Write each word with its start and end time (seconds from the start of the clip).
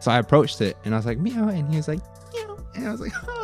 So 0.00 0.10
I 0.10 0.18
approached 0.18 0.60
it 0.60 0.76
and 0.84 0.94
I 0.94 0.98
was 0.98 1.06
like, 1.06 1.18
meow. 1.18 1.48
And 1.48 1.68
he 1.70 1.76
was 1.76 1.88
like, 1.88 2.00
meow. 2.34 2.58
And 2.74 2.88
I 2.88 2.92
was 2.92 3.00
like, 3.00 3.12
oh. 3.28 3.43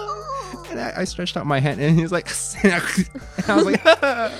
And 0.70 0.80
I, 0.80 0.92
I 0.98 1.04
stretched 1.04 1.36
out 1.36 1.46
my 1.46 1.58
hand 1.60 1.80
and 1.80 1.96
he 1.96 2.02
was 2.02 2.12
like, 2.12 2.28
and 2.62 2.72
I 3.48 3.56
was 3.56 3.64
like, 3.64 3.80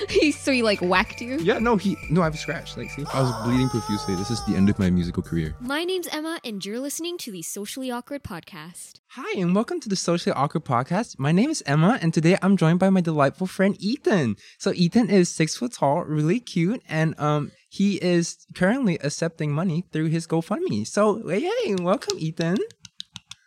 He 0.10 0.32
so 0.32 0.52
he 0.52 0.62
like 0.62 0.80
whacked 0.80 1.20
you. 1.20 1.38
yeah, 1.40 1.58
no, 1.58 1.76
he, 1.76 1.96
no, 2.10 2.22
I've 2.22 2.38
scratched. 2.38 2.76
Like, 2.76 2.90
see, 2.90 3.04
I 3.12 3.22
was 3.22 3.32
bleeding 3.44 3.68
profusely. 3.70 4.14
This 4.14 4.30
is 4.30 4.44
the 4.46 4.54
end 4.56 4.68
of 4.70 4.78
my 4.78 4.90
musical 4.90 5.22
career. 5.22 5.54
My 5.60 5.84
name's 5.84 6.08
Emma, 6.08 6.38
and 6.44 6.64
you're 6.64 6.80
listening 6.80 7.18
to 7.18 7.32
the 7.32 7.42
Socially 7.42 7.90
Awkward 7.90 8.22
Podcast. 8.22 9.00
Hi, 9.14 9.40
and 9.40 9.54
welcome 9.54 9.80
to 9.80 9.88
the 9.88 9.96
Socially 9.96 10.32
Awkward 10.34 10.64
Podcast. 10.64 11.18
My 11.18 11.32
name 11.32 11.50
is 11.50 11.62
Emma, 11.66 11.98
and 12.00 12.14
today 12.14 12.36
I'm 12.42 12.56
joined 12.56 12.78
by 12.78 12.90
my 12.90 13.00
delightful 13.00 13.46
friend 13.46 13.76
Ethan. 13.80 14.36
So 14.58 14.72
Ethan 14.72 15.10
is 15.10 15.28
six 15.28 15.56
foot 15.56 15.72
tall, 15.72 16.02
really 16.04 16.38
cute, 16.40 16.82
and 16.88 17.18
um, 17.18 17.50
he 17.68 17.96
is 17.96 18.36
currently 18.54 18.98
accepting 19.02 19.52
money 19.52 19.84
through 19.92 20.06
his 20.06 20.26
GoFundMe. 20.26 20.86
So 20.86 21.26
hey, 21.28 21.74
welcome, 21.80 22.18
Ethan. 22.18 22.58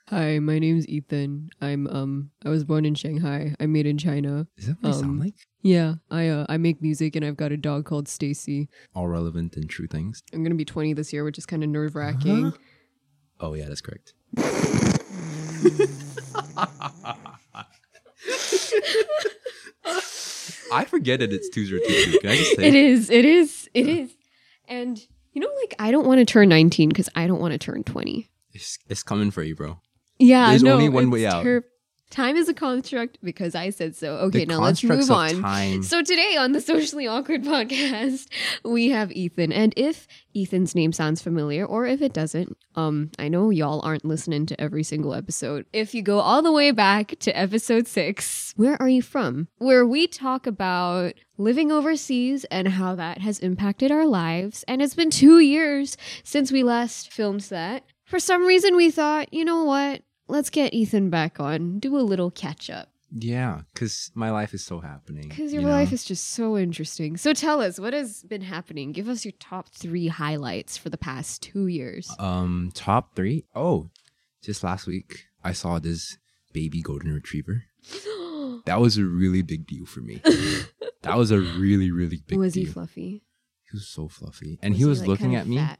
Hi, 0.09 0.37
my 0.39 0.59
name's 0.59 0.87
Ethan. 0.87 1.49
I'm 1.61 1.87
um 1.87 2.31
I 2.45 2.49
was 2.49 2.63
born 2.65 2.83
in 2.85 2.93
Shanghai. 2.93 3.55
I'm 3.59 3.71
made 3.71 3.85
in 3.85 3.97
China. 3.97 4.47
Is 4.57 4.67
that 4.67 4.77
what 4.81 4.89
I 4.89 4.91
sound 4.93 5.05
Um, 5.11 5.19
like? 5.19 5.35
Yeah, 5.61 5.95
I 6.11 6.27
uh, 6.27 6.45
I 6.49 6.57
make 6.57 6.81
music 6.81 7.15
and 7.15 7.23
I've 7.23 7.37
got 7.37 7.53
a 7.53 7.57
dog 7.57 7.85
called 7.85 8.07
Stacy. 8.09 8.67
All 8.93 9.07
relevant 9.07 9.55
and 9.55 9.69
true 9.69 9.87
things. 9.87 10.21
I'm 10.33 10.43
gonna 10.43 10.55
be 10.55 10.65
20 10.65 10.93
this 10.93 11.13
year, 11.13 11.23
which 11.23 11.37
is 11.37 11.45
kind 11.45 11.63
of 11.63 11.69
nerve 11.69 11.95
wracking. 11.95 12.51
Huh? 12.51 12.57
Oh 13.39 13.53
yeah, 13.53 13.67
that's 13.69 13.81
correct. 13.81 14.13
I 20.71 20.85
forget 20.85 21.19
that 21.19 21.31
it's 21.31 21.49
two 21.49 21.65
zero 21.65 21.79
two 21.87 22.11
two. 22.11 22.19
Can 22.19 22.29
I 22.31 22.35
just 22.37 22.55
say? 22.55 22.67
It 22.67 22.75
is. 22.75 23.09
It 23.09 23.25
is. 23.25 23.69
It 23.73 23.87
is. 23.87 24.11
And 24.67 24.99
you 25.33 25.41
know, 25.41 25.49
like 25.61 25.75
I 25.79 25.91
don't 25.91 26.05
want 26.07 26.19
to 26.19 26.25
turn 26.25 26.49
19 26.49 26.89
because 26.89 27.09
I 27.15 27.27
don't 27.27 27.39
want 27.39 27.53
to 27.53 27.57
turn 27.57 27.83
20. 27.83 28.29
It's, 28.53 28.77
it's 28.87 29.01
coming 29.03 29.31
for 29.31 29.41
you, 29.43 29.55
bro. 29.55 29.79
Yeah, 30.25 30.49
There's 30.49 30.63
no, 30.63 30.73
only 30.73 30.89
one 30.89 31.09
way 31.09 31.25
out. 31.25 31.43
ter- 31.43 31.65
Time 32.09 32.35
is 32.35 32.47
a 32.47 32.53
construct 32.53 33.17
because 33.23 33.55
I 33.55 33.71
said 33.71 33.95
so. 33.95 34.17
Okay, 34.17 34.41
The 34.41 34.45
now 34.45 34.59
let's 34.61 34.83
move 34.83 35.09
on. 35.09 35.41
Time. 35.41 35.81
So 35.81 36.03
today 36.03 36.35
on 36.37 36.51
the 36.51 36.61
Socially 36.61 37.07
Awkward 37.07 37.41
podcast, 37.53 38.27
we 38.63 38.91
have 38.91 39.11
Ethan. 39.11 39.51
And 39.51 39.73
if 39.75 40.07
Ethan's 40.35 40.75
name 40.75 40.91
sounds 40.91 41.23
familiar 41.23 41.65
or 41.65 41.87
if 41.87 42.03
it 42.03 42.13
doesn't, 42.13 42.55
um 42.75 43.09
I 43.17 43.29
know 43.29 43.49
y'all 43.49 43.81
aren't 43.83 44.05
listening 44.05 44.45
to 44.45 44.61
every 44.61 44.83
single 44.83 45.15
episode. 45.15 45.65
If 45.73 45.95
you 45.95 46.03
go 46.03 46.19
all 46.19 46.43
the 46.43 46.51
way 46.51 46.69
back 46.69 47.15
to 47.21 47.35
episode 47.35 47.87
6, 47.87 48.53
Where 48.57 48.79
Are 48.79 48.89
You 48.89 49.01
From? 49.01 49.47
where 49.57 49.83
we 49.83 50.05
talk 50.05 50.45
about 50.45 51.13
living 51.39 51.71
overseas 51.71 52.43
and 52.51 52.67
how 52.67 52.93
that 52.93 53.21
has 53.21 53.39
impacted 53.39 53.91
our 53.91 54.05
lives. 54.05 54.63
And 54.67 54.83
it's 54.83 54.93
been 54.93 55.09
2 55.09 55.39
years 55.39 55.97
since 56.23 56.51
we 56.51 56.61
last 56.61 57.11
filmed 57.11 57.41
that. 57.49 57.85
For 58.05 58.19
some 58.19 58.45
reason 58.45 58.75
we 58.75 58.91
thought, 58.91 59.33
you 59.33 59.43
know 59.43 59.63
what? 59.63 60.03
Let's 60.27 60.49
get 60.49 60.73
Ethan 60.73 61.09
back 61.09 61.39
on. 61.39 61.79
Do 61.79 61.97
a 61.97 62.01
little 62.01 62.31
catch 62.31 62.69
up. 62.69 62.89
Yeah, 63.15 63.61
because 63.73 64.11
my 64.15 64.31
life 64.31 64.53
is 64.55 64.63
so 64.65 64.79
happening. 64.79 65.29
Because 65.29 65.53
your 65.53 65.61
you 65.61 65.67
know? 65.67 65.73
life 65.73 65.93
is 65.93 66.03
just 66.03 66.29
so 66.29 66.57
interesting. 66.57 67.15
So 67.15 67.33
tell 67.33 67.61
us, 67.61 67.79
what 67.79 67.93
has 67.93 68.23
been 68.23 68.41
happening? 68.41 68.91
Give 68.91 69.07
us 69.07 69.23
your 69.23 69.33
top 69.39 69.69
three 69.69 70.07
highlights 70.07 70.77
for 70.77 70.89
the 70.89 70.97
past 70.97 71.43
two 71.43 71.67
years. 71.67 72.09
Um, 72.17 72.71
top 72.73 73.15
three. 73.15 73.45
Oh, 73.53 73.91
just 74.41 74.63
last 74.63 74.87
week 74.87 75.25
I 75.43 75.53
saw 75.53 75.77
this 75.77 76.17
baby 76.53 76.81
golden 76.81 77.13
retriever. 77.13 77.65
That 78.65 78.79
was 78.79 78.97
a 78.97 79.03
really 79.03 79.41
big 79.41 79.67
deal 79.67 79.85
for 79.85 79.99
me. 79.99 80.21
that 81.01 81.17
was 81.17 81.31
a 81.31 81.39
really, 81.39 81.91
really 81.91 82.21
big 82.25 82.37
was 82.37 82.53
he 82.53 82.63
fluffy? 82.63 83.23
He 83.69 83.75
was 83.75 83.87
so 83.87 84.07
fluffy, 84.07 84.57
and 84.61 84.73
he 84.73 84.85
was 84.85 84.99
like, 85.01 85.09
looking 85.09 85.35
at 85.35 85.47
me. 85.47 85.57
fat? 85.57 85.79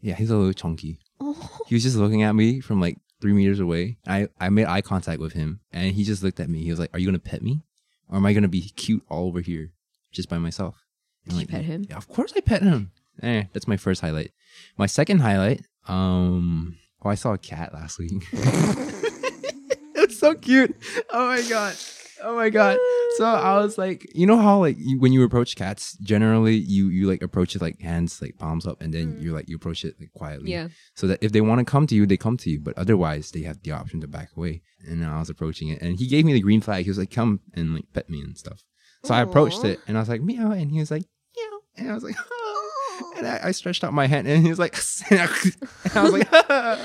Yeah, 0.00 0.14
he's 0.14 0.30
a 0.30 0.36
little 0.36 0.52
chunky. 0.52 1.00
Oh, 1.20 1.60
He 1.66 1.74
was 1.74 1.82
just 1.82 1.96
looking 1.96 2.22
at 2.22 2.34
me 2.34 2.60
from 2.60 2.80
like 2.80 2.96
three 3.22 3.32
meters 3.32 3.60
away. 3.60 3.96
I 4.06 4.28
I 4.38 4.50
made 4.50 4.66
eye 4.66 4.82
contact 4.82 5.20
with 5.20 5.32
him, 5.32 5.60
and 5.72 5.94
he 5.94 6.04
just 6.04 6.22
looked 6.22 6.40
at 6.40 6.50
me. 6.50 6.62
He 6.64 6.70
was 6.70 6.78
like, 6.78 6.90
"Are 6.92 6.98
you 6.98 7.06
gonna 7.06 7.18
pet 7.18 7.40
me, 7.40 7.62
or 8.08 8.16
am 8.16 8.26
I 8.26 8.34
gonna 8.34 8.48
be 8.48 8.60
cute 8.60 9.02
all 9.08 9.28
over 9.28 9.40
here 9.40 9.72
just 10.10 10.28
by 10.28 10.36
myself?" 10.38 10.84
And 11.24 11.34
Did 11.34 11.40
you 11.42 11.46
pet 11.46 11.64
him? 11.64 11.86
Yeah, 11.88 11.96
of 11.96 12.08
course 12.08 12.32
I 12.36 12.40
pet 12.40 12.62
him. 12.62 12.90
Eh, 13.22 13.44
that's 13.52 13.68
my 13.68 13.76
first 13.76 14.00
highlight. 14.00 14.32
My 14.76 14.86
second 14.86 15.20
highlight, 15.20 15.64
um, 15.86 16.76
oh, 17.04 17.10
I 17.10 17.14
saw 17.14 17.32
a 17.32 17.38
cat 17.38 17.72
last 17.72 17.98
week. 17.98 18.26
it's 18.32 20.18
so 20.18 20.34
cute. 20.34 20.74
Oh 21.10 21.28
my 21.28 21.42
god. 21.48 21.76
Oh 22.22 22.36
my 22.36 22.50
god. 22.50 22.78
So 23.16 23.24
I 23.24 23.58
was 23.62 23.76
like, 23.78 24.06
you 24.14 24.26
know 24.26 24.38
how 24.38 24.58
like 24.60 24.76
you, 24.78 24.98
when 25.00 25.12
you 25.12 25.22
approach 25.24 25.56
cats, 25.56 25.96
generally 25.98 26.54
you 26.56 26.88
you 26.88 27.06
like 27.08 27.22
approach 27.22 27.54
it 27.56 27.62
like 27.62 27.80
hands 27.80 28.20
like 28.22 28.38
palms 28.38 28.66
up, 28.66 28.80
and 28.82 28.92
then 28.94 29.14
Mm. 29.14 29.22
you 29.22 29.32
like 29.32 29.48
you 29.48 29.56
approach 29.56 29.84
it 29.84 29.94
like 30.00 30.12
quietly 30.12 30.50
yeah. 30.52 30.68
so 30.94 31.06
that 31.08 31.18
if 31.22 31.32
they 31.32 31.40
want 31.40 31.58
to 31.58 31.64
come 31.64 31.86
to 31.88 31.94
you, 31.94 32.06
they 32.06 32.16
come 32.16 32.36
to 32.38 32.50
you. 32.50 32.60
But 32.60 32.78
otherwise, 32.78 33.30
they 33.32 33.42
have 33.42 33.62
the 33.62 33.72
option 33.72 34.00
to 34.00 34.06
back 34.08 34.30
away. 34.36 34.62
And 34.86 35.04
I 35.04 35.18
was 35.18 35.30
approaching 35.30 35.68
it, 35.68 35.80
and 35.82 35.98
he 35.98 36.06
gave 36.06 36.24
me 36.24 36.32
the 36.32 36.40
green 36.40 36.60
flag. 36.60 36.84
He 36.84 36.90
was 36.90 36.98
like, 36.98 37.10
"Come 37.10 37.40
and 37.54 37.74
like 37.74 37.86
pet 37.92 38.08
me 38.08 38.20
and 38.20 38.36
stuff." 38.38 38.62
So 39.04 39.14
I 39.14 39.20
approached 39.22 39.64
it, 39.64 39.80
and 39.86 39.96
I 39.96 40.00
was 40.00 40.08
like, 40.08 40.22
"Meow," 40.22 40.52
and 40.52 40.70
he 40.70 40.78
was 40.78 40.90
like, 40.90 41.04
"Meow," 41.36 41.58
and 41.76 41.90
I 41.90 41.94
was 41.94 42.04
like, 42.04 42.16
"Oh," 42.18 43.12
and 43.16 43.26
I, 43.26 43.40
I 43.48 43.50
stretched 43.50 43.82
out 43.84 43.92
my 43.92 44.06
hand, 44.06 44.26
and 44.28 44.42
he 44.44 44.48
was 44.50 44.58
like, 44.60 44.76
and 45.10 45.20
I 45.20 46.02
was 46.02 46.12
like, 46.12 46.28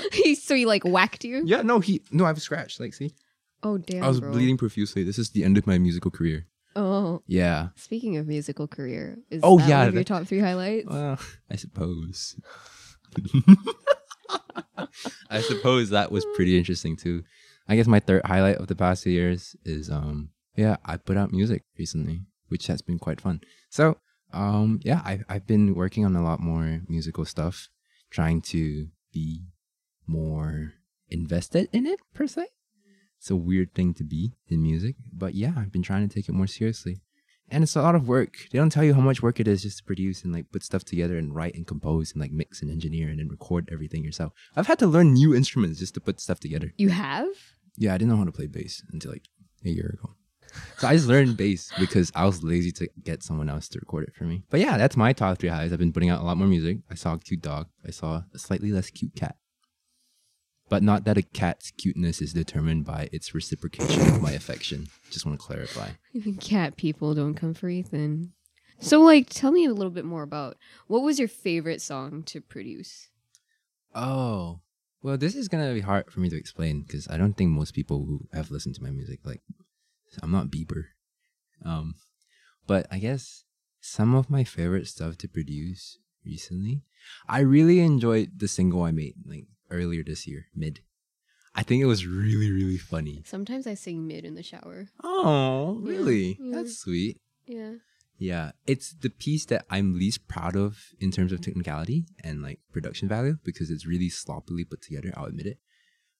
He, 0.12 0.34
so 0.34 0.54
he 0.54 0.66
like 0.66 0.84
whacked 0.84 1.24
you? 1.24 1.42
"Yeah, 1.46 1.62
no, 1.62 1.78
he 1.80 2.02
no, 2.10 2.24
I've 2.24 2.40
scratched. 2.42 2.80
Like, 2.80 2.94
see, 2.94 3.14
Oh 3.62 3.78
damn. 3.78 4.04
I 4.04 4.08
was 4.08 4.20
bro. 4.20 4.32
bleeding 4.32 4.56
profusely. 4.56 5.02
This 5.04 5.18
is 5.18 5.30
the 5.30 5.44
end 5.44 5.58
of 5.58 5.66
my 5.66 5.78
musical 5.78 6.10
career. 6.10 6.46
Oh. 6.76 7.22
Yeah, 7.26 7.68
Speaking 7.74 8.16
of 8.18 8.26
musical 8.28 8.68
career, 8.68 9.18
is 9.30 9.40
Oh, 9.42 9.58
that 9.58 9.68
yeah, 9.68 9.78
one 9.80 9.88
of 9.88 9.94
your 9.94 10.04
top 10.04 10.26
three 10.26 10.38
highlights? 10.38 10.86
well, 10.88 11.18
I 11.50 11.56
suppose." 11.56 12.36
I 15.30 15.40
suppose 15.40 15.90
that 15.90 16.10
was 16.12 16.24
pretty 16.36 16.56
interesting 16.56 16.96
too. 16.96 17.24
I 17.68 17.76
guess 17.76 17.86
my 17.86 18.00
third 18.00 18.22
highlight 18.24 18.56
of 18.56 18.66
the 18.68 18.74
past 18.76 19.02
two 19.04 19.10
years 19.10 19.56
is 19.64 19.90
um 19.90 20.30
yeah, 20.56 20.76
I 20.84 20.96
put 20.96 21.16
out 21.16 21.32
music 21.32 21.64
recently, 21.78 22.22
which 22.48 22.66
has 22.66 22.82
been 22.82 22.98
quite 22.98 23.20
fun. 23.20 23.40
So 23.70 23.98
um 24.32 24.80
yeah, 24.82 25.00
I 25.04 25.20
I've 25.28 25.46
been 25.46 25.74
working 25.74 26.04
on 26.04 26.14
a 26.16 26.22
lot 26.22 26.40
more 26.40 26.80
musical 26.88 27.24
stuff, 27.24 27.68
trying 28.10 28.40
to 28.42 28.88
be 29.12 29.44
more 30.06 30.74
invested 31.08 31.68
in 31.72 31.86
it 31.86 31.98
per 32.14 32.26
se. 32.26 32.46
It's 33.18 33.30
a 33.30 33.36
weird 33.36 33.74
thing 33.74 33.94
to 33.94 34.04
be 34.04 34.32
in 34.48 34.62
music, 34.62 34.96
but 35.12 35.34
yeah, 35.34 35.52
I've 35.56 35.72
been 35.72 35.82
trying 35.82 36.08
to 36.08 36.14
take 36.14 36.28
it 36.28 36.32
more 36.32 36.46
seriously. 36.46 37.00
And 37.50 37.64
it's 37.64 37.76
a 37.76 37.82
lot 37.82 37.94
of 37.94 38.06
work. 38.06 38.46
They 38.52 38.58
don't 38.58 38.70
tell 38.70 38.84
you 38.84 38.94
how 38.94 39.00
much 39.00 39.22
work 39.22 39.40
it 39.40 39.48
is 39.48 39.62
just 39.62 39.78
to 39.78 39.84
produce 39.84 40.22
and 40.22 40.32
like 40.32 40.52
put 40.52 40.62
stuff 40.62 40.84
together 40.84 41.16
and 41.16 41.34
write 41.34 41.54
and 41.54 41.66
compose 41.66 42.12
and 42.12 42.20
like 42.20 42.30
mix 42.30 42.60
and 42.60 42.70
engineer 42.70 43.08
and 43.08 43.18
then 43.18 43.28
record 43.28 43.68
everything 43.72 44.04
yourself. 44.04 44.32
I've 44.54 44.66
had 44.66 44.78
to 44.80 44.86
learn 44.86 45.14
new 45.14 45.34
instruments 45.34 45.78
just 45.78 45.94
to 45.94 46.00
put 46.00 46.20
stuff 46.20 46.40
together. 46.40 46.74
You 46.76 46.90
have? 46.90 47.28
Yeah, 47.76 47.94
I 47.94 47.98
didn't 47.98 48.10
know 48.10 48.18
how 48.18 48.24
to 48.24 48.32
play 48.32 48.48
bass 48.48 48.82
until 48.92 49.12
like 49.12 49.24
a 49.64 49.70
year 49.70 49.96
ago. 49.98 50.14
So 50.78 50.88
I 50.88 50.94
just 50.94 51.08
learned 51.08 51.36
bass 51.36 51.70
because 51.78 52.12
I 52.14 52.24
was 52.24 52.42
lazy 52.42 52.72
to 52.72 52.88
get 53.02 53.22
someone 53.22 53.48
else 53.48 53.68
to 53.68 53.78
record 53.78 54.04
it 54.04 54.14
for 54.14 54.24
me. 54.24 54.42
But 54.50 54.60
yeah, 54.60 54.76
that's 54.76 54.96
my 54.96 55.12
top 55.12 55.38
three 55.38 55.48
highs. 55.48 55.72
I've 55.72 55.78
been 55.78 55.92
putting 55.92 56.10
out 56.10 56.20
a 56.20 56.24
lot 56.24 56.36
more 56.36 56.48
music. 56.48 56.78
I 56.90 56.94
saw 56.94 57.14
a 57.14 57.18
cute 57.18 57.42
dog. 57.42 57.68
I 57.86 57.90
saw 57.90 58.22
a 58.34 58.38
slightly 58.38 58.72
less 58.72 58.90
cute 58.90 59.14
cat. 59.14 59.36
But 60.68 60.82
not 60.82 61.04
that 61.04 61.16
a 61.16 61.22
cat's 61.22 61.70
cuteness 61.70 62.20
is 62.20 62.32
determined 62.32 62.84
by 62.84 63.08
its 63.12 63.34
reciprocation 63.34 64.02
of 64.02 64.22
my 64.22 64.32
affection. 64.32 64.88
Just 65.10 65.24
want 65.24 65.40
to 65.40 65.46
clarify. 65.46 65.90
Even 66.12 66.34
cat 66.34 66.76
people 66.76 67.14
don't 67.14 67.34
come 67.34 67.54
for 67.54 67.68
Ethan. 67.68 68.32
So 68.80 69.00
like 69.00 69.28
tell 69.30 69.50
me 69.50 69.64
a 69.64 69.72
little 69.72 69.90
bit 69.90 70.04
more 70.04 70.22
about 70.22 70.56
what 70.86 71.02
was 71.02 71.18
your 71.18 71.28
favorite 71.28 71.80
song 71.80 72.22
to 72.24 72.40
produce? 72.40 73.08
Oh, 73.94 74.60
well, 75.02 75.16
this 75.16 75.34
is 75.34 75.48
gonna 75.48 75.72
be 75.74 75.80
hard 75.80 76.10
for 76.12 76.20
me 76.20 76.28
to 76.28 76.36
explain 76.36 76.82
because 76.82 77.08
I 77.08 77.16
don't 77.16 77.36
think 77.36 77.50
most 77.50 77.74
people 77.74 78.04
who 78.04 78.28
have 78.32 78.50
listened 78.50 78.74
to 78.76 78.82
my 78.82 78.90
music 78.90 79.20
like 79.24 79.40
I'm 80.22 80.30
not 80.30 80.48
Bieber. 80.48 80.84
Um, 81.64 81.94
but 82.66 82.86
I 82.90 82.98
guess 82.98 83.44
some 83.80 84.14
of 84.14 84.30
my 84.30 84.44
favorite 84.44 84.86
stuff 84.86 85.16
to 85.18 85.28
produce 85.28 85.98
recently, 86.24 86.82
I 87.28 87.40
really 87.40 87.80
enjoyed 87.80 88.38
the 88.38 88.48
single 88.48 88.82
I 88.82 88.92
made 88.92 89.14
like 89.24 89.46
earlier 89.70 90.02
this 90.04 90.26
year, 90.26 90.46
mid. 90.54 90.80
I 91.54 91.62
think 91.62 91.82
it 91.82 91.86
was 91.86 92.06
really 92.06 92.50
really 92.50 92.78
funny. 92.78 93.22
Sometimes 93.26 93.66
I 93.66 93.74
sing 93.74 94.06
mid 94.06 94.24
in 94.24 94.34
the 94.34 94.42
shower. 94.42 94.88
Oh, 95.02 95.78
really? 95.82 96.38
yeah. 96.40 96.56
That's 96.56 96.78
sweet. 96.78 97.20
Yeah. 97.46 97.74
Yeah, 98.18 98.50
it's 98.66 98.94
the 98.94 99.10
piece 99.10 99.44
that 99.46 99.64
I'm 99.70 99.96
least 99.96 100.26
proud 100.26 100.56
of 100.56 100.76
in 100.98 101.12
terms 101.12 101.30
of 101.30 101.40
technicality 101.40 102.06
and 102.24 102.42
like 102.42 102.58
production 102.72 103.08
value 103.08 103.38
because 103.44 103.70
it's 103.70 103.86
really 103.86 104.08
sloppily 104.08 104.64
put 104.64 104.82
together. 104.82 105.12
I'll 105.16 105.26
admit 105.26 105.46
it. 105.46 105.58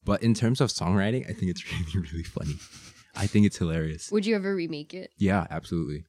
But 0.05 0.23
in 0.23 0.33
terms 0.33 0.61
of 0.61 0.71
songwriting, 0.71 1.29
I 1.29 1.33
think 1.33 1.51
it's 1.51 1.65
really, 1.95 2.07
really 2.09 2.23
funny. 2.23 2.55
I 3.17 3.27
think 3.27 3.47
it's 3.47 3.59
hilarious. 3.59 4.13
Would 4.13 4.27
you 4.27 4.37
ever 4.37 4.55
remake 4.55 4.95
it? 4.95 5.11
Yeah, 5.19 5.49
absolutely. 5.51 6.05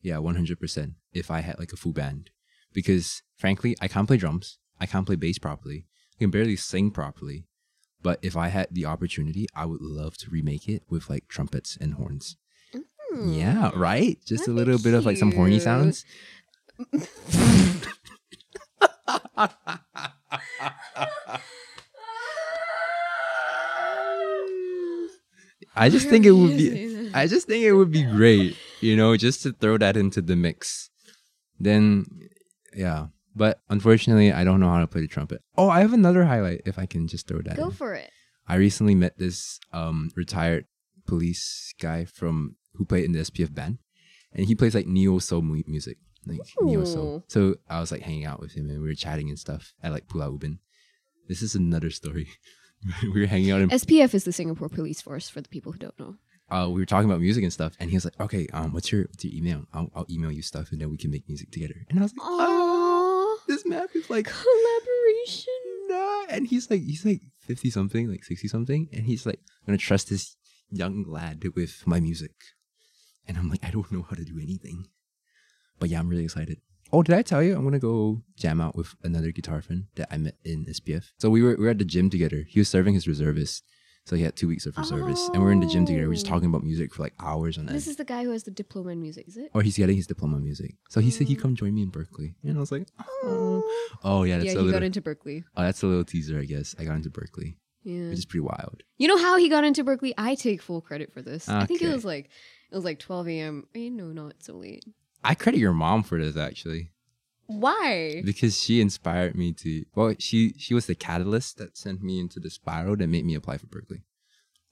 Yeah, 0.00 0.16
100%. 0.16 0.94
If 1.12 1.30
I 1.30 1.40
had 1.40 1.58
like 1.58 1.72
a 1.72 1.76
full 1.76 1.92
band. 1.92 2.30
Because 2.72 3.22
frankly, 3.36 3.76
I 3.82 3.88
can't 3.88 4.06
play 4.06 4.16
drums. 4.16 4.58
I 4.80 4.86
can't 4.86 5.04
play 5.04 5.16
bass 5.16 5.38
properly. 5.38 5.86
I 6.18 6.24
can 6.24 6.30
barely 6.30 6.56
sing 6.56 6.90
properly. 6.90 7.44
But 8.02 8.18
if 8.22 8.36
I 8.36 8.48
had 8.48 8.68
the 8.72 8.86
opportunity, 8.86 9.46
I 9.54 9.66
would 9.66 9.80
love 9.80 10.16
to 10.18 10.30
remake 10.30 10.68
it 10.68 10.82
with 10.88 11.08
like 11.08 11.28
trumpets 11.28 11.78
and 11.80 11.94
horns. 11.94 12.36
Yeah, 13.24 13.70
right? 13.76 14.18
Just 14.26 14.48
a 14.48 14.50
little 14.50 14.78
bit 14.78 14.94
of 14.94 15.06
like 15.06 15.16
some 15.16 15.30
horny 15.30 15.60
sounds. 15.60 16.04
I 25.76 25.88
just 25.88 26.08
think 26.08 26.26
it 26.26 26.32
would 26.32 26.56
be 26.56 27.10
I 27.14 27.28
just 27.28 27.46
think 27.46 27.64
it 27.64 27.72
would 27.72 27.92
be 27.92 28.02
great, 28.02 28.56
you 28.80 28.96
know, 28.96 29.16
just 29.16 29.44
to 29.44 29.52
throw 29.52 29.78
that 29.78 29.96
into 29.96 30.20
the 30.20 30.34
mix. 30.34 30.90
Then 31.60 32.06
yeah. 32.74 33.06
But 33.36 33.60
unfortunately, 33.68 34.32
I 34.32 34.42
don't 34.44 34.58
know 34.60 34.68
how 34.70 34.80
to 34.80 34.86
play 34.86 35.00
the 35.00 35.06
trumpet. 35.08 35.42
Oh, 35.56 35.68
I 35.68 35.80
have 35.80 35.92
another 35.92 36.24
highlight. 36.24 36.62
If 36.66 36.78
I 36.78 36.86
can 36.86 37.06
just 37.06 37.28
throw 37.28 37.40
that. 37.42 37.56
Go 37.56 37.66
in. 37.66 37.70
for 37.72 37.94
it. 37.94 38.10
I 38.48 38.56
recently 38.56 38.94
met 38.94 39.18
this 39.18 39.60
um, 39.72 40.10
retired 40.16 40.64
police 41.06 41.74
guy 41.80 42.04
from 42.04 42.56
who 42.74 42.84
played 42.84 43.04
in 43.04 43.12
the 43.12 43.20
SPF 43.20 43.54
band, 43.54 43.78
and 44.32 44.46
he 44.46 44.54
plays 44.54 44.74
like 44.74 44.86
neo 44.86 45.18
soul 45.18 45.42
mu- 45.42 45.62
music, 45.66 45.98
like 46.26 46.40
neo 46.62 46.84
soul. 46.84 47.24
So 47.28 47.56
I 47.68 47.80
was 47.80 47.92
like 47.92 48.02
hanging 48.02 48.24
out 48.24 48.40
with 48.40 48.52
him, 48.52 48.70
and 48.70 48.80
we 48.82 48.88
were 48.88 48.94
chatting 48.94 49.28
and 49.28 49.38
stuff 49.38 49.74
at 49.82 49.92
like 49.92 50.08
Pulau 50.08 50.32
Ubin. 50.38 50.58
This 51.28 51.42
is 51.42 51.54
another 51.54 51.90
story. 51.90 52.28
we 53.02 53.20
were 53.20 53.26
hanging 53.26 53.50
out 53.50 53.60
in 53.60 53.68
SPF 53.70 54.14
is 54.14 54.24
the 54.24 54.32
Singapore 54.32 54.68
Police 54.68 55.00
Force 55.02 55.28
for 55.28 55.40
the 55.40 55.48
people 55.48 55.72
who 55.72 55.78
don't 55.78 55.98
know. 55.98 56.14
uh, 56.50 56.68
we 56.70 56.80
were 56.80 56.86
talking 56.86 57.10
about 57.10 57.20
music 57.20 57.42
and 57.42 57.52
stuff, 57.52 57.74
and 57.80 57.90
he 57.90 57.96
was 57.96 58.04
like, 58.06 58.18
"Okay, 58.20 58.46
um, 58.54 58.72
what's 58.72 58.90
your 58.90 59.02
what's 59.02 59.24
your 59.24 59.34
email? 59.34 59.66
I'll, 59.74 59.90
I'll 59.94 60.06
email 60.10 60.32
you 60.32 60.42
stuff, 60.42 60.72
and 60.72 60.80
then 60.80 60.90
we 60.90 60.96
can 60.96 61.10
make 61.10 61.28
music 61.28 61.50
together." 61.50 61.74
And 61.90 61.98
I 61.98 62.02
was 62.02 62.12
like, 62.16 62.26
"Oh, 62.26 62.38
Aww. 62.40 62.77
This 63.48 63.66
map 63.66 63.90
is 63.94 64.08
like, 64.08 64.26
Collaboration. 64.26 65.54
nah." 65.88 66.24
And 66.30 66.46
he's 66.46 66.70
like, 66.70 66.82
he's 66.82 67.04
like 67.04 67.22
fifty 67.40 67.70
something, 67.70 68.08
like 68.10 68.24
sixty 68.24 68.48
something, 68.48 68.88
and 68.92 69.06
he's 69.06 69.24
like, 69.26 69.40
"I'm 69.62 69.66
gonna 69.66 69.78
trust 69.78 70.10
this 70.10 70.36
young 70.70 71.04
lad 71.08 71.42
with 71.56 71.82
my 71.86 71.98
music," 72.00 72.34
and 73.26 73.36
I'm 73.36 73.48
like, 73.48 73.64
"I 73.64 73.70
don't 73.70 73.90
know 73.90 74.02
how 74.08 74.16
to 74.16 74.24
do 74.24 74.38
anything," 74.40 74.86
but 75.78 75.88
yeah, 75.88 75.98
I'm 75.98 76.08
really 76.08 76.24
excited. 76.24 76.58
Oh, 76.92 77.02
did 77.02 77.14
I 77.14 77.22
tell 77.22 77.42
you 77.42 77.54
I'm 77.56 77.64
gonna 77.64 77.78
go 77.78 78.22
jam 78.36 78.60
out 78.60 78.76
with 78.76 78.94
another 79.02 79.30
guitar 79.32 79.60
friend 79.62 79.86
that 79.96 80.08
I 80.10 80.16
met 80.16 80.36
in 80.44 80.64
SPF? 80.66 81.10
So 81.18 81.28
we 81.30 81.42
were 81.42 81.56
we 81.56 81.64
were 81.64 81.70
at 81.70 81.78
the 81.78 81.84
gym 81.84 82.08
together. 82.10 82.44
He 82.48 82.60
was 82.60 82.68
serving 82.68 82.94
his 82.94 83.06
reservist, 83.08 83.64
so 84.08 84.16
he 84.16 84.22
had 84.22 84.34
two 84.36 84.48
weeks 84.48 84.64
of 84.66 84.76
reservist, 84.78 85.30
and 85.34 85.42
we 85.42 85.48
are 85.48 85.52
in 85.52 85.60
the 85.60 85.66
gym 85.66 85.84
together. 85.84 86.08
We 86.08 86.12
are 86.12 86.14
just 86.14 86.26
Oh. 86.26 86.30
talking 86.30 86.48
about 86.48 86.62
music 86.64 86.94
for 86.94 87.02
like 87.02 87.14
hours 87.20 87.58
on 87.58 87.66
end. 87.68 87.76
This 87.76 87.86
is 87.86 87.96
the 87.96 88.04
guy 88.04 88.24
who 88.24 88.30
has 88.30 88.44
the 88.44 88.50
diploma 88.50 88.90
in 88.90 89.00
music, 89.02 89.28
is 89.28 89.36
it? 89.36 89.50
or 89.54 89.62
he's 89.62 89.76
getting 89.76 89.96
his 89.96 90.06
diploma 90.06 90.38
in 90.38 90.44
music. 90.44 90.76
So 90.88 91.00
he 91.00 91.10
said 91.10 91.26
he'd 91.28 91.38
Mm. 91.38 91.42
come 91.42 91.54
join 91.54 91.74
me 91.74 91.82
in 91.82 91.90
Berklee, 91.90 92.34
and 92.42 92.56
I 92.56 92.60
was 92.60 92.72
like, 92.72 92.86
oh, 93.24 93.62
oh 94.04 94.22
yeah, 94.24 94.36
that's 94.38 94.46
yeah, 94.46 94.50
he 94.52 94.56
little, 94.56 94.72
got 94.72 94.82
into 94.82 95.00
Berklee. 95.02 95.44
oh, 95.56 95.62
that's 95.62 95.82
a 95.82 95.86
little 95.86 96.04
teaser, 96.04 96.38
I 96.38 96.44
guess. 96.44 96.74
I 96.78 96.84
got 96.84 96.96
into 96.96 97.10
Berklee, 97.10 97.56
Yeah. 97.84 98.08
which 98.08 98.18
is 98.18 98.24
pretty 98.26 98.40
wild. 98.40 98.82
You 98.96 99.08
know 99.08 99.18
how 99.18 99.36
he 99.36 99.48
got 99.48 99.64
into 99.64 99.84
Berklee? 99.84 100.14
I 100.16 100.34
take 100.34 100.62
full 100.62 100.80
credit 100.80 101.12
for 101.12 101.20
this. 101.22 101.48
I 101.48 101.66
think 101.66 101.82
it 101.82 101.92
was 101.92 102.04
like 102.04 102.30
it 102.70 102.74
was 102.74 102.84
like 102.84 102.98
12 102.98 103.28
a.m. 103.28 103.66
Eh, 103.74 103.88
no, 103.90 104.12
not 104.12 104.42
so 104.42 104.54
late. 104.56 104.84
I 105.24 105.34
credit 105.34 105.58
your 105.58 105.72
mom 105.72 106.02
for 106.02 106.18
this 106.22 106.36
actually, 106.36 106.92
Why? 107.48 108.22
because 108.24 108.62
she 108.62 108.80
inspired 108.80 109.34
me 109.34 109.52
to. 109.54 109.84
Well, 109.94 110.14
she 110.18 110.54
she 110.58 110.74
was 110.74 110.86
the 110.86 110.94
catalyst 110.94 111.56
that 111.58 111.76
sent 111.76 112.02
me 112.02 112.20
into 112.20 112.38
the 112.38 112.50
spiral 112.50 112.94
that 112.96 113.06
made 113.08 113.24
me 113.24 113.34
apply 113.34 113.56
for 113.56 113.66
Berklee. 113.66 114.02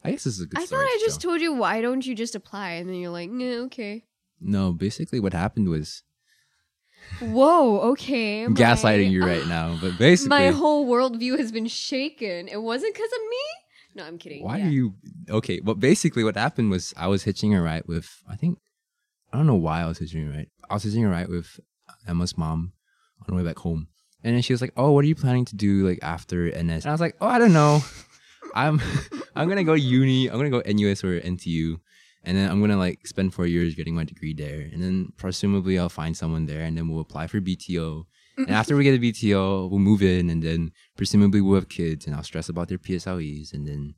I 0.05 0.11
guess 0.11 0.25
this 0.25 0.35
is 0.35 0.43
a 0.43 0.47
good. 0.47 0.61
I 0.61 0.67
thought 0.67 0.85
I 0.85 0.99
to 0.99 1.05
just 1.05 1.21
tell. 1.21 1.31
told 1.33 1.41
you 1.41 1.55
why 1.55 1.81
don't 1.81 2.07
you 2.07 2.15
just 2.15 2.35
apply 2.35 2.73
and 2.73 2.89
then 2.89 2.97
you're 2.97 3.11
like, 3.11 3.31
"Nah, 3.31 3.65
okay." 3.65 4.05
no. 4.41 4.73
Basically, 4.73 5.19
what 5.21 5.33
happened 5.33 5.69
was 5.71 6.03
Whoa, 7.21 7.81
okay. 7.93 8.43
I'm 8.43 8.53
my- 8.53 8.61
gaslighting 8.61 9.11
you 9.11 9.25
right 9.25 9.47
now, 9.47 9.79
but 9.81 9.97
basically, 9.99 10.29
My 10.29 10.51
whole 10.51 10.87
worldview 10.87 11.39
has 11.39 11.51
been 11.53 11.67
shaken. 11.67 12.49
It 12.49 12.63
wasn't 12.63 12.95
because 12.95 13.11
of 13.13 13.21
me? 13.31 13.45
No, 13.95 14.05
I'm 14.05 14.19
kidding. 14.19 14.45
Why 14.45 14.59
yeah. 14.59 14.67
are 14.67 14.71
you 14.71 14.95
okay? 15.31 15.61
Well, 15.65 15.77
basically, 15.77 16.25
what 16.25 16.37
happened 16.37 16.71
was 16.71 16.93
I 16.97 17.07
was 17.07 17.23
hitching 17.23 17.55
a 17.55 17.63
ride 17.63 17.85
with 17.87 18.23
I 18.29 18.37
think 18.37 18.59
I 19.33 19.39
don't 19.39 19.47
know 19.47 19.55
why 19.55 19.81
I 19.83 19.87
was 19.87 19.99
hitching 19.99 20.29
a 20.29 20.31
ride. 20.31 20.51
I 20.69 20.75
was 20.75 20.83
hitching 20.83 21.05
a 21.05 21.09
ride 21.09 21.29
with 21.29 21.59
Emma's 22.07 22.37
mom 22.37 22.73
on 23.21 23.27
the 23.29 23.35
way 23.35 23.47
back 23.47 23.59
home, 23.59 23.89
and 24.23 24.35
then 24.35 24.43
she 24.43 24.53
was 24.53 24.61
like, 24.61 24.73
"Oh, 24.77 24.93
what 24.93 25.05
are 25.05 25.09
you 25.09 25.15
planning 25.15 25.45
to 25.47 25.57
do 25.57 25.87
like 25.87 25.99
after 26.03 26.47
NS?" 26.49 26.85
And 26.85 26.87
I 26.87 26.93
was 26.93 27.01
like, 27.01 27.17
"Oh, 27.21 27.27
I 27.27 27.39
don't 27.39 27.53
know. 27.53 27.81
I'm 28.55 28.81
I'm 29.37 29.49
gonna 29.49 29.65
go 29.65 29.75
uni. 29.75 30.29
I'm 30.29 30.37
gonna 30.37 30.51
go 30.51 30.63
NUS 30.67 31.05
or 31.05 31.21
NTU." 31.21 31.79
And 32.25 32.37
then 32.37 32.51
I'm 32.51 32.61
gonna 32.61 32.77
like 32.77 33.07
spend 33.07 33.35
four 33.35 33.47
years 33.47 33.75
getting 33.77 33.95
my 33.95 34.05
degree 34.05 34.35
there, 34.35 34.61
and 34.73 34.83
then 34.83 35.13
presumably 35.17 35.79
I'll 35.79 35.89
find 35.89 36.17
someone 36.17 36.47
there, 36.47 36.63
and 36.63 36.77
then 36.77 36.89
we'll 36.89 37.01
apply 37.01 37.29
for 37.29 37.41
BTO. 37.41 38.05
And 38.39 38.51
after 38.51 38.77
we 38.77 38.85
get 38.85 38.95
a 38.95 38.99
BTO, 38.99 39.71
we'll 39.71 39.79
move 39.79 40.03
in, 40.03 40.29
and 40.29 40.43
then 40.43 40.73
presumably 40.97 41.41
we'll 41.41 41.55
have 41.55 41.69
kids, 41.71 42.07
and 42.07 42.15
I'll 42.15 42.23
stress 42.23 42.49
about 42.51 42.69
their 42.69 42.79
PSLEs, 42.79 43.55
and 43.55 43.67
then, 43.67 43.95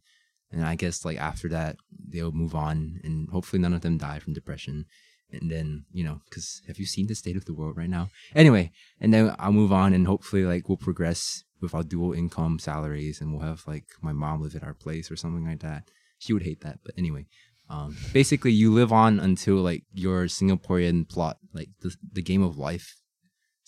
and 0.53 0.65
I 0.65 0.77
guess 0.77 1.05
like 1.05 1.19
after 1.19 1.49
that 1.49 1.77
they'll 2.09 2.31
move 2.31 2.55
on, 2.55 3.01
and 3.03 3.29
hopefully 3.31 3.61
none 3.61 3.75
of 3.75 3.81
them 3.81 3.99
die 3.99 4.19
from 4.21 4.35
depression, 4.35 4.85
and 5.33 5.51
then 5.51 5.85
you 5.93 6.05
know, 6.05 6.21
because 6.25 6.63
have 6.67 6.79
you 6.79 6.87
seen 6.87 7.07
the 7.07 7.15
state 7.15 7.37
of 7.37 7.45
the 7.45 7.55
world 7.55 7.77
right 7.77 7.91
now? 7.91 8.11
Anyway, 8.35 8.73
and 9.01 9.13
then 9.13 9.35
I'll 9.39 9.53
move 9.53 9.73
on, 9.73 9.93
and 9.93 10.07
hopefully 10.07 10.45
like 10.45 10.69
we'll 10.69 10.77
progress 10.77 11.45
with 11.61 11.75
our 11.75 11.83
dual 11.83 12.13
income 12.13 12.59
salaries, 12.59 13.21
and 13.21 13.33
we'll 13.33 13.47
have 13.47 13.65
like 13.67 13.87
my 14.03 14.13
mom 14.13 14.43
live 14.43 14.57
at 14.57 14.65
our 14.65 14.75
place 14.75 15.11
or 15.11 15.17
something 15.17 15.47
like 15.47 15.61
that. 15.61 15.91
She 16.19 16.33
would 16.33 16.43
hate 16.43 16.63
that, 16.63 16.81
but 16.85 16.95
anyway. 16.99 17.27
Um, 17.71 17.99
basically, 18.15 18.53
you 18.53 18.73
live 18.73 18.93
on 18.95 19.21
until 19.21 19.57
like 19.57 19.85
your 19.93 20.25
Singaporean 20.25 21.07
plot, 21.07 21.37
like 21.53 21.69
the, 21.83 21.95
the 22.15 22.23
game 22.23 22.43
of 22.43 22.57
life 22.57 22.97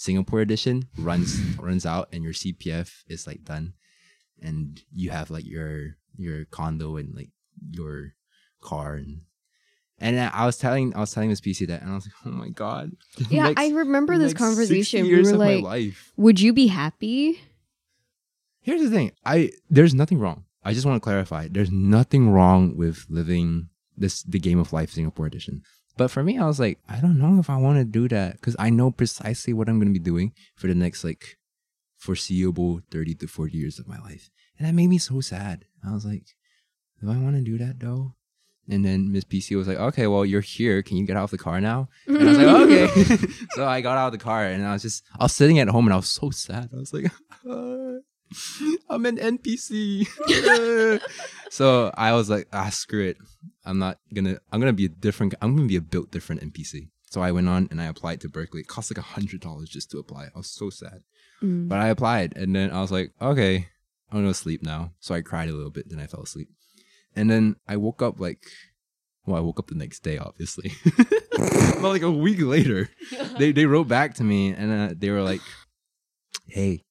Singapore 0.00 0.40
edition 0.40 0.88
runs 0.96 1.38
runs 1.58 1.84
out 1.84 2.08
and 2.10 2.24
your 2.24 2.32
CPF 2.32 2.90
is 3.06 3.26
like 3.26 3.44
done 3.44 3.74
and 4.40 4.80
you 4.90 5.10
have 5.10 5.30
like 5.30 5.44
your 5.44 5.98
your 6.16 6.46
condo 6.46 6.96
and 6.96 7.14
like 7.14 7.28
your 7.70 8.14
car 8.62 8.94
and 8.94 9.20
and 10.00 10.18
I 10.18 10.46
was 10.46 10.56
telling 10.58 10.94
I 10.94 11.00
was 11.00 11.12
telling 11.12 11.28
Miss 11.28 11.40
PC 11.40 11.66
that 11.68 11.82
and 11.82 11.90
I 11.90 11.94
was 11.94 12.06
like, 12.06 12.14
oh 12.26 12.30
my 12.30 12.48
god. 12.48 12.92
Yeah, 13.28 13.44
next- 13.44 13.60
I 13.60 13.68
remember 13.70 14.18
this 14.18 14.32
next 14.32 14.40
60 14.40 14.44
conversation. 14.44 15.02
We 15.02 15.08
years 15.08 15.28
were 15.28 15.34
of 15.34 15.38
my 15.40 15.54
like, 15.56 15.64
life. 15.64 16.12
"Would 16.16 16.40
you 16.40 16.52
be 16.52 16.68
happy?" 16.68 17.40
Here's 18.60 18.82
the 18.82 18.90
thing. 18.90 19.12
I 19.24 19.50
there's 19.68 19.94
nothing 19.94 20.18
wrong. 20.18 20.44
I 20.64 20.74
just 20.74 20.84
want 20.86 20.96
to 20.96 21.04
clarify. 21.04 21.48
There's 21.50 21.70
nothing 21.70 22.30
wrong 22.30 22.76
with 22.76 23.06
living 23.08 23.68
this 23.96 24.22
the 24.22 24.38
game 24.38 24.58
of 24.58 24.72
life 24.72 24.90
Singapore 24.90 25.26
edition. 25.26 25.62
But 25.96 26.10
for 26.10 26.22
me, 26.22 26.38
I 26.38 26.46
was 26.46 26.58
like, 26.60 26.78
I 26.88 27.00
don't 27.00 27.18
know 27.18 27.38
if 27.40 27.50
I 27.50 27.56
want 27.56 27.78
to 27.78 27.84
do 27.84 28.08
that 28.08 28.34
because 28.34 28.56
I 28.58 28.70
know 28.70 28.90
precisely 28.90 29.52
what 29.52 29.68
I'm 29.68 29.78
going 29.78 29.92
to 29.92 29.98
be 29.98 30.02
doing 30.04 30.32
for 30.56 30.66
the 30.66 30.74
next 30.74 31.04
like 31.04 31.36
foreseeable 31.98 32.80
30 32.90 33.14
to 33.16 33.26
40 33.26 33.56
years 33.56 33.78
of 33.78 33.86
my 33.86 33.98
life. 33.98 34.30
And 34.58 34.66
that 34.66 34.74
made 34.74 34.88
me 34.88 34.98
so 34.98 35.20
sad. 35.20 35.66
I 35.86 35.92
was 35.92 36.06
like, 36.06 36.24
do 37.02 37.10
I 37.10 37.16
want 37.18 37.36
to 37.36 37.42
do 37.42 37.58
that 37.58 37.80
though? 37.80 38.14
And 38.70 38.84
then 38.84 39.10
Miss 39.10 39.24
PC 39.24 39.56
was 39.56 39.66
like, 39.66 39.78
okay, 39.78 40.06
well, 40.06 40.24
you're 40.24 40.40
here. 40.40 40.80
Can 40.82 40.96
you 40.96 41.04
get 41.04 41.16
out 41.16 41.24
of 41.24 41.30
the 41.30 41.38
car 41.38 41.60
now? 41.60 41.88
And 42.06 42.18
I 42.18 42.24
was 42.24 42.38
like, 42.38 42.46
okay. 42.96 43.32
so 43.50 43.66
I 43.66 43.80
got 43.80 43.98
out 43.98 44.06
of 44.06 44.12
the 44.12 44.24
car 44.24 44.44
and 44.44 44.64
I 44.64 44.72
was 44.72 44.82
just, 44.82 45.04
I 45.18 45.24
was 45.24 45.34
sitting 45.34 45.58
at 45.58 45.68
home 45.68 45.86
and 45.86 45.92
I 45.92 45.96
was 45.96 46.08
so 46.08 46.30
sad. 46.30 46.70
I 46.72 46.76
was 46.76 46.92
like, 46.92 47.10
I'm 48.88 49.06
an 49.06 49.16
NPC. 49.16 50.06
so 51.50 51.90
I 51.94 52.12
was 52.12 52.30
like, 52.30 52.46
ah, 52.52 52.68
screw 52.70 53.08
it. 53.08 53.16
I'm 53.64 53.78
not 53.78 53.98
gonna, 54.14 54.38
I'm 54.52 54.60
gonna 54.60 54.72
be 54.72 54.86
a 54.86 54.88
different, 54.88 55.34
I'm 55.42 55.56
gonna 55.56 55.68
be 55.68 55.76
a 55.76 55.80
built 55.80 56.12
different 56.12 56.40
NPC. 56.42 56.90
So 57.10 57.22
I 57.22 57.32
went 57.32 57.48
on 57.48 57.66
and 57.72 57.82
I 57.82 57.86
applied 57.86 58.20
to 58.20 58.28
Berklee. 58.28 58.60
It 58.60 58.68
cost 58.68 58.92
like 58.92 58.98
a 58.98 59.08
hundred 59.14 59.40
dollars 59.40 59.68
just 59.68 59.90
to 59.90 59.98
apply. 59.98 60.26
I 60.26 60.38
was 60.38 60.48
so 60.48 60.70
sad. 60.70 61.02
Mm. 61.42 61.68
But 61.68 61.80
I 61.80 61.88
applied 61.88 62.36
and 62.36 62.54
then 62.54 62.70
I 62.70 62.80
was 62.80 62.92
like, 62.92 63.12
okay, 63.20 63.66
I'm 64.12 64.22
gonna 64.22 64.32
sleep 64.32 64.62
now. 64.62 64.92
So 65.00 65.14
I 65.14 65.22
cried 65.22 65.48
a 65.48 65.52
little 65.52 65.70
bit, 65.70 65.88
then 65.88 65.98
I 65.98 66.06
fell 66.06 66.22
asleep. 66.22 66.48
And 67.16 67.30
then 67.30 67.56
I 67.66 67.76
woke 67.76 68.02
up 68.02 68.20
like, 68.20 68.44
well, 69.26 69.36
I 69.36 69.40
woke 69.40 69.58
up 69.58 69.68
the 69.68 69.74
next 69.74 70.00
day, 70.00 70.18
obviously. 70.18 70.72
but 71.36 71.82
like 71.82 72.02
a 72.02 72.10
week 72.10 72.40
later, 72.40 72.90
they, 73.38 73.52
they 73.52 73.66
wrote 73.66 73.88
back 73.88 74.14
to 74.14 74.24
me 74.24 74.50
and 74.50 74.72
uh, 74.72 74.94
they 74.96 75.10
were 75.10 75.22
like, 75.22 75.40
hey, 76.46 76.82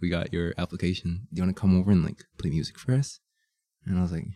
we 0.00 0.08
got 0.08 0.32
your 0.32 0.54
application. 0.58 1.26
Do 1.32 1.40
you 1.40 1.42
want 1.44 1.54
to 1.54 1.60
come 1.60 1.78
over 1.78 1.90
and 1.90 2.04
like 2.04 2.24
play 2.38 2.50
music 2.50 2.78
for 2.78 2.94
us? 2.94 3.20
And 3.84 3.98
I 3.98 4.02
was 4.02 4.12
like, 4.12 4.26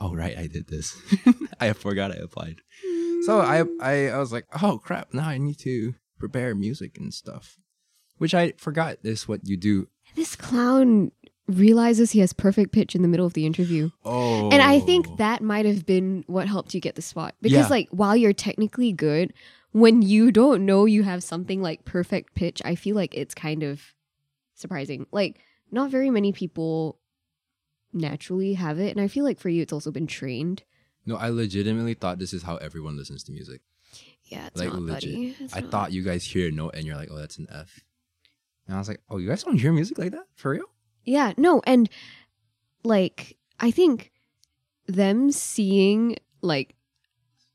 oh, 0.00 0.14
right, 0.14 0.36
I 0.38 0.46
did 0.46 0.68
this. 0.68 1.00
I 1.60 1.72
forgot 1.72 2.12
I 2.12 2.16
applied. 2.16 2.60
So 3.22 3.40
I, 3.40 3.64
I, 3.80 4.08
I 4.10 4.18
was 4.18 4.32
like, 4.32 4.46
oh 4.62 4.78
crap, 4.78 5.12
now 5.12 5.28
I 5.28 5.38
need 5.38 5.58
to 5.60 5.94
prepare 6.18 6.54
music 6.54 6.98
and 6.98 7.12
stuff. 7.12 7.56
Which 8.18 8.34
I 8.34 8.52
forgot 8.56 8.98
is 9.02 9.28
what 9.28 9.40
you 9.44 9.56
do. 9.56 9.88
This 10.16 10.34
clown 10.34 11.12
realizes 11.48 12.12
he 12.12 12.20
has 12.20 12.32
perfect 12.32 12.72
pitch 12.72 12.94
in 12.94 13.02
the 13.02 13.08
middle 13.08 13.26
of 13.26 13.32
the 13.32 13.46
interview. 13.46 13.90
Oh. 14.04 14.50
And 14.50 14.62
I 14.62 14.80
think 14.80 15.06
oh. 15.08 15.16
that 15.16 15.42
might 15.42 15.64
have 15.64 15.86
been 15.86 16.24
what 16.26 16.46
helped 16.46 16.74
you 16.74 16.80
get 16.80 16.94
the 16.94 17.02
spot. 17.02 17.34
Because, 17.40 17.66
Yeah. 17.66 17.68
like, 17.68 17.88
while 17.90 18.16
you're 18.16 18.32
technically 18.34 18.92
good, 18.92 19.32
when 19.72 20.02
you 20.02 20.30
don't 20.30 20.64
know 20.64 20.84
you 20.84 21.02
have 21.02 21.22
something 21.22 21.62
like 21.62 21.84
perfect 21.84 22.34
pitch, 22.34 22.60
I 22.64 22.74
feel 22.74 22.94
like 22.94 23.14
it's 23.14 23.34
kind 23.34 23.62
of 23.62 23.94
surprising. 24.54 25.06
Like, 25.10 25.40
not 25.70 25.90
very 25.90 26.10
many 26.10 26.32
people 26.32 26.98
naturally 27.92 28.54
have 28.54 28.78
it. 28.78 28.90
And 28.90 29.00
I 29.00 29.08
feel 29.08 29.24
like 29.24 29.38
for 29.38 29.48
you, 29.48 29.62
it's 29.62 29.72
also 29.72 29.90
been 29.90 30.06
trained. 30.06 30.62
No, 31.06 31.16
I 31.16 31.30
legitimately 31.30 31.94
thought 31.94 32.18
this 32.18 32.34
is 32.34 32.42
how 32.42 32.56
everyone 32.56 32.96
listens 32.96 33.24
to 33.24 33.32
music. 33.32 33.62
Yeah, 34.24 34.46
it's 34.48 34.60
like 34.60 34.72
not, 34.72 34.82
legit. 34.82 35.36
I 35.54 35.60
not. 35.60 35.70
thought 35.70 35.92
you 35.92 36.02
guys 36.02 36.22
hear 36.22 36.48
a 36.48 36.52
note 36.52 36.74
and 36.74 36.84
you're 36.84 36.96
like, 36.96 37.08
oh, 37.10 37.16
that's 37.16 37.38
an 37.38 37.46
F. 37.50 37.80
And 38.66 38.76
I 38.76 38.78
was 38.78 38.88
like, 38.88 39.00
oh, 39.08 39.16
you 39.16 39.26
guys 39.26 39.42
don't 39.42 39.58
hear 39.58 39.72
music 39.72 39.96
like 39.96 40.12
that? 40.12 40.26
For 40.34 40.50
real? 40.50 40.66
Yeah, 41.08 41.32
no, 41.36 41.62
and 41.66 41.88
like 42.84 43.36
I 43.58 43.70
think 43.70 44.12
them 44.86 45.30
seeing 45.32 46.16
like 46.42 46.74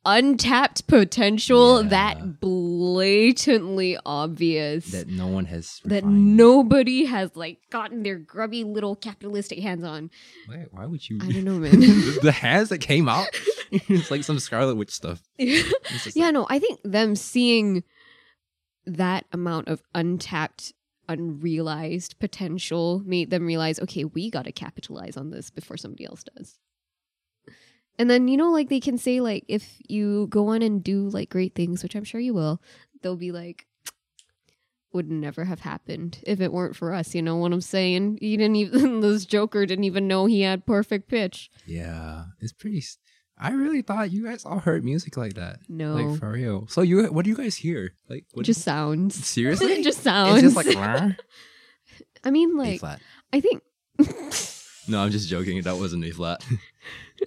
untapped 0.05 0.85
potential 0.87 1.81
Yeah. 1.81 1.89
that 1.89 2.39
blatantly 2.41 3.97
obvious 4.05 4.91
that 4.91 5.07
no 5.07 5.27
one 5.27 5.45
has 5.45 5.79
that 5.85 6.03
refined. 6.03 6.35
nobody 6.35 7.05
has 7.05 7.33
like 7.35 7.59
gotten 7.69 8.03
their 8.03 8.17
grubby 8.17 8.63
little 8.65 8.95
capitalistic 8.97 9.59
hands 9.59 9.83
on. 9.83 10.11
Why, 10.47 10.65
why 10.71 10.85
would 10.85 11.09
you? 11.09 11.19
I 11.21 11.31
don't 11.31 11.45
know, 11.45 11.57
man. 11.57 11.79
the, 12.21 12.33
hands 12.33 12.69
that 12.69 12.79
came 12.79 13.07
out, 13.07 13.27
it's 13.71 14.11
like 14.11 14.23
some 14.25 14.39
Scarlet 14.39 14.75
Witch 14.75 14.91
stuff. 14.91 15.21
Yeah, 15.37 15.63
like- 16.25 16.33
no, 16.33 16.47
I 16.49 16.59
think 16.59 16.79
them 16.83 17.15
seeing 17.15 17.83
that 18.85 19.25
amount 19.31 19.69
of 19.69 19.81
untapped, 19.95 20.73
unrealized 21.09 22.17
potential 22.19 23.01
made 23.05 23.29
them 23.29 23.45
realize, 23.45 23.79
okay, 23.79 24.05
we 24.05 24.29
got 24.29 24.45
to 24.45 24.51
capitalize 24.51 25.17
on 25.17 25.29
this 25.29 25.49
before 25.49 25.77
somebody 25.77 26.05
else 26.05 26.23
does. 26.23 26.59
And 27.99 28.09
then, 28.09 28.27
you 28.27 28.37
know, 28.37 28.51
like 28.51 28.69
they 28.69 28.79
can 28.79 28.97
say, 28.97 29.19
like, 29.19 29.45
if 29.47 29.77
you 29.87 30.27
go 30.27 30.47
on 30.47 30.61
and 30.61 30.83
do 30.83 31.09
like 31.09 31.29
great 31.29 31.53
things, 31.53 31.83
which 31.83 31.95
I'm 31.95 32.03
sure 32.03 32.21
you 32.21 32.33
will, 32.33 32.61
they'll 33.01 33.15
be 33.15 33.31
like, 33.31 33.67
would 34.93 35.09
never 35.09 35.45
have 35.45 35.61
happened 35.61 36.19
if 36.23 36.39
it 36.39 36.53
weren't 36.53 36.75
for 36.75 36.93
us. 36.93 37.15
You 37.15 37.21
know 37.21 37.35
what 37.35 37.51
I'm 37.51 37.61
saying? 37.61 38.19
He 38.21 38.37
didn't 38.37 38.55
even, 38.55 38.99
this 39.01 39.25
Joker 39.25 39.65
didn't 39.65 39.83
even 39.85 40.07
know 40.07 40.25
he 40.25 40.41
had 40.41 40.65
perfect 40.65 41.09
pitch. 41.09 41.49
yeah, 41.65 42.25
it's 42.39 42.53
pretty. 42.53 42.83
S- 43.37 43.43
I 43.45 43.51
really 43.51 43.81
thought 43.81 44.11
you 44.11 44.23
guys 44.25 44.45
all 44.45 44.59
heard 44.59 44.83
music 44.83 45.17
like 45.17 45.33
that. 45.35 45.59
No. 45.69 45.95
like 45.95 46.19
for 46.19 46.31
real. 46.31 46.67
So 46.67 46.81
you, 46.81 47.05
what 47.11 47.23
do 47.25 47.29
you 47.29 47.35
guys 47.37 47.55
hear? 47.55 47.93
Like, 48.09 48.25
what 48.33 48.45
just 48.45 48.61
sounds. 48.61 49.15
seriously? 49.27 49.73
it 49.73 49.83
just 49.89 50.01
sounds. 50.01 50.43
It's 50.43 50.53
just 50.53 50.65
like 50.67 50.75
"Rah." 50.75 51.11
I 52.23 52.31
mean, 52.31 52.51
A 52.51 52.57
like, 52.57 52.79
flat. 52.79 53.01
I 53.33 53.39
think 53.41 53.61
No, 54.87 54.99
I'm 55.01 55.11
just 55.11 55.29
joking. 55.29 55.61
That 55.63 55.77
wasn't 55.77 56.05
A 56.05 56.11
flat. 56.11 56.45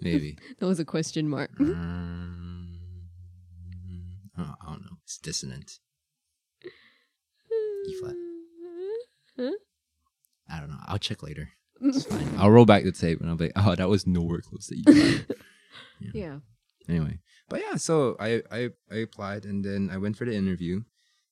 Maybe. 0.02 0.36
that 0.58 0.66
was 0.66 0.78
a 0.80 0.84
question 0.84 1.28
mark. 1.28 1.50
Um, 1.60 2.78
oh, 4.38 4.54
I 4.62 4.66
don't 4.72 4.82
know. 4.82 4.96
It's 5.04 5.18
dissonant. 5.18 5.78
E 6.64 7.94
flat. 8.00 8.14
I 10.48 10.60
don't 10.60 10.68
know. 10.70 10.76
I'll 10.86 10.98
check 10.98 11.22
later. 11.22 11.50
It's 11.80 12.04
fine. 12.04 12.28
I'll 12.38 12.50
roll 12.50 12.64
back 12.66 12.84
the 12.84 12.92
tape 12.92 13.20
and 13.20 13.28
I'll 13.28 13.36
be 13.36 13.46
like, 13.46 13.52
oh, 13.56 13.74
that 13.74 13.88
was 13.88 14.06
nowhere 14.06 14.40
close 14.40 14.66
to 14.68 14.76
E 14.76 14.82
flat. 14.82 15.36
Yeah. 16.12 16.38
anyway 16.88 17.18
but 17.48 17.60
yeah 17.60 17.76
so 17.76 18.16
I, 18.20 18.42
I 18.50 18.70
i 18.90 18.96
applied 18.96 19.44
and 19.44 19.64
then 19.64 19.88
i 19.92 19.96
went 19.96 20.16
for 20.16 20.24
the 20.24 20.34
interview 20.34 20.82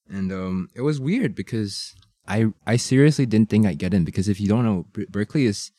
and 0.08 0.32
um 0.32 0.68
it 0.74 0.80
was 0.82 0.98
weird 1.00 1.34
because 1.34 1.94
i 2.26 2.46
i 2.66 2.76
seriously 2.76 3.26
didn't 3.26 3.50
think 3.50 3.66
i'd 3.66 3.78
get 3.78 3.94
in 3.94 4.04
because 4.04 4.28
if 4.28 4.40
you 4.40 4.48
don't 4.48 4.64
know 4.64 4.86
Ber- 4.92 5.06
berklee 5.06 5.46
is 5.46 5.70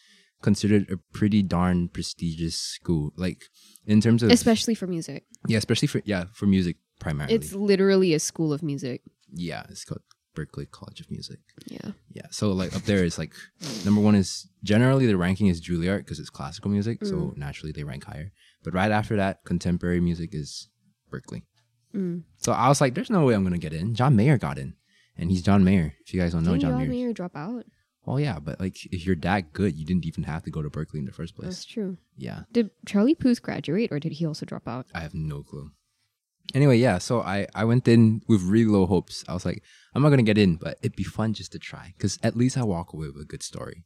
considered 0.41 0.89
a 0.91 0.97
pretty 1.17 1.41
darn 1.41 1.87
prestigious 1.89 2.55
school 2.55 3.11
like 3.15 3.45
in 3.87 4.01
terms 4.01 4.21
of 4.23 4.29
Especially 4.31 4.75
for 4.75 4.87
music. 4.87 5.23
yeah 5.47 5.57
especially 5.57 5.87
for 5.87 6.01
yeah 6.05 6.25
for 6.33 6.45
music 6.45 6.75
primarily 6.99 7.33
It's 7.35 7.53
literally 7.53 8.13
a 8.13 8.19
school 8.19 8.53
of 8.53 8.61
music. 8.61 9.01
yeah 9.33 9.63
it's 9.69 9.83
called 9.83 10.01
berklee 10.35 10.69
college 10.69 10.99
of 10.99 11.09
music 11.09 11.39
Yeah. 11.67 11.91
yeah 12.13 12.27
so 12.29 12.51
like 12.51 12.75
up 12.75 12.83
there 12.83 13.03
is 13.05 13.17
like 13.17 13.33
number 13.85 14.01
one 14.01 14.15
is 14.15 14.47
generally 14.63 15.05
the 15.07 15.17
ranking 15.17 15.47
is 15.47 15.61
juilliard 15.61 15.99
because 15.99 16.19
it's 16.19 16.29
classical 16.29 16.69
music 16.69 17.03
so 17.05 17.33
naturally 17.37 17.71
they 17.71 17.83
rank 17.85 18.03
higher 18.03 18.31
but 18.65 18.73
right 18.73 18.91
after 18.91 19.15
that 19.15 19.43
contemporary 19.45 20.01
music 20.01 20.31
is 20.33 20.67
berklee 21.11 21.43
Mm. 21.95 22.23
so 22.35 22.51
i 22.51 22.67
was 22.67 22.81
like 22.81 22.93
there's 22.93 23.09
no 23.09 23.23
way 23.23 23.33
i'm 23.33 23.43
gonna 23.45 23.57
get 23.57 23.71
in 23.71 23.95
john 23.95 24.17
mayer 24.17 24.37
got 24.37 24.57
in 24.57 24.73
and 25.17 25.31
he's 25.31 25.41
john 25.41 25.63
mayer 25.63 25.93
if 26.05 26.13
you 26.13 26.19
guys 26.19 26.33
don't 26.33 26.43
know 26.43 26.51
Didn't 26.51 26.63
john 26.63 26.79
John 26.81 26.89
mayer 26.89 27.13
drop 27.13 27.35
out? 27.37 27.63
well 28.05 28.19
yeah 28.19 28.37
but 28.39 28.59
like 28.59 28.75
if 28.91 29.05
you're 29.05 29.15
that 29.27 29.53
good 29.53 29.77
you 29.77 29.85
didn't 29.85 30.05
even 30.05 30.23
have 30.23 30.43
to 30.43 30.51
go 30.51 30.61
to 30.61 30.69
berklee 30.69 30.99
in 30.99 31.05
the 31.05 31.13
first 31.13 31.35
place 31.37 31.47
That's 31.47 31.63
true. 31.63 31.97
yeah 32.17 32.41
Did 32.51 32.71
Charlie 32.85 33.15
Puth 33.15 33.41
graduate 33.41 33.93
or 33.93 33.99
did 33.99 34.11
he 34.13 34.25
also 34.25 34.45
drop 34.45 34.67
out? 34.67 34.87
I 34.93 34.99
have 35.07 35.13
no 35.13 35.41
clue. 35.43 35.71
Anyway, 36.53 36.77
yeah, 36.77 36.99
so 36.99 37.21
I, 37.21 37.47
I 37.55 37.63
went 37.65 37.87
in 37.87 38.21
with 38.27 38.43
really 38.43 38.69
low 38.69 38.85
hopes. 38.85 39.23
I 39.27 39.33
was 39.33 39.45
like, 39.45 39.63
I'm 39.95 40.03
not 40.03 40.09
gonna 40.11 40.21
get 40.31 40.37
in, 40.37 40.57
but 40.57 40.77
it'd 40.83 40.95
be 40.95 41.03
fun 41.03 41.33
just 41.33 41.51
to 41.53 41.59
try, 41.59 41.93
because 41.97 42.19
at 42.21 42.35
least 42.37 42.55
I 42.57 42.63
walk 42.63 42.93
away 42.93 43.07
with 43.07 43.21
a 43.23 43.25
good 43.33 43.41
story. 43.41 43.83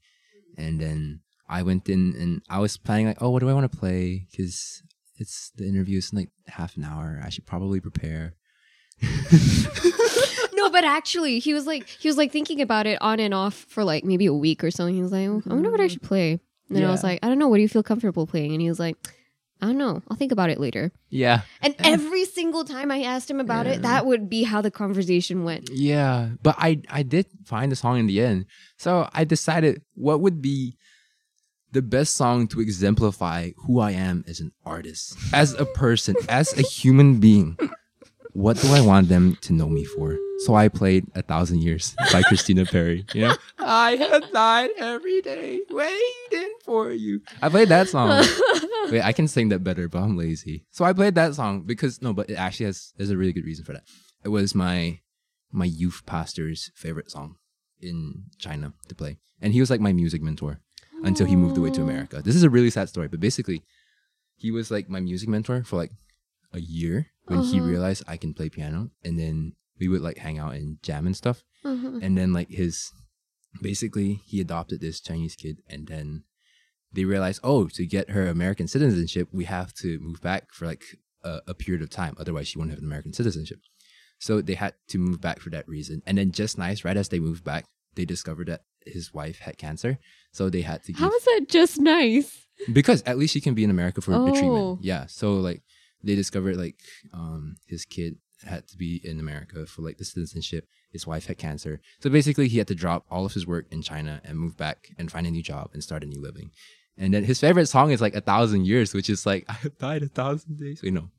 And 0.58 0.82
then 0.82 1.22
I 1.50 1.64
went 1.64 1.90
in 1.90 2.16
and 2.18 2.42
I 2.50 2.60
was 2.60 2.78
planning 2.78 3.08
like, 3.08 3.22
oh, 3.22 3.30
what 3.32 3.40
do 3.40 3.50
I 3.50 3.54
want 3.54 3.70
to 3.72 3.78
play? 3.78 4.28
Because 4.30 4.84
it's 5.18 5.52
the 5.56 5.68
interview 5.68 5.98
is 5.98 6.12
in 6.12 6.20
like 6.20 6.30
half 6.48 6.78
an 6.78 6.84
hour. 6.84 7.22
I 7.24 7.30
should 7.30 7.46
probably 7.46 7.80
prepare. 7.80 8.36
no, 10.54 10.70
but 10.70 10.84
actually, 10.84 11.40
he 11.40 11.54
was 11.54 11.66
like 11.66 11.88
he 11.88 12.08
was 12.08 12.18
like 12.18 12.32
thinking 12.32 12.62
about 12.62 12.86
it 12.86 13.02
on 13.02 13.20
and 13.20 13.34
off 13.34 13.56
for 13.56 13.84
like 13.84 14.04
maybe 14.04 14.26
a 14.26 14.34
week 14.34 14.64
or 14.64 14.72
something. 14.72 14.96
He 14.96 15.02
was 15.02 15.12
like, 15.12 15.28
"Oh, 15.28 15.42
I 15.50 15.54
wonder 15.54 15.72
what 15.72 15.80
I 15.80 15.84
mm-hmm. 15.84 15.94
should 15.94 16.04
play. 16.04 16.40
And 16.70 16.78
then 16.78 16.86
I 16.86 16.92
was 16.92 17.04
like, 17.04 17.20
I 17.24 17.28
don't 17.28 17.40
know. 17.40 17.48
What 17.48 17.58
do 17.58 17.64
you 17.64 17.70
feel 17.70 17.82
comfortable 17.82 18.28
playing? 18.28 18.52
And 18.52 18.62
he 18.62 18.70
was 18.70 18.80
like, 18.80 18.96
I 19.62 19.66
don't 19.66 19.78
know. 19.78 20.02
I'll 20.08 20.16
think 20.16 20.32
about 20.32 20.50
it 20.50 20.60
later. 20.60 20.92
Yeah, 21.10 21.42
And 21.62 21.76
every 21.80 22.26
single 22.26 22.64
time 22.64 22.92
I 22.92 23.02
asked 23.02 23.30
him 23.30 23.40
about 23.40 23.66
Yeah. 23.66 23.74
it, 23.74 23.82
that 23.82 24.06
would 24.06 24.30
be 24.30 24.44
how 24.44 24.62
the 24.62 24.72
conversation 24.72 25.44
went. 25.44 25.70
yeah, 25.72 26.30
but 26.44 26.56
I 26.58 26.82
I 26.90 27.04
did 27.04 27.26
find 27.46 27.72
the 27.72 27.76
song 27.76 28.00
in 28.00 28.08
the 28.08 28.22
end. 28.22 28.46
So 28.78 29.10
I 29.14 29.24
decided 29.26 29.82
what 29.96 30.22
would 30.22 30.42
be 30.42 30.78
the 31.72 31.82
best 31.82 32.16
song 32.16 32.48
to 32.48 32.62
exemplify 32.62 33.52
who 33.58 33.80
I 33.80 33.92
am 33.92 34.24
as 34.28 34.40
an 34.40 34.52
artist, 34.66 35.18
as 35.34 35.54
a 35.54 35.66
person, 35.66 36.16
as 36.30 36.58
a 36.58 36.62
human 36.62 37.20
being. 37.20 37.58
What 38.34 38.58
do 38.58 38.74
I 38.74 38.82
want 38.82 39.10
them 39.10 39.38
to 39.42 39.54
know 39.54 39.68
me 39.68 39.84
for? 39.84 40.18
So 40.40 40.56
I 40.56 40.70
played 40.70 41.06
A 41.16 41.22
Thousand 41.22 41.62
Years 41.62 41.96
by 42.14 42.22
Christina 42.22 42.66
Perri. 42.66 43.06
You 43.14 43.22
know, 43.22 43.36
I 43.60 43.96
have 43.98 44.32
died 44.32 44.70
every 44.78 45.22
day 45.22 45.62
waiting 45.70 46.54
for 46.64 46.92
you. 46.92 47.22
I 47.42 47.50
played 47.50 47.70
that 47.70 47.90
song. 47.90 48.24
Wait, 48.92 49.02
I 49.02 49.12
can 49.12 49.28
sing 49.28 49.50
that 49.50 49.64
better, 49.64 49.90
but 49.90 50.00
I'm 50.00 50.16
lazy. 50.16 50.64
So 50.72 50.86
I 50.86 50.94
played 50.94 51.16
that 51.16 51.36
song 51.36 51.64
because 51.64 52.02
no, 52.02 52.14
but 52.14 52.30
it 52.30 52.36
actually 52.36 52.68
has 52.68 52.94
there's 52.98 53.10
a 53.10 53.18
really 53.18 53.34
good 53.34 53.46
reason 53.46 53.66
for 53.66 53.74
that. 53.74 53.84
It 54.24 54.30
was 54.30 54.56
my 54.56 55.00
my 55.52 55.66
youth 55.66 56.04
pastor's 56.06 56.72
favorite 56.76 57.12
song 57.12 57.36
in 57.82 58.24
China 58.38 58.74
to 58.88 58.96
play, 58.96 59.18
and 59.42 59.54
he 59.54 59.60
was 59.60 59.70
like 59.70 59.82
my 59.82 59.94
music 59.94 60.22
mentor 60.22 60.62
until 61.04 61.26
he 61.28 61.36
moved 61.36 61.58
away 61.58 61.70
to 61.72 61.82
America. 61.82 62.22
This 62.24 62.36
is 62.36 62.44
a 62.44 62.50
really 62.50 62.70
sad 62.70 62.90
story, 62.90 63.08
but 63.08 63.20
basically, 63.20 63.64
he 64.36 64.52
was 64.52 64.72
like 64.72 64.90
my 64.90 65.00
music 65.00 65.30
mentor 65.30 65.64
for 65.64 65.76
like 65.78 65.92
a 66.54 66.60
year 66.60 67.08
when 67.26 67.42
he 67.44 67.60
Uh-huh. 67.60 67.68
realized 67.70 68.04
I 68.08 68.18
can 68.18 68.34
play 68.34 68.50
piano, 68.50 68.92
and 69.04 69.20
then 69.20 69.54
we 69.80 69.88
would 69.88 70.02
like 70.02 70.18
hang 70.18 70.40
out 70.40 70.54
and 70.56 70.82
jam 70.84 71.06
and 71.06 71.16
stuff. 71.16 71.44
Uh-huh. 71.64 72.00
And 72.02 72.18
then 72.18 72.34
like 72.34 72.50
his 72.50 72.92
basically 73.62 74.22
he 74.26 74.40
adopted 74.42 74.80
this 74.82 75.00
Chinese 75.02 75.36
kid 75.36 75.58
and 75.68 75.88
then 75.88 76.24
they 76.94 77.06
realized, 77.06 77.40
oh, 77.44 77.68
to 77.68 77.86
get 77.86 78.10
her 78.12 78.28
American 78.28 78.68
citizenship, 78.68 79.28
we 79.32 79.46
have 79.46 79.74
to 79.76 80.00
move 80.00 80.22
back 80.22 80.52
for 80.54 80.66
like 80.66 80.84
a, 81.24 81.40
a 81.48 81.54
period 81.54 81.84
of 81.84 81.90
time. 81.90 82.16
Otherwise 82.18 82.48
she 82.48 82.58
won't 82.58 82.72
have 82.72 82.80
an 82.80 82.86
American 82.86 83.14
citizenship. 83.14 83.60
So 84.20 84.42
they 84.42 84.56
had 84.56 84.74
to 84.90 84.98
move 84.98 85.22
back 85.22 85.40
for 85.40 85.50
that 85.52 85.68
reason. 85.68 86.02
And 86.06 86.18
then 86.18 86.32
just 86.32 86.58
nice, 86.58 86.84
right 86.84 86.98
as 86.98 87.10
they 87.10 87.20
moved 87.20 87.44
back, 87.44 87.66
they 87.96 88.06
discovered 88.06 88.48
that 88.48 88.62
his 88.86 89.14
wife 89.14 89.40
had 89.40 89.58
cancer. 89.58 90.00
So 90.32 90.50
they 90.50 90.62
had 90.62 90.84
to 90.84 90.92
give 90.94 91.00
How 91.00 91.12
is 91.12 91.24
that 91.26 91.46
just 91.50 91.80
nice? 91.80 92.46
because 92.74 93.02
at 93.04 93.18
least 93.18 93.34
she 93.34 93.42
can 93.42 93.54
be 93.54 93.64
in 93.64 93.70
America 93.70 94.02
for 94.02 94.12
the 94.12 94.18
Oh. 94.20 94.32
treatment. 94.32 94.80
Yeah. 94.84 95.06
So 95.08 95.36
like 95.36 95.62
they 96.04 96.16
discovered 96.16 96.58
like 96.58 96.76
um 97.14 97.56
his 97.68 97.86
kid 97.86 98.18
had 98.46 98.68
to 98.70 98.78
be 98.78 99.02
in 99.04 99.20
America 99.20 99.66
for 99.66 99.82
like 99.82 99.98
the 99.98 100.06
citizenship. 100.06 100.66
His 100.92 101.06
wife 101.06 101.28
had 101.28 101.38
cancer. 101.38 101.82
So 102.00 102.10
basically 102.10 102.48
he 102.48 102.58
had 102.58 102.68
to 102.68 102.76
drop 102.76 103.06
all 103.12 103.26
of 103.26 103.34
his 103.34 103.46
work 103.46 103.66
in 103.72 103.82
China 103.82 104.22
and 104.24 104.38
move 104.40 104.58
back 104.58 104.90
and 104.98 105.12
find 105.12 105.28
a 105.28 105.32
new 105.32 105.44
job 105.44 105.70
and 105.74 105.84
start 105.84 106.04
a 106.04 106.08
new 106.08 106.20
living. 106.22 106.52
And 106.98 107.14
then 107.14 107.24
his 107.24 107.40
favorite 107.40 107.68
song 107.68 107.92
is 107.92 108.02
like 108.02 108.16
a 108.16 108.22
thousand 108.22 108.66
years, 108.66 108.94
which 108.94 109.10
is 109.10 109.26
like 109.26 109.46
I 109.50 109.54
have 109.54 109.78
died 109.78 110.04
a 110.04 110.08
thousand 110.08 110.58
days. 110.58 110.82
Wait, 110.84 110.94
no. 110.94 111.10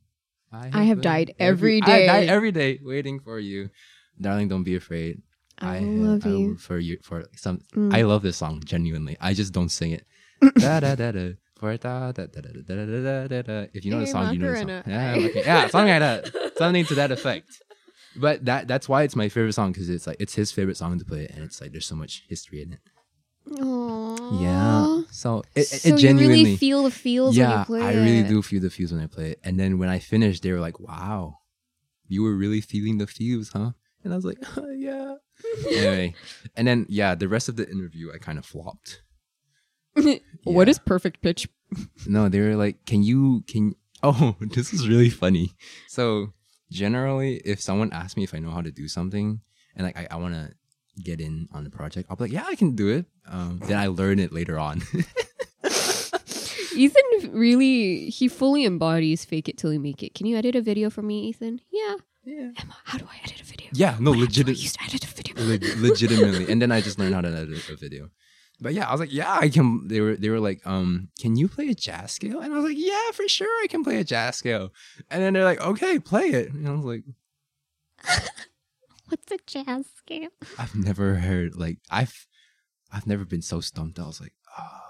I 0.53 0.83
have 0.85 1.01
died 1.01 1.35
every 1.39 1.81
I 1.81 1.87
day. 1.87 2.07
have 2.07 2.07
died 2.17 2.29
every 2.29 2.51
day 2.53 2.81
waiting 2.83 3.21
for 3.21 3.39
you. 3.39 3.71
Darling, 4.21 4.49
don't 4.49 4.65
be 4.65 4.75
afraid. 4.77 5.23
I 5.61 5.77
have- 5.77 5.89
love 5.89 6.27
I 6.27 6.31
you. 6.31 6.57
For 6.57 6.79
you 6.79 6.99
for 7.03 7.25
some 7.37 7.59
Mm. 7.75 7.95
I 7.95 8.03
love 8.03 8.23
this 8.23 8.37
song 8.37 8.63
genuinely. 8.65 9.17
I 9.21 9.35
just 9.35 9.53
don't 9.53 9.69
sing 9.69 9.93
it. 9.93 10.05
da 10.57 10.81
da 10.81 10.95
da 10.95 11.13
da. 11.13 11.33
For 11.59 11.77
da 11.77 12.13
da 12.13 12.27
da 12.27 12.41
da 12.41 12.51
da 12.67 12.75
da 12.75 13.01
da 13.03 13.27
da 13.29 13.43
da. 13.43 13.67
If 13.75 13.85
you 13.85 13.91
know 13.93 14.01
the 14.01 14.07
song, 14.07 14.33
you 14.33 14.39
know 14.39 14.51
the 14.53 14.59
song. 14.59 14.83
Yeah, 14.87 15.15
okay. 15.17 15.43
yeah, 15.45 15.67
something 15.69 15.91
like 15.91 16.01
that. 16.01 16.53
Something 16.57 16.85
to 16.87 16.95
that 16.95 17.11
effect. 17.11 17.51
But 18.17 18.45
that 18.47 18.67
that's 18.67 18.89
why 18.89 19.03
it's 19.03 19.15
my 19.15 19.29
favorite 19.29 19.53
song 19.53 19.73
because 19.73 19.89
it's 19.91 20.07
like 20.07 20.17
it's 20.19 20.35
his 20.35 20.51
favorite 20.51 20.77
song 20.79 20.99
to 20.99 21.05
play, 21.05 21.27
and 21.33 21.45
it's 21.45 21.61
like 21.61 21.73
there's 21.73 21.87
so 21.87 21.95
much 21.95 22.25
history 22.29 22.63
in 22.63 22.73
it. 22.73 22.81
Aww. 23.49 24.41
Yeah. 24.43 25.03
So 25.11 25.43
it, 25.55 25.61
it, 25.61 25.65
so 25.67 25.89
it 25.95 25.97
genuinely. 25.99 26.39
you 26.39 26.45
really 26.45 26.57
feel 26.57 26.83
the 26.85 26.91
feels 26.91 27.37
when 27.39 27.49
yeah, 27.49 27.59
you 27.61 27.65
play? 27.67 27.83
I 27.83 27.93
really 27.95 28.19
it. 28.21 28.29
do 28.29 28.43
feel 28.43 28.61
the 28.61 28.71
feels 28.71 28.93
when 28.93 29.03
I 29.03 29.07
play 29.07 29.31
it. 29.33 29.41
And 29.45 29.59
then 29.59 29.79
when 29.79 29.89
I 29.89 29.99
finished, 29.99 30.43
they 30.43 30.53
were 30.53 30.61
like, 30.61 30.79
"Wow, 30.81 31.39
you 32.09 32.23
were 32.23 32.35
really 32.35 32.61
feeling 32.61 32.99
the 32.99 33.07
feels, 33.07 33.51
huh?" 33.51 33.73
And 34.05 34.13
I 34.13 34.17
was 34.17 34.25
like, 34.25 34.39
"Yeah." 34.77 35.15
anyway, 35.69 36.15
and 36.57 36.67
then 36.67 36.87
yeah, 36.89 37.15
the 37.15 37.29
rest 37.29 37.49
of 37.49 37.57
the 37.57 37.69
interview 37.69 38.11
I 38.15 38.19
kind 38.19 38.39
of 38.39 38.45
flopped. 38.47 39.03
What 40.45 40.67
Yeah. 40.67 40.71
is 40.71 40.79
perfect 40.79 41.21
pitch? 41.23 41.49
No, 42.07 42.29
they 42.29 42.41
were 42.41 42.57
like, 42.57 42.85
"Can 42.87 43.03
you 43.03 43.45
can?" 43.47 43.75
Oh, 44.03 44.37
this 44.41 44.73
is 44.73 44.89
really 44.89 45.11
funny. 45.11 45.53
So 45.89 46.33
generally, 46.71 47.37
if 47.45 47.61
someone 47.61 47.93
asks 47.93 48.17
me 48.17 48.25
if 48.25 48.35
I 48.35 48.39
know 48.39 48.51
how 48.51 48.63
to 48.63 48.71
do 48.73 48.89
something, 48.89 49.41
and 49.77 49.87
like 49.87 49.99
I, 49.99 50.07
I 50.11 50.17
want 50.17 50.35
to 50.35 50.53
get 51.03 51.21
in 51.21 51.49
on 51.53 51.65
the 51.65 51.71
project, 51.71 52.09
I'll 52.09 52.17
be 52.17 52.25
like, 52.25 52.33
"Yeah, 52.33 52.45
I 52.47 52.55
can 52.57 52.75
do 52.75 52.89
it." 52.89 53.07
Um, 53.29 53.61
then 53.67 53.79
I 53.79 53.89
learn 53.89 54.19
it 54.19 54.33
later 54.33 54.59
on. 54.59 54.81
Ethan 56.75 57.33
really 57.33 58.09
he 58.09 58.29
fully 58.29 58.65
embodies 58.65 59.25
fake 59.25 59.49
it 59.49 59.59
till 59.59 59.73
you 59.73 59.81
make 59.81 60.03
it. 60.03 60.15
Can 60.15 60.27
you 60.27 60.37
edit 60.37 60.55
a 60.57 60.63
video 60.63 60.89
for 60.89 61.03
me, 61.03 61.29
Ethan? 61.29 61.61
Yeah. 61.71 61.97
Yeah. 62.25 62.51
Emma, 62.59 62.77
how 62.85 62.99
do 62.99 63.07
I 63.11 63.17
edit 63.25 63.41
a 63.41 63.45
video? 63.45 63.69
Yeah, 63.73 63.97
no, 63.99 64.11
What 64.11 64.17
app 64.19 64.21
I 64.21 64.25
legit- 64.25 64.49
use 64.49 64.73
to 64.75 64.83
edit 64.85 65.05
a 65.05 65.07
video. 65.07 65.35
Leg- 65.45 65.77
legitimately. 65.79 66.51
And 66.53 66.61
then 66.61 66.71
I 66.71 66.81
just 66.81 66.99
learned 66.99 67.15
how 67.15 67.23
to 67.23 67.29
edit 67.29 67.69
a 67.71 67.77
video. 67.77 68.11
But 68.61 68.75
yeah, 68.75 68.87
I 68.87 68.93
was 68.93 69.01
like, 69.01 69.13
yeah, 69.13 69.33
I 69.33 69.49
can. 69.49 69.89
They 69.89 70.03
were 70.03 70.17
they 70.17 70.29
were 70.29 70.39
like, 70.39 70.61
um, 70.67 71.09
can 71.19 71.35
you 71.37 71.49
play 71.49 71.69
a 71.71 71.75
jazz 71.75 72.13
scale? 72.13 72.41
And 72.41 72.53
I 72.53 72.57
was 72.57 72.67
like, 72.67 72.77
yeah, 72.79 73.11
for 73.15 73.27
sure, 73.27 73.49
I 73.65 73.67
can 73.69 73.83
play 73.83 73.97
a 73.97 74.05
jazz 74.05 74.37
scale. 74.37 74.71
And 75.11 75.23
then 75.23 75.33
they're 75.33 75.45
like, 75.45 75.63
okay, 75.63 75.99
play 75.99 76.27
it. 76.29 76.53
And 76.53 76.69
I 76.69 76.73
was 76.73 76.85
like, 76.85 77.05
What's 79.09 79.33
a 79.33 79.39
jazz 79.47 79.87
scale? 79.97 80.29
I've 80.59 80.75
never 80.77 81.15
heard 81.17 81.57
like 81.57 81.79
I've 81.91 82.27
I've 82.93 83.07
never 83.07 83.25
been 83.25 83.43
so 83.43 83.61
stumped. 83.61 83.99
I 83.99 84.07
was 84.07 84.21
like, 84.21 84.35
oh, 84.59 84.90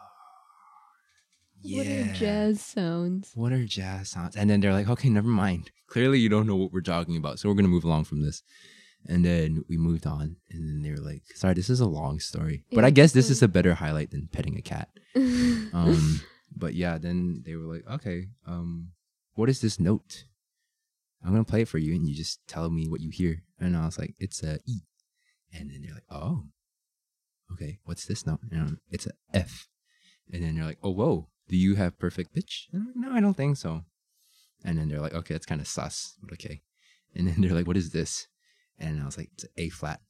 What 1.62 1.86
yeah. 1.86 2.10
are 2.10 2.12
jazz 2.12 2.60
sounds? 2.60 3.32
What 3.34 3.52
are 3.52 3.64
jazz 3.64 4.10
sounds? 4.10 4.36
And 4.36 4.48
then 4.48 4.60
they're 4.60 4.72
like, 4.72 4.88
okay, 4.88 5.08
never 5.08 5.28
mind. 5.28 5.70
Clearly, 5.88 6.18
you 6.18 6.28
don't 6.28 6.46
know 6.46 6.56
what 6.56 6.72
we're 6.72 6.80
talking 6.80 7.16
about, 7.16 7.38
so 7.38 7.48
we're 7.48 7.54
gonna 7.54 7.68
move 7.68 7.84
along 7.84 8.04
from 8.04 8.22
this. 8.22 8.42
And 9.06 9.24
then 9.24 9.64
we 9.68 9.76
moved 9.76 10.06
on, 10.06 10.36
and 10.50 10.68
then 10.68 10.82
they 10.82 10.90
were 10.90 11.04
like, 11.04 11.22
"Sorry, 11.34 11.54
this 11.54 11.70
is 11.70 11.80
a 11.80 11.86
long 11.86 12.20
story, 12.20 12.64
but 12.70 12.82
Yeah, 12.82 12.86
I 12.86 12.90
guess 12.90 13.12
this 13.12 13.30
is 13.30 13.42
a 13.42 13.48
better 13.48 13.74
highlight 13.74 14.10
than 14.10 14.28
petting 14.28 14.56
a 14.56 14.62
cat." 14.62 14.88
Um, 15.72 16.20
but 16.54 16.74
yeah, 16.74 16.98
then 16.98 17.42
they 17.46 17.54
were 17.54 17.72
like, 17.72 17.86
"Okay, 17.88 18.28
um, 18.46 18.90
what 19.34 19.48
is 19.48 19.60
this 19.60 19.78
note? 19.78 20.24
I'm 21.24 21.30
gonna 21.32 21.44
play 21.44 21.62
it 21.62 21.68
for 21.68 21.78
you, 21.78 21.94
and 21.94 22.06
you 22.06 22.14
just 22.14 22.46
tell 22.46 22.68
me 22.70 22.88
what 22.88 23.00
you 23.00 23.10
hear." 23.10 23.42
And 23.58 23.76
I 23.76 23.86
was 23.86 23.98
like, 23.98 24.14
"It's 24.18 24.42
a 24.42 24.58
E," 24.66 24.80
and 25.52 25.70
then 25.70 25.82
they're 25.82 25.94
like, 25.94 26.10
"Oh, 26.10 26.44
okay, 27.52 27.78
what's 27.84 28.04
this 28.04 28.26
note?" 28.26 28.40
And 28.50 28.78
it's 28.90 29.06
a 29.06 29.12
F, 29.32 29.68
and 30.30 30.42
then 30.42 30.56
they're 30.56 30.64
like, 30.66 30.78
"Oh, 30.82 30.90
whoa, 30.90 31.28
do 31.50 31.56
you 31.56 31.74
have 31.74 31.98
perfect 31.98 32.32
pitch?" 32.34 32.68
And 32.72 32.86
like, 32.86 32.96
"No, 32.96 33.12
I 33.12 33.20
don't 33.20 33.36
think 33.36 33.56
so." 33.56 33.84
And 34.64 34.78
then 34.78 34.88
they're 34.88 35.00
like, 35.00 35.14
"Okay, 35.14 35.34
that's 35.34 35.46
kind 35.46 35.60
of 35.60 35.66
sus, 35.68 36.16
but 36.22 36.32
okay." 36.32 36.62
And 37.14 37.26
then 37.26 37.36
they're 37.40 37.54
like, 37.54 37.66
"What 37.66 37.76
is 37.76 37.90
this?" 37.90 38.28
And 38.78 39.00
I 39.02 39.04
was 39.04 39.18
like, 39.18 39.30
"It's 39.34 39.44
A 39.56 39.68
flat," 39.68 40.00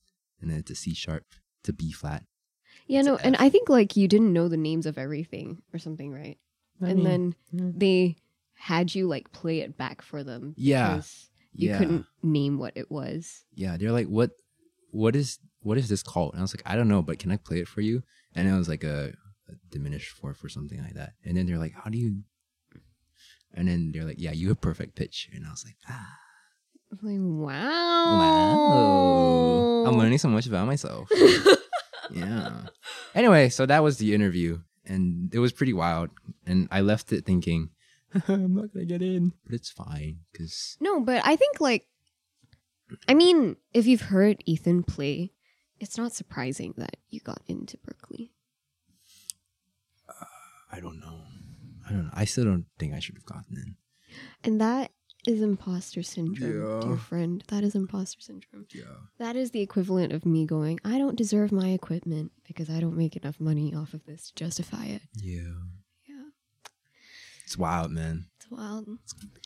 and 0.40 0.50
then 0.50 0.59
it's 0.59 0.70
a 0.70 0.75
C 0.75 0.94
sharp, 0.94 1.25
to 1.64 1.73
B 1.73 1.92
flat. 1.92 2.25
yeah, 2.87 3.02
no, 3.02 3.16
and 3.16 3.37
I 3.37 3.49
think 3.50 3.68
like 3.68 3.97
you 3.97 4.06
didn't 4.09 4.32
know 4.32 4.49
the 4.49 4.56
names 4.56 4.87
of 4.87 4.99
everything 4.99 5.62
or 5.73 5.78
something, 5.78 6.12
right? 6.12 6.38
I 6.82 6.88
and 6.90 7.02
mean, 7.02 7.04
then 7.04 7.35
yeah. 7.52 7.70
they 7.76 8.16
had 8.54 8.94
you 8.94 9.06
like 9.09 9.32
play 9.32 9.61
it 9.61 9.76
back 9.76 10.02
for 10.02 10.23
them. 10.25 10.54
Yeah. 10.56 10.97
because 10.97 11.30
You 11.52 11.70
yeah. 11.70 11.78
couldn't 11.78 12.06
name 12.23 12.59
what 12.59 12.73
it 12.76 12.90
was. 12.90 13.44
yeah, 13.54 13.76
they're 13.76 13.92
like, 13.92 14.06
what, 14.06 14.30
what 14.92 15.14
is, 15.16 15.38
what 15.62 15.76
is 15.78 15.88
this 15.88 16.02
called? 16.02 16.32
And 16.32 16.40
I 16.40 16.42
was 16.42 16.54
like, 16.54 16.62
I 16.64 16.76
don't 16.76 16.88
know, 16.88 17.02
but 17.02 17.18
can 17.18 17.30
I 17.32 17.37
play 17.37 17.59
it 17.61 17.68
for 17.68 17.80
you? 17.82 18.02
And 18.35 18.49
it 18.49 18.52
was 18.56 18.68
like 18.68 18.85
a 18.85 19.12
diminished 19.71 20.11
fourth 20.11 20.45
or 20.45 20.49
something 20.49 20.83
like 20.83 20.95
that. 20.95 21.12
And 21.25 21.37
then 21.37 21.47
they're 21.47 21.59
like, 21.59 21.75
how 21.75 21.90
do 21.90 21.99
you? 21.99 22.23
And 23.52 23.69
then 23.69 23.90
they're 23.92 24.04
like, 24.04 24.21
yeah, 24.21 24.33
you 24.33 24.49
have 24.49 24.61
perfect 24.61 24.95
pitch. 24.95 25.28
And 25.33 25.45
I 25.47 25.50
was 25.50 25.64
like, 25.64 25.76
ah, 25.88 26.16
I'm 26.92 26.99
like, 27.02 27.49
wow. 27.49 28.19
wow, 28.19 29.85
I'm 29.87 29.99
learning 29.99 30.19
so 30.19 30.28
much 30.28 30.47
about 30.47 30.66
myself. 30.66 31.09
yeah. 32.11 32.66
Anyway, 33.14 33.49
so 33.49 33.66
that 33.66 33.83
was 33.83 33.99
the 33.99 34.14
interview, 34.14 34.61
and 34.85 35.33
it 35.35 35.38
was 35.38 35.52
pretty 35.52 35.73
wild. 35.73 36.11
And 36.47 36.69
I 36.71 36.80
left 36.80 37.12
it 37.12 37.25
thinking, 37.25 37.71
I'm 38.28 38.54
not 38.54 38.73
gonna 38.73 38.87
get 38.87 39.02
in, 39.02 39.33
but 39.45 39.54
it's 39.54 39.71
fine 39.71 40.21
because 40.33 40.76
No, 40.80 41.00
but 41.00 41.23
I 41.25 41.37
think 41.37 41.61
like 41.61 41.87
I 43.09 43.14
mean, 43.14 43.57
if 43.73 43.87
you've 43.87 44.00
heard 44.02 44.42
Ethan 44.47 44.83
play, 44.83 45.33
it's 45.78 45.97
not 45.97 46.12
surprising 46.12 46.75
that 46.76 46.97
you 47.09 47.21
got 47.21 47.42
into 47.47 47.78
Berklee. 47.78 48.30
I 50.73 50.81
don't 50.81 51.00
know. 51.00 51.21
I 51.89 51.93
don't 51.93 52.05
know. 52.05 52.11
I 52.12 52.25
still 52.25 52.45
don't 52.45 52.67
think 52.79 52.95
I 52.95 52.99
should 53.00 53.17
have 53.17 53.27
gotten 53.27 53.57
in. 53.57 53.77
And 54.45 54.61
that 54.61 54.91
is 55.27 55.43
imposter 55.43 56.03
syndrome, 56.03 56.50
Yeah. 56.53 56.81
dear 56.81 56.97
friend. 56.97 57.45
That 57.49 57.62
is 57.65 57.75
imposter 57.75 58.21
syndrome. 58.21 58.67
Yeah. 58.75 58.85
That 59.19 59.37
is 59.37 59.50
the 59.50 59.61
equivalent 59.61 60.12
of 60.12 60.25
me 60.25 60.47
going, 60.47 60.79
I 60.85 60.99
don't 60.99 61.17
deserve 61.17 61.53
my 61.53 61.69
equipment 61.71 62.33
because 62.47 62.71
I 62.71 62.81
don't 62.81 62.97
make 62.97 63.17
enough 63.17 63.39
money 63.41 63.75
off 63.75 63.93
of 63.95 64.05
this 64.07 64.29
to 64.31 64.35
justify 64.45 64.87
it. 64.87 65.03
Yeah. 65.15 65.53
Yeah. 66.09 66.29
It's 67.45 67.59
wild, 67.59 67.91
man. 67.91 68.27
It's 68.37 68.50
wild. 68.50 68.87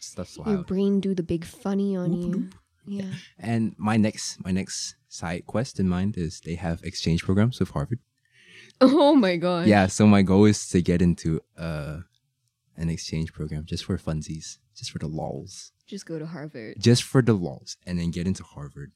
Stuff's 0.01 0.37
Your 0.37 0.47
wild. 0.47 0.67
brain 0.67 1.01
do 1.01 1.15
the 1.15 1.23
big 1.23 1.45
funny 1.45 1.97
on 1.97 2.11
Whoop, 2.13 2.21
you. 2.23 2.31
whoop. 2.43 2.55
Yeah. 2.87 3.13
And 3.39 3.75
my 3.79 3.97
next 3.97 4.45
my 4.45 4.51
next 4.51 4.97
side 5.09 5.47
quest 5.47 5.81
in 5.81 5.89
mind 5.89 6.17
is 6.19 6.41
they 6.41 6.55
have 6.57 6.83
exchange 6.85 7.23
programs 7.25 7.59
with 7.59 7.71
Harvard. 7.71 7.99
Oh 8.81 9.15
my 9.15 9.37
god. 9.37 9.67
Yeah, 9.67 9.87
so 9.87 10.07
my 10.07 10.23
goal 10.23 10.45
is 10.47 10.67
to 10.69 10.83
get 10.83 11.01
into 11.01 11.41
uh 11.57 12.01
an 12.77 12.89
exchange 12.91 13.33
program 13.33 13.65
just 13.65 13.85
for 13.85 13.97
funsies, 13.97 14.59
just 14.77 14.91
for 14.91 14.99
the 14.99 15.07
lols. 15.07 15.73
Just 15.87 16.07
go 16.07 16.19
to 16.19 16.27
Harvard. 16.27 16.77
Just 16.79 17.03
for 17.03 17.23
the 17.23 17.35
lols 17.35 17.77
and 17.87 17.99
then 17.99 18.11
get 18.11 18.27
into 18.27 18.43
Harvard. 18.43 18.93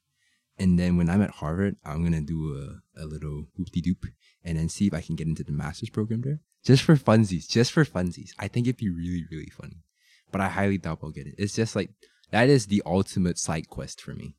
And 0.59 0.79
then 0.79 0.97
when 0.97 1.09
I'm 1.09 1.23
at 1.23 1.31
Harvard, 1.31 1.77
I'm 1.85 2.03
gonna 2.03 2.21
do 2.21 2.55
a, 2.97 3.03
a 3.03 3.05
little 3.07 3.47
whoop 3.57 3.71
de 3.71 3.81
doop 3.81 4.11
and 4.45 4.59
then 4.59 4.69
see 4.69 4.87
if 4.87 4.95
I 4.95 5.01
can 5.01 5.15
get 5.17 5.29
into 5.29 5.45
the 5.45 5.53
master's 5.53 5.91
program 5.91 6.23
there. 6.23 6.41
Just 6.65 6.83
for 6.83 6.97
funsies, 6.97 7.49
just 7.49 7.73
for 7.73 7.85
funsies. 7.85 8.31
I 8.39 8.49
think 8.49 8.67
it'd 8.67 8.77
be 8.77 8.91
really, 8.91 9.25
really 9.31 9.51
funny. 9.51 9.85
But 10.33 10.41
I 10.41 10.49
highly 10.49 10.79
doubt 10.79 10.99
I'll 11.03 11.11
get 11.11 11.27
it. 11.27 11.37
It's 11.39 11.55
just 11.55 11.77
like 11.77 11.91
that 12.31 12.49
is 12.49 12.67
the 12.67 12.83
ultimate 12.85 13.39
side 13.39 13.69
quest 13.69 14.01
for 14.01 14.15
me. 14.15 14.35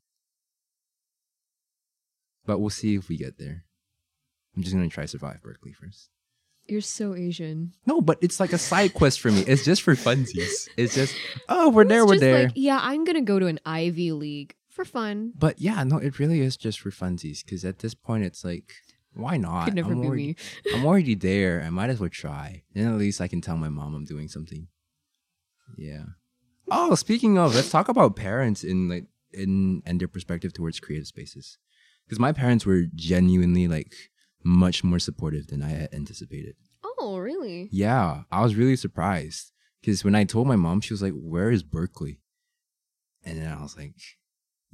But 2.46 2.58
we'll 2.58 2.70
see 2.70 2.94
if 2.94 3.08
we 3.08 3.16
get 3.16 3.38
there. 3.38 3.64
I'm 4.56 4.62
just 4.62 4.74
gonna 4.74 4.88
try 4.88 5.06
survive 5.06 5.40
Berklee 5.42 5.74
first. 5.74 6.10
You're 6.66 6.80
so 6.80 7.14
Asian. 7.14 7.72
No, 7.86 8.00
but 8.00 8.18
it's 8.20 8.38
like 8.38 8.52
a 8.52 8.58
side 8.58 8.94
quest 8.94 9.20
for 9.20 9.30
me. 9.30 9.40
It's 9.40 9.64
just 9.64 9.82
for 9.82 9.94
funsies. 9.94 10.68
It's 10.76 10.94
just 10.94 11.16
oh, 11.48 11.70
we're 11.70 11.84
there, 11.84 12.06
we're 12.06 12.18
there. 12.18 12.44
Like, 12.44 12.52
yeah, 12.54 12.78
I'm 12.80 13.04
gonna 13.04 13.22
go 13.22 13.38
to 13.38 13.46
an 13.46 13.58
Ivy 13.66 14.12
League 14.12 14.54
for 14.68 14.84
fun. 14.84 15.32
But 15.36 15.60
yeah, 15.60 15.82
no, 15.84 15.98
it 15.98 16.18
really 16.18 16.40
is 16.40 16.56
just 16.56 16.80
for 16.80 16.90
funsies. 16.90 17.44
Because 17.44 17.64
at 17.64 17.80
this 17.80 17.94
point, 17.94 18.24
it's 18.24 18.44
like, 18.44 18.72
why 19.14 19.36
not? 19.36 19.66
Could 19.66 19.74
never 19.74 19.92
I'm 19.92 20.00
be 20.00 20.06
already, 20.06 20.26
me. 20.26 20.36
I'm 20.74 20.86
already 20.86 21.14
there. 21.14 21.62
I 21.66 21.70
might 21.70 21.90
as 21.90 22.00
well 22.00 22.08
try. 22.08 22.62
Then 22.74 22.86
at 22.86 22.98
least 22.98 23.20
I 23.20 23.28
can 23.28 23.40
tell 23.40 23.56
my 23.56 23.68
mom 23.68 23.94
I'm 23.94 24.04
doing 24.04 24.28
something. 24.28 24.68
Yeah. 25.76 26.04
Oh, 26.70 26.94
speaking 26.94 27.36
of, 27.36 27.54
let's 27.54 27.70
talk 27.70 27.88
about 27.88 28.16
parents 28.16 28.62
in 28.62 28.88
like 28.88 29.06
in 29.32 29.82
and 29.84 30.00
their 30.00 30.08
perspective 30.08 30.52
towards 30.52 30.80
creative 30.80 31.06
spaces. 31.06 31.58
Because 32.06 32.20
my 32.20 32.32
parents 32.32 32.66
were 32.66 32.84
genuinely 32.94 33.68
like 33.68 33.92
much 34.44 34.82
more 34.84 34.98
supportive 34.98 35.48
than 35.48 35.62
I 35.62 35.68
had 35.70 35.94
anticipated. 35.94 36.56
Oh, 36.98 37.18
really? 37.18 37.68
Yeah, 37.72 38.22
I 38.30 38.42
was 38.42 38.54
really 38.54 38.76
surprised 38.76 39.52
because 39.80 40.04
when 40.04 40.14
I 40.14 40.24
told 40.24 40.46
my 40.46 40.56
mom, 40.56 40.80
she 40.80 40.92
was 40.92 41.02
like, 41.02 41.14
"Where 41.14 41.50
is 41.50 41.62
Berklee?" 41.62 42.18
And 43.24 43.40
then 43.40 43.50
I 43.52 43.60
was 43.62 43.76
like, 43.76 43.94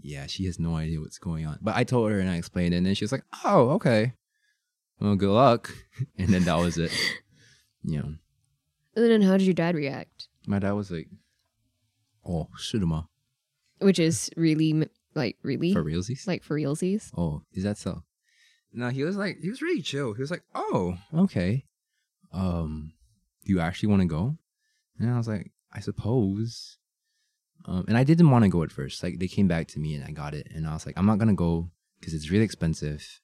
"Yeah, 0.00 0.26
she 0.26 0.44
has 0.46 0.58
no 0.58 0.74
idea 0.76 1.00
what's 1.00 1.18
going 1.18 1.46
on." 1.46 1.58
But 1.62 1.76
I 1.76 1.84
told 1.84 2.10
her 2.10 2.18
and 2.20 2.28
I 2.30 2.36
explained 2.36 2.74
it, 2.74 2.78
and 2.78 2.86
then 2.86 2.94
she 2.94 3.04
was 3.04 3.12
like, 3.12 3.24
"Oh, 3.44 3.70
okay. 3.70 4.14
Well, 5.00 5.16
good 5.16 5.30
luck." 5.32 5.72
And 6.18 6.28
then 6.28 6.44
that 6.44 6.58
was 6.58 6.78
it. 6.78 6.92
yeah. 7.84 8.00
And 8.02 8.16
then 9.10 9.22
how 9.22 9.36
did 9.36 9.46
your 9.46 9.54
dad 9.54 9.74
react? 9.74 10.28
my 10.46 10.58
dad 10.58 10.72
was 10.72 10.90
like, 10.90 11.08
"Oh, 12.24 12.48
shuruma 12.58 13.08
Which 13.80 13.98
is 13.98 14.30
really 14.36 14.88
like 15.14 15.36
really 15.42 15.72
for 15.72 15.82
realsies." 15.84 16.26
like 16.26 16.42
for 16.42 16.54
realsies. 16.56 17.10
oh, 17.16 17.42
is 17.52 17.64
that 17.64 17.78
so? 17.78 18.02
No, 18.76 18.90
he 18.90 19.04
was 19.04 19.16
like, 19.16 19.38
he 19.40 19.48
was 19.48 19.62
really 19.62 19.80
chill. 19.80 20.12
He 20.12 20.20
was 20.20 20.30
like, 20.30 20.42
"Oh, 20.54 20.98
okay. 21.14 21.64
Um, 22.30 22.92
do 23.42 23.52
you 23.52 23.58
actually 23.58 23.88
want 23.88 24.02
to 24.02 24.06
go?" 24.06 24.36
And 24.98 25.10
I 25.10 25.16
was 25.16 25.26
like, 25.26 25.50
"I 25.72 25.80
suppose." 25.80 26.76
Um, 27.64 27.86
and 27.88 27.96
I 27.96 28.04
didn't 28.04 28.30
want 28.30 28.44
to 28.44 28.50
go 28.50 28.62
at 28.62 28.70
first. 28.70 29.02
Like 29.02 29.18
they 29.18 29.28
came 29.28 29.48
back 29.48 29.66
to 29.68 29.80
me 29.80 29.94
and 29.94 30.04
I 30.04 30.10
got 30.10 30.34
it, 30.34 30.48
and 30.54 30.66
I 30.66 30.74
was 30.74 30.84
like, 30.84 30.96
"I'm 30.98 31.06
not 31.06 31.18
gonna 31.18 31.34
go 31.34 31.70
because 31.98 32.12
it's 32.12 32.30
really 32.30 32.44
expensive, 32.44 33.20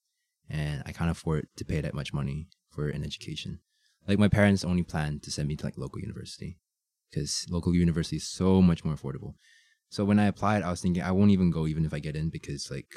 and 0.48 0.82
I 0.86 0.92
can't 0.92 1.10
afford 1.10 1.48
to 1.56 1.66
pay 1.66 1.82
that 1.82 1.94
much 1.94 2.14
money 2.14 2.48
for 2.70 2.88
an 2.88 3.04
education." 3.04 3.60
Like 4.08 4.18
my 4.18 4.28
parents 4.28 4.64
only 4.64 4.82
planned 4.82 5.22
to 5.24 5.30
send 5.30 5.48
me 5.48 5.56
to 5.56 5.66
like 5.66 5.76
local 5.76 6.00
university 6.00 6.58
because 7.10 7.46
local 7.50 7.74
university 7.74 8.16
is 8.16 8.26
so 8.26 8.62
much 8.62 8.86
more 8.86 8.94
affordable. 8.94 9.34
So 9.90 10.06
when 10.06 10.18
I 10.18 10.26
applied, 10.28 10.62
I 10.62 10.70
was 10.70 10.80
thinking 10.80 11.02
I 11.02 11.12
won't 11.12 11.30
even 11.30 11.50
go 11.50 11.66
even 11.66 11.84
if 11.84 11.92
I 11.92 11.98
get 11.98 12.16
in 12.16 12.30
because 12.30 12.70
like 12.70 12.94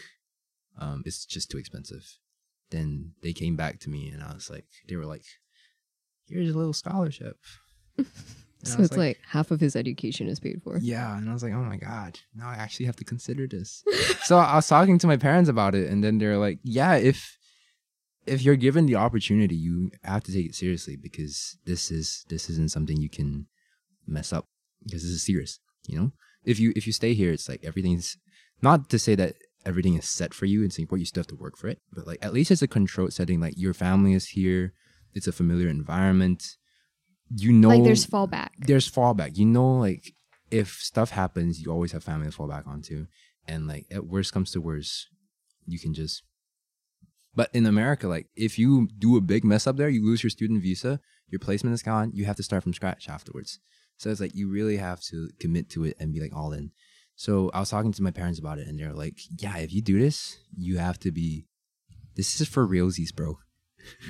um, 0.79 1.03
it's 1.05 1.25
just 1.25 1.51
too 1.51 1.57
expensive. 1.57 2.17
Then 2.71 3.13
they 3.21 3.34
came 3.34 3.56
back 3.56 3.80
to 3.82 3.89
me 3.89 4.10
and 4.10 4.23
I 4.23 4.34
was 4.34 4.49
like, 4.49 4.65
they 4.88 4.95
were 4.95 5.06
like, 5.06 5.23
here's 6.28 6.54
a 6.54 6.58
little 6.58 6.73
scholarship. 6.73 7.38
So 8.63 8.82
it's 8.82 8.97
like, 8.97 9.19
half 9.28 9.51
of 9.51 9.60
his 9.60 9.75
education 9.75 10.28
is 10.28 10.39
paid 10.39 10.63
for. 10.63 10.80
yeah. 10.80 11.15
And 11.15 11.30
I 11.30 11.34
was 11.34 11.43
like, 11.43 11.54
oh 11.54 11.63
my 11.63 11.78
God, 11.78 12.19
now 12.34 12.49
I 12.49 12.56
actually 12.56 12.88
have 12.88 12.95
to 12.95 13.04
consider 13.04 13.45
this. 13.45 13.84
so 14.23 14.38
I 14.38 14.56
was 14.56 14.67
talking 14.67 14.97
to 14.97 15.08
my 15.08 15.17
parents 15.17 15.49
about 15.51 15.75
it 15.75 15.88
and 15.88 16.04
then 16.04 16.17
they're 16.17 16.39
like, 16.39 16.58
yeah, 16.63 16.95
if, 16.95 17.38
if 18.25 18.41
you're 18.41 18.56
given 18.56 18.88
the 18.88 18.95
opportunity, 18.95 19.56
you 19.56 19.91
have 20.04 20.23
to 20.23 20.34
take 20.34 20.47
it 20.47 20.56
seriously 20.56 20.95
because 20.95 21.58
this 21.65 21.91
is, 21.91 22.25
this 22.30 22.49
isn't 22.49 22.71
something 22.71 22.97
you 22.97 23.10
can 23.10 23.45
mess 24.08 24.34
up 24.34 24.47
because 24.84 25.04
this 25.04 25.12
is 25.12 25.23
serious, 25.23 25.60
you 25.88 25.99
know? 25.99 26.12
If 26.43 26.60
you, 26.60 26.73
if 26.75 26.88
you 26.88 26.93
stay 26.93 27.13
here, 27.13 27.32
it's 27.32 27.47
like 27.47 27.63
everything's 27.63 28.17
not 28.63 28.89
to 28.89 28.97
say 28.97 29.13
that 29.13 29.36
everything 29.65 29.95
is 29.95 30.10
set 30.10 30.34
for 30.34 30.45
you 30.45 30.63
in 30.63 30.71
Singapore, 30.71 30.97
you 30.97 31.06
still 31.06 31.21
have 31.21 31.28
to 31.28 31.36
work 31.36 31.58
for 31.58 31.67
it, 31.67 31.80
but 31.91 32.08
like 32.08 32.19
at 32.21 32.34
least 32.34 32.51
it's 32.51 32.62
a 32.62 32.67
controlled 32.67 33.13
setting. 33.13 33.39
Like 33.39 33.58
your 33.58 33.73
family 33.73 34.13
is 34.13 34.30
here, 34.30 34.73
it's 35.13 35.28
a 35.28 35.32
familiar 35.32 35.69
environment. 35.69 36.43
you 37.36 37.51
know 37.51 37.69
like 37.69 37.84
there's 37.84 38.06
fallback. 38.06 38.49
there's 38.60 38.89
fallback. 38.89 39.38
You 39.38 39.45
know, 39.45 39.78
like 39.78 40.13
if 40.51 40.73
stuff 40.73 41.12
happens, 41.12 41.62
you 41.62 41.71
always 41.71 41.91
have 41.91 42.04
family 42.04 42.28
to 42.28 42.32
fall 42.32 42.47
back 42.47 42.67
onto, 42.67 43.08
and 43.47 43.67
like 43.67 43.86
at 43.91 44.06
worst 44.06 44.34
comes 44.34 44.51
to 44.51 44.62
worst, 44.62 45.08
you 45.65 45.80
can 45.80 45.93
just. 45.93 46.23
But 47.34 47.49
in 47.54 47.65
America, 47.65 48.08
like 48.08 48.28
if 48.36 48.58
you 48.58 48.88
do 48.97 49.17
a 49.17 49.21
big 49.21 49.43
mess 49.43 49.67
up 49.67 49.78
there, 49.78 49.89
you 49.89 50.06
lose 50.06 50.23
your 50.23 50.30
student 50.30 50.62
visa, 50.62 51.01
your 51.28 51.39
placement 51.39 51.73
is 51.73 51.84
gone. 51.84 52.12
You 52.13 52.25
have 52.25 52.38
to 52.38 52.43
start 52.43 52.63
from 52.63 52.73
scratch 52.73 53.10
afterwards. 53.10 53.60
So 53.97 54.10
it's 54.10 54.21
like 54.21 54.36
you 54.36 54.49
really 54.49 54.78
have 54.78 55.01
to 55.04 55.30
commit 55.39 55.69
to 55.71 55.86
it 55.86 55.95
and 55.99 56.13
be 56.13 56.21
like 56.21 56.36
all 56.36 56.54
in. 56.54 56.71
So 57.15 57.49
I 57.54 57.60
was 57.60 57.69
talking 57.69 57.93
to 57.93 58.04
my 58.04 58.12
parents 58.12 58.39
about 58.39 58.60
it, 58.60 58.67
and 58.67 58.80
they're 58.80 58.93
like, 58.93 59.19
"Yeah, 59.38 59.58
if 59.58 59.73
you 59.73 59.82
do 59.82 59.99
this, 59.99 60.38
you 60.56 60.78
have 60.78 60.99
to 60.99 61.12
be. 61.12 61.47
This 62.15 62.39
is 62.39 62.47
for 62.47 62.67
realsies, 62.67 63.13
bro." 63.13 63.39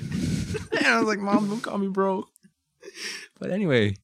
and 0.00 0.86
I 0.86 0.98
was 0.98 1.06
like, 1.06 1.18
"Mom, 1.18 1.48
don't 1.48 1.60
call 1.60 1.78
me 1.78 1.88
bro." 1.88 2.26
but 3.38 3.50
anyway, 3.50 3.96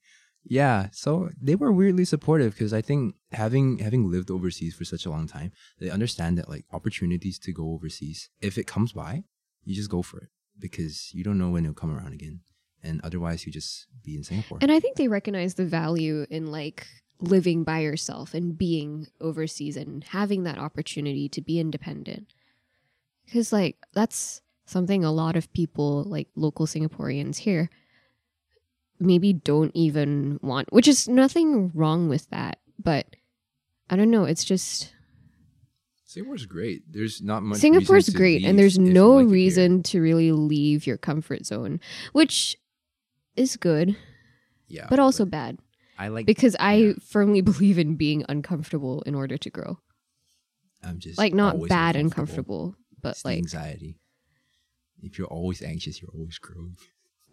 yeah. 0.45 0.89
So 0.93 1.31
they 1.41 1.55
were 1.55 1.73
weirdly 1.73 2.05
supportive 2.05 2.53
because 2.53 2.73
I 2.73 2.81
think 2.81 3.15
having 3.33 3.79
having 3.79 4.11
lived 4.11 4.31
overseas 4.31 4.75
for 4.75 4.85
such 4.85 5.07
a 5.07 5.11
long 5.11 5.27
time, 5.27 5.53
they 5.81 5.91
understand 5.91 6.39
that 6.39 6.49
like 6.49 6.65
opportunities 6.73 7.39
to 7.41 7.53
go 7.53 7.73
overseas, 7.73 8.29
if 8.41 8.59
it 8.59 8.67
comes 8.67 8.93
by, 8.93 9.25
you 9.65 9.75
just 9.75 9.91
go 9.91 10.03
for 10.03 10.19
it 10.19 10.29
because 10.59 11.13
you 11.13 11.25
don't 11.25 11.39
know 11.39 11.51
when 11.51 11.65
it'll 11.65 11.75
come 11.75 11.97
around 11.97 12.13
again, 12.13 12.41
and 12.83 13.01
otherwise 13.03 13.47
you 13.47 13.53
just 13.53 13.87
be 14.05 14.15
in 14.15 14.23
Singapore. 14.25 14.59
And 14.61 14.71
I 14.71 14.81
think 14.81 14.97
they 14.97 15.09
recognize 15.09 15.55
the 15.55 15.67
value 15.67 16.27
in 16.31 16.47
like 16.47 16.87
living 17.23 17.65
by 17.65 17.81
yourself 17.81 18.35
and 18.35 18.59
being 18.59 19.07
overseas 19.21 19.77
and 19.77 20.05
having 20.05 20.43
that 20.45 20.59
opportunity 20.59 21.29
to 21.29 21.41
be 21.41 21.59
independent. 21.59 22.35
Because, 23.25 23.53
like, 23.53 23.77
that's 23.93 24.43
something 24.67 25.05
a 25.05 25.13
lot 25.13 25.37
of 25.37 25.53
people, 25.53 26.05
like 26.05 26.29
local 26.35 26.67
Singaporeans 26.67 27.37
here, 27.39 27.71
maybe 28.99 29.33
don't 29.33 29.73
even 29.75 30.39
want, 30.43 30.73
which 30.73 30.89
is 30.89 31.09
nothing 31.09 31.71
wrong 31.75 32.09
with 32.09 32.29
that. 32.31 32.59
But 32.79 33.07
I 33.89 33.97
don't 33.97 34.11
know. 34.11 34.25
It's 34.25 34.45
just 34.45 34.93
Singapore's 36.05 36.47
great. 36.47 36.83
There's 36.91 37.23
not 37.23 37.43
much. 37.43 37.59
Singapore's 37.59 38.11
great, 38.11 38.45
and 38.45 38.59
there's 38.59 38.79
no 38.79 39.19
it 39.19 39.23
here. 39.23 39.31
reason 39.31 39.83
to 39.85 40.01
really 40.01 40.33
leave 40.33 40.87
your 40.87 40.99
comfort 40.99 41.47
zone, 41.47 41.81
which 42.13 42.57
is 43.37 43.57
good, 43.57 43.97
Yeah, 44.69 44.87
but 44.91 44.99
also 44.99 45.25
bad. 45.25 45.59
I 46.03 46.09
like 46.09 46.27
because 46.27 46.57
I 46.59 46.75
yeah. 46.75 46.93
firmly 47.01 47.41
believe 47.51 47.79
in 47.79 47.95
being 47.95 48.25
uncomfortable 48.29 49.03
in 49.03 49.15
order 49.15 49.37
to 49.39 49.51
grow. 49.51 49.79
I'm 50.83 50.99
just 50.99 51.17
Like 51.17 51.33
not 51.33 51.69
bad 51.69 51.95
uncomfortable. 51.95 52.75
but 53.01 53.11
It's 53.11 53.25
like 53.25 53.39
anxiety. 53.39 54.01
If 55.01 55.17
you're 55.17 55.29
always 55.29 55.63
anxious, 55.63 56.03
you're 56.03 56.11
always 56.13 56.39
growing. 56.39 56.77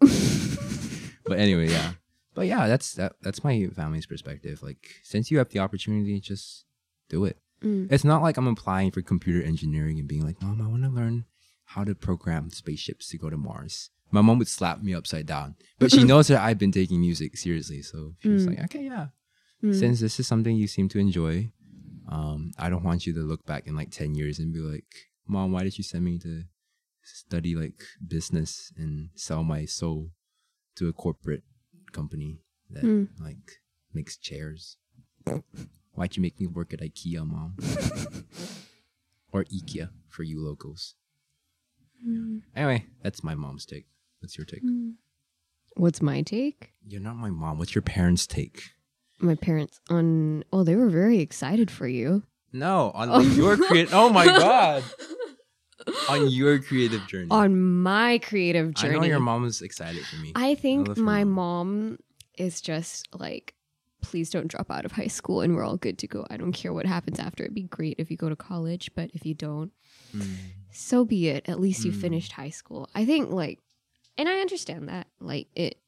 but 1.26 1.38
anyway, 1.38 1.68
yeah. 1.68 1.94
But 2.34 2.46
yeah, 2.46 2.68
that's 2.68 2.94
that. 2.94 3.14
That's 3.22 3.42
my 3.42 3.66
family's 3.74 4.06
perspective. 4.06 4.62
Like, 4.62 4.88
since 5.02 5.32
you 5.32 5.38
have 5.38 5.48
the 5.48 5.58
opportunity, 5.58 6.20
just 6.20 6.64
do 7.08 7.24
it. 7.24 7.38
Mm. 7.62 7.90
It's 7.90 8.04
not 8.04 8.22
like 8.22 8.36
I'm 8.36 8.46
applying 8.46 8.92
for 8.92 9.02
computer 9.02 9.44
engineering 9.44 9.98
and 9.98 10.06
being 10.06 10.24
like, 10.24 10.40
"Mom, 10.40 10.62
I 10.62 10.68
want 10.68 10.84
to 10.84 10.88
learn 10.88 11.24
how 11.64 11.82
to 11.82 11.94
program 11.96 12.50
spaceships 12.50 13.08
to 13.08 13.18
go 13.18 13.30
to 13.30 13.36
Mars." 13.36 13.90
My 14.10 14.20
mom 14.20 14.38
would 14.38 14.48
slap 14.48 14.82
me 14.82 14.94
upside 14.94 15.26
down, 15.26 15.54
but 15.78 15.90
she 15.92 16.04
knows 16.10 16.28
that 16.28 16.40
I've 16.40 16.58
been 16.58 16.72
taking 16.72 17.00
music 17.00 17.36
seriously, 17.36 17.82
so 17.82 18.14
she's 18.20 18.46
Mm. 18.46 18.50
like, 18.50 18.64
"Okay, 18.64 18.84
yeah." 18.84 19.08
Mm. 19.62 19.74
Since 19.78 20.00
this 20.00 20.18
is 20.18 20.26
something 20.26 20.56
you 20.56 20.66
seem 20.66 20.88
to 20.88 20.98
enjoy, 20.98 21.52
um, 22.08 22.50
I 22.58 22.70
don't 22.70 22.82
want 22.84 23.06
you 23.06 23.12
to 23.14 23.20
look 23.20 23.44
back 23.46 23.66
in 23.66 23.76
like 23.76 23.90
ten 23.90 24.14
years 24.14 24.38
and 24.38 24.52
be 24.52 24.60
like, 24.60 24.86
"Mom, 25.26 25.52
why 25.52 25.62
did 25.62 25.78
you 25.78 25.84
send 25.84 26.04
me 26.04 26.18
to 26.18 26.44
study 27.02 27.54
like 27.54 27.80
business 28.06 28.72
and 28.76 29.10
sell 29.14 29.42
my 29.44 29.64
soul 29.64 30.10
to 30.76 30.88
a 30.88 30.92
corporate 30.92 31.42
company 31.92 32.40
that 32.70 32.84
Mm. 32.84 33.08
like 33.20 33.60
makes 33.92 34.16
chairs? 34.16 34.76
Why'd 35.92 36.16
you 36.16 36.22
make 36.22 36.40
me 36.40 36.46
work 36.46 36.72
at 36.72 36.80
IKEA, 36.80 37.26
mom? 37.26 37.56
or 39.32 39.44
IKEA 39.44 39.90
for 40.08 40.22
you 40.22 40.40
locals. 40.40 40.94
Mm. 42.06 42.42
Anyway, 42.56 42.86
that's 43.02 43.22
my 43.22 43.34
mom's 43.34 43.66
take. 43.66 43.86
What's 44.20 44.36
your 44.36 44.44
take? 44.44 44.62
What's 45.76 46.02
my 46.02 46.22
take? 46.22 46.72
You're 46.86 47.00
not 47.00 47.16
my 47.16 47.30
mom. 47.30 47.58
What's 47.58 47.74
your 47.74 47.82
parents' 47.82 48.26
take? 48.26 48.70
My 49.18 49.34
parents 49.34 49.80
on 49.90 50.44
oh 50.52 50.64
they 50.64 50.76
were 50.76 50.88
very 50.88 51.18
excited 51.18 51.70
for 51.70 51.86
you. 51.86 52.22
No, 52.52 52.90
on 52.94 53.10
like, 53.10 53.36
your 53.36 53.56
creative. 53.56 53.92
Oh 53.94 54.08
my 54.10 54.24
god, 54.44 54.82
on 56.08 56.28
your 56.28 56.58
creative 56.58 57.06
journey. 57.06 57.28
On 57.30 57.82
my 57.82 58.18
creative 58.18 58.74
journey. 58.74 58.96
I 58.96 58.98
know 58.98 59.04
your 59.06 59.20
mom 59.20 59.44
is 59.44 59.62
excited 59.62 60.04
for 60.06 60.16
me. 60.16 60.32
I 60.34 60.54
think 60.54 60.88
your 60.88 60.96
my 61.04 61.24
mom. 61.24 61.34
mom 61.90 61.98
is 62.38 62.60
just 62.60 63.08
like, 63.14 63.54
please 64.02 64.30
don't 64.30 64.48
drop 64.48 64.70
out 64.70 64.84
of 64.86 64.92
high 64.92 65.06
school 65.06 65.42
and 65.42 65.54
we're 65.54 65.64
all 65.64 65.76
good 65.76 65.98
to 65.98 66.06
go. 66.06 66.26
I 66.30 66.36
don't 66.38 66.52
care 66.52 66.72
what 66.72 66.86
happens 66.86 67.18
after. 67.18 67.44
It'd 67.44 67.54
be 67.54 67.64
great 67.64 67.96
if 67.98 68.10
you 68.10 68.16
go 68.16 68.28
to 68.30 68.36
college, 68.36 68.90
but 68.94 69.10
if 69.14 69.24
you 69.26 69.34
don't, 69.34 69.72
Mm. 70.16 70.36
so 70.72 71.04
be 71.04 71.28
it. 71.28 71.48
At 71.48 71.60
least 71.60 71.84
you 71.84 71.92
Mm. 71.92 72.00
finished 72.00 72.32
high 72.32 72.48
school. 72.50 72.88
I 72.94 73.04
think 73.04 73.30
like, 73.30 73.60
and 74.20 74.28
I 74.28 74.40
understand 74.40 74.88
that. 74.88 75.06
Like 75.18 75.48
it, 75.56 75.78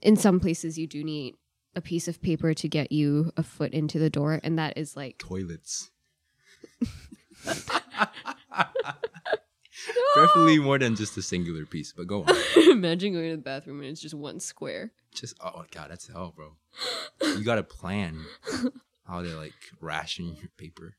in 0.00 0.16
some 0.16 0.38
places 0.38 0.78
you 0.78 0.86
do 0.86 1.02
need 1.02 1.34
a 1.74 1.80
piece 1.80 2.06
of 2.06 2.22
paper 2.22 2.54
to 2.54 2.68
get 2.68 2.92
you 2.92 3.32
a 3.36 3.42
foot 3.42 3.72
into 3.72 3.98
the 3.98 4.08
door, 4.08 4.40
and 4.42 4.56
that 4.58 4.78
is 4.78 4.96
like 4.96 5.18
Toilets. 5.18 5.90
Preferably 10.14 10.58
more 10.60 10.78
than 10.78 10.94
just 10.94 11.16
a 11.16 11.22
singular 11.22 11.66
piece, 11.66 11.92
but 11.92 12.06
go 12.06 12.22
on. 12.22 12.36
imagine 12.70 13.14
going 13.14 13.30
to 13.30 13.36
the 13.36 13.42
bathroom 13.42 13.80
and 13.80 13.88
it's 13.88 14.00
just 14.00 14.14
one 14.14 14.38
square. 14.38 14.92
Just 15.12 15.34
oh, 15.40 15.50
oh 15.56 15.64
god, 15.72 15.90
that's 15.90 16.06
hell, 16.06 16.32
bro. 16.36 16.52
You 17.20 17.42
gotta 17.42 17.64
plan 17.64 18.20
how 19.08 19.22
to 19.22 19.36
like 19.36 19.54
ration 19.80 20.36
your 20.36 20.50
paper. 20.56 20.94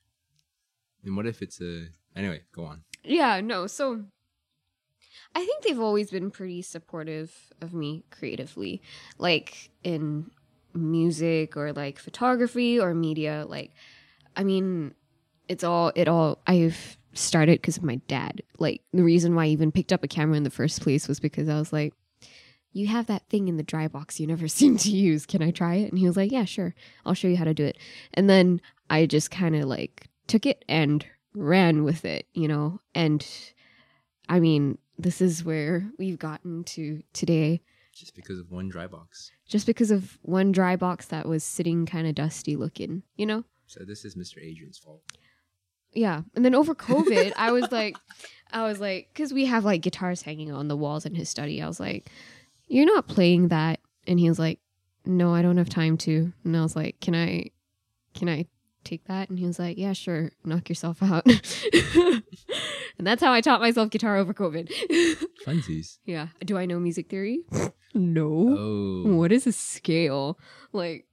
And 1.05 1.15
what 1.15 1.27
if 1.27 1.41
it's 1.41 1.61
a 1.61 1.87
anyway? 2.15 2.41
Go 2.51 2.65
on. 2.65 2.83
Yeah, 3.03 3.39
no. 3.39 3.67
So 3.67 4.03
I 5.35 5.45
think 5.45 5.63
they've 5.63 5.79
always 5.79 6.11
been 6.11 6.31
pretty 6.31 6.61
supportive 6.61 7.51
of 7.61 7.73
me 7.73 8.03
creatively, 8.11 8.81
like 9.17 9.71
in 9.83 10.31
music 10.73 11.55
or 11.55 11.73
like 11.73 11.99
photography 11.99 12.79
or 12.79 12.93
media. 12.93 13.45
Like, 13.47 13.71
I 14.35 14.43
mean, 14.43 14.93
it's 15.47 15.63
all, 15.63 15.91
it 15.95 16.07
all, 16.07 16.39
I've 16.47 16.97
started 17.13 17.61
because 17.61 17.77
of 17.77 17.83
my 17.83 17.97
dad. 18.07 18.41
Like, 18.57 18.81
the 18.91 19.03
reason 19.03 19.35
why 19.35 19.45
I 19.45 19.49
even 19.49 19.71
picked 19.71 19.93
up 19.93 20.03
a 20.03 20.07
camera 20.07 20.37
in 20.37 20.43
the 20.43 20.49
first 20.49 20.81
place 20.81 21.07
was 21.07 21.19
because 21.19 21.49
I 21.49 21.57
was 21.57 21.71
like, 21.71 21.93
you 22.71 22.87
have 22.87 23.05
that 23.05 23.29
thing 23.29 23.47
in 23.47 23.57
the 23.57 23.63
dry 23.63 23.87
box 23.87 24.19
you 24.19 24.27
never 24.27 24.47
seem 24.47 24.77
to 24.77 24.89
use. 24.89 25.25
Can 25.25 25.41
I 25.41 25.51
try 25.51 25.75
it? 25.75 25.89
And 25.89 25.99
he 25.99 26.07
was 26.07 26.17
like, 26.17 26.31
yeah, 26.31 26.45
sure. 26.45 26.73
I'll 27.05 27.13
show 27.13 27.27
you 27.27 27.37
how 27.37 27.45
to 27.45 27.53
do 27.53 27.65
it. 27.65 27.77
And 28.13 28.29
then 28.29 28.61
I 28.89 29.05
just 29.05 29.31
kind 29.31 29.55
of 29.55 29.65
like 29.65 30.09
took 30.27 30.45
it 30.45 30.65
and 30.67 31.05
ran 31.35 31.83
with 31.83 32.05
it, 32.05 32.27
you 32.33 32.47
know? 32.47 32.79
And 32.95 33.25
I 34.27 34.39
mean, 34.39 34.77
this 34.97 35.21
is 35.21 35.43
where 35.43 35.89
we've 35.97 36.19
gotten 36.19 36.63
to 36.65 37.01
today 37.13 37.61
Just 37.93 38.15
because 38.15 38.39
of 38.39 38.51
one 38.51 38.69
dry 38.69 38.87
box. 38.87 39.31
just 39.47 39.65
because 39.65 39.91
of 39.91 40.17
one 40.21 40.51
dry 40.51 40.75
box 40.75 41.07
that 41.07 41.27
was 41.27 41.43
sitting 41.43 41.85
kind 41.85 42.07
of 42.07 42.15
dusty 42.15 42.55
looking, 42.55 43.03
you 43.15 43.25
know? 43.25 43.43
So 43.67 43.83
this 43.83 44.05
is 44.05 44.15
Mr. 44.15 44.37
Adrian's 44.43 44.77
fault. 44.77 45.01
Yeah. 45.93 46.21
And 46.35 46.43
then 46.43 46.55
over 46.55 46.73
COVID, 46.75 47.33
I 47.37 47.51
was 47.51 47.71
like, 47.71 47.97
I 48.51 48.63
was 48.63 48.79
like, 48.79 49.09
because 49.13 49.33
we 49.33 49.45
have 49.45 49.63
like 49.65 49.81
guitars 49.81 50.21
hanging 50.23 50.51
on 50.51 50.67
the 50.67 50.77
walls 50.77 51.05
in 51.05 51.13
his 51.15 51.29
study. 51.29 51.61
I 51.61 51.67
was 51.67 51.79
like, 51.79 52.09
you're 52.67 52.85
not 52.85 53.07
playing 53.07 53.49
that. 53.49 53.79
And 54.07 54.19
he 54.19 54.27
was 54.29 54.39
like, 54.39 54.59
no, 55.05 55.33
I 55.33 55.41
don't 55.41 55.57
have 55.57 55.69
time 55.69 55.97
to. 55.99 56.33
And 56.43 56.57
I 56.57 56.61
was 56.61 56.75
like, 56.75 56.99
can 56.99 57.15
I, 57.15 57.49
can 58.15 58.27
I 58.29 58.45
take 58.83 59.05
that? 59.05 59.29
And 59.29 59.39
he 59.39 59.45
was 59.45 59.59
like, 59.59 59.77
yeah, 59.77 59.93
sure. 59.93 60.31
Knock 60.43 60.69
yourself 60.69 61.01
out. 61.01 61.25
and 61.95 62.23
that's 62.99 63.21
how 63.21 63.31
I 63.31 63.41
taught 63.41 63.61
myself 63.61 63.89
guitar 63.89 64.17
over 64.17 64.33
COVID. 64.33 64.71
Funsies. 65.45 65.97
yeah. 66.05 66.27
Do 66.45 66.57
I 66.57 66.65
know 66.65 66.79
music 66.79 67.09
theory? 67.09 67.43
no. 67.93 68.55
Oh. 68.57 69.15
What 69.15 69.31
is 69.31 69.47
a 69.47 69.51
scale? 69.51 70.39
Like, 70.71 71.05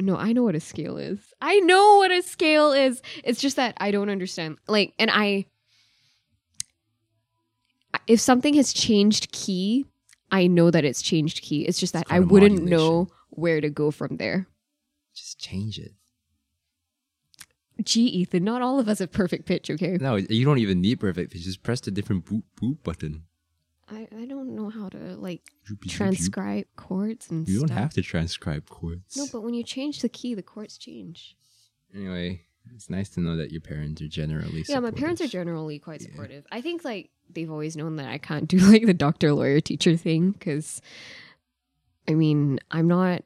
no, 0.00 0.16
I 0.16 0.32
know 0.32 0.42
what 0.42 0.54
a 0.54 0.60
scale 0.60 0.96
is. 0.96 1.18
I 1.40 1.60
know 1.60 1.96
what 1.98 2.10
a 2.10 2.22
scale 2.22 2.72
is. 2.72 3.02
It's 3.24 3.40
just 3.40 3.56
that 3.56 3.74
I 3.78 3.90
don't 3.90 4.10
understand. 4.10 4.58
Like, 4.66 4.94
and 4.98 5.10
I, 5.12 5.46
if 8.06 8.20
something 8.20 8.54
has 8.54 8.72
changed 8.72 9.30
key, 9.32 9.86
I 10.30 10.46
know 10.46 10.70
that 10.70 10.84
it's 10.84 11.02
changed 11.02 11.42
key. 11.42 11.62
It's 11.62 11.78
just 11.78 11.92
that 11.92 12.02
It's 12.02 12.12
I 12.12 12.20
wouldn't 12.20 12.64
know 12.64 13.08
where 13.30 13.60
to 13.60 13.70
go 13.70 13.90
from 13.90 14.16
there. 14.16 14.48
Just 15.14 15.38
change 15.38 15.78
it. 15.78 15.92
Gee, 17.84 18.04
Ethan, 18.06 18.44
not 18.44 18.62
all 18.62 18.78
of 18.78 18.88
us 18.88 18.98
have 19.00 19.10
perfect 19.12 19.46
pitch, 19.46 19.70
okay? 19.70 19.96
No, 20.00 20.16
you 20.16 20.44
don't 20.44 20.58
even 20.58 20.80
need 20.80 21.00
perfect 21.00 21.32
pitch. 21.32 21.42
Just 21.42 21.62
press 21.62 21.80
the 21.80 21.90
different 21.90 22.24
boop 22.26 22.42
boop 22.60 22.82
button. 22.82 23.24
I, 23.90 24.08
I 24.16 24.24
don't 24.26 24.54
know 24.54 24.70
how 24.70 24.88
to 24.90 25.16
like 25.16 25.42
zoop. 25.66 25.84
transcribe 25.86 26.64
chords 26.76 27.30
and 27.30 27.46
You 27.48 27.60
don't 27.60 27.70
have 27.70 27.92
to 27.94 28.02
transcribe 28.02 28.68
chords. 28.68 29.16
No, 29.16 29.26
but 29.30 29.42
when 29.42 29.54
you 29.54 29.62
change 29.62 30.00
the 30.00 30.08
key, 30.08 30.34
the 30.34 30.42
chords 30.42 30.78
change. 30.78 31.36
anyway, 31.94 32.42
it's 32.74 32.88
nice 32.88 33.10
to 33.10 33.20
know 33.20 33.36
that 33.36 33.50
your 33.50 33.60
parents 33.60 34.00
are 34.00 34.08
generally. 34.08 34.64
Yeah, 34.68 34.78
my 34.80 34.92
parents 34.92 35.20
are 35.20 35.26
generally 35.26 35.78
quite 35.78 36.00
Yeah. 36.00 36.08
supportive. 36.08 36.46
I 36.52 36.60
think 36.60 36.84
like 36.84 37.10
they've 37.28 37.50
always 37.50 37.76
known 37.76 37.96
that 37.96 38.08
I 38.08 38.18
can't 38.18 38.48
do 38.48 38.56
like 38.72 38.86
the 38.86 38.94
doctor 38.94 39.32
lawyer 39.34 39.60
teacher 39.60 39.96
thing 39.96 40.30
because 40.30 40.80
I 42.08 42.14
mean, 42.14 42.60
I'm 42.70 42.88
not 42.88 43.22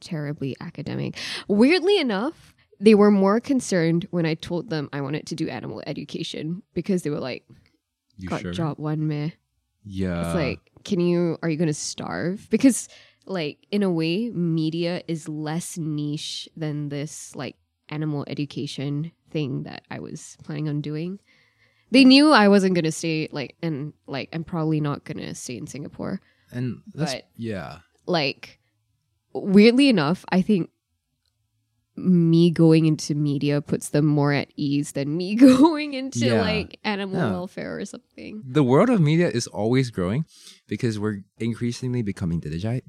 terribly 0.00 0.56
academic. 0.60 1.16
Weirdly 1.48 1.98
enough, 1.98 2.54
they 2.80 2.94
were 2.94 3.10
more 3.10 3.40
concerned 3.40 4.06
when 4.10 4.24
I 4.26 4.34
told 4.34 4.70
them 4.70 4.88
I 4.92 5.00
wanted 5.00 5.26
to 5.28 5.34
do 5.34 5.48
animal 5.48 5.82
education 5.86 6.62
because 6.74 7.02
they 7.02 7.10
were 7.10 7.20
like, 7.20 7.44
You 8.16 8.28
got 8.28 8.40
sure? 8.42 8.52
job 8.52 8.78
one 8.78 9.06
meh. 9.08 9.30
Yeah. 9.84 10.26
It's 10.26 10.34
like, 10.34 10.60
can 10.84 11.00
you, 11.00 11.38
are 11.42 11.48
you 11.48 11.56
going 11.56 11.68
to 11.68 11.74
starve? 11.74 12.46
Because, 12.50 12.88
like, 13.26 13.66
in 13.70 13.82
a 13.82 13.90
way, 13.90 14.30
media 14.30 15.02
is 15.08 15.28
less 15.28 15.78
niche 15.78 16.48
than 16.56 16.88
this, 16.88 17.34
like, 17.34 17.56
animal 17.88 18.24
education 18.28 19.12
thing 19.30 19.62
that 19.64 19.82
I 19.90 19.98
was 20.00 20.36
planning 20.44 20.68
on 20.68 20.80
doing. 20.82 21.18
They 21.90 22.04
knew 22.04 22.32
I 22.32 22.48
wasn't 22.48 22.74
going 22.74 22.84
to 22.84 22.92
stay, 22.92 23.28
like, 23.32 23.56
and, 23.62 23.94
like, 24.06 24.28
I'm 24.32 24.44
probably 24.44 24.80
not 24.80 25.04
going 25.04 25.18
to 25.18 25.34
stay 25.34 25.56
in 25.56 25.66
Singapore. 25.66 26.20
and 26.52 26.82
that's 26.94 27.14
but- 27.14 27.28
yeah. 27.36 27.78
Like, 28.06 28.58
weirdly 29.32 29.88
enough, 29.88 30.24
I 30.30 30.42
think 30.42 30.70
me 31.98 32.50
going 32.50 32.86
into 32.86 33.14
media 33.14 33.60
puts 33.60 33.90
them 33.90 34.06
more 34.06 34.32
at 34.32 34.48
ease 34.56 34.92
than 34.92 35.16
me 35.16 35.34
going 35.46 35.94
into, 35.94 36.26
Yeah. 36.26 36.40
like, 36.40 36.78
animal 36.84 37.16
Yeah. 37.16 37.30
welfare 37.32 37.78
or 37.78 37.84
something. 37.84 38.42
The 38.46 38.62
world 38.64 38.88
of 38.90 39.00
media 39.00 39.28
is 39.28 39.46
always 39.46 39.90
growing 39.90 40.24
because 40.66 40.98
we're 40.98 41.22
increasingly 41.38 42.02
becoming 42.02 42.40
digiti- 42.40 42.82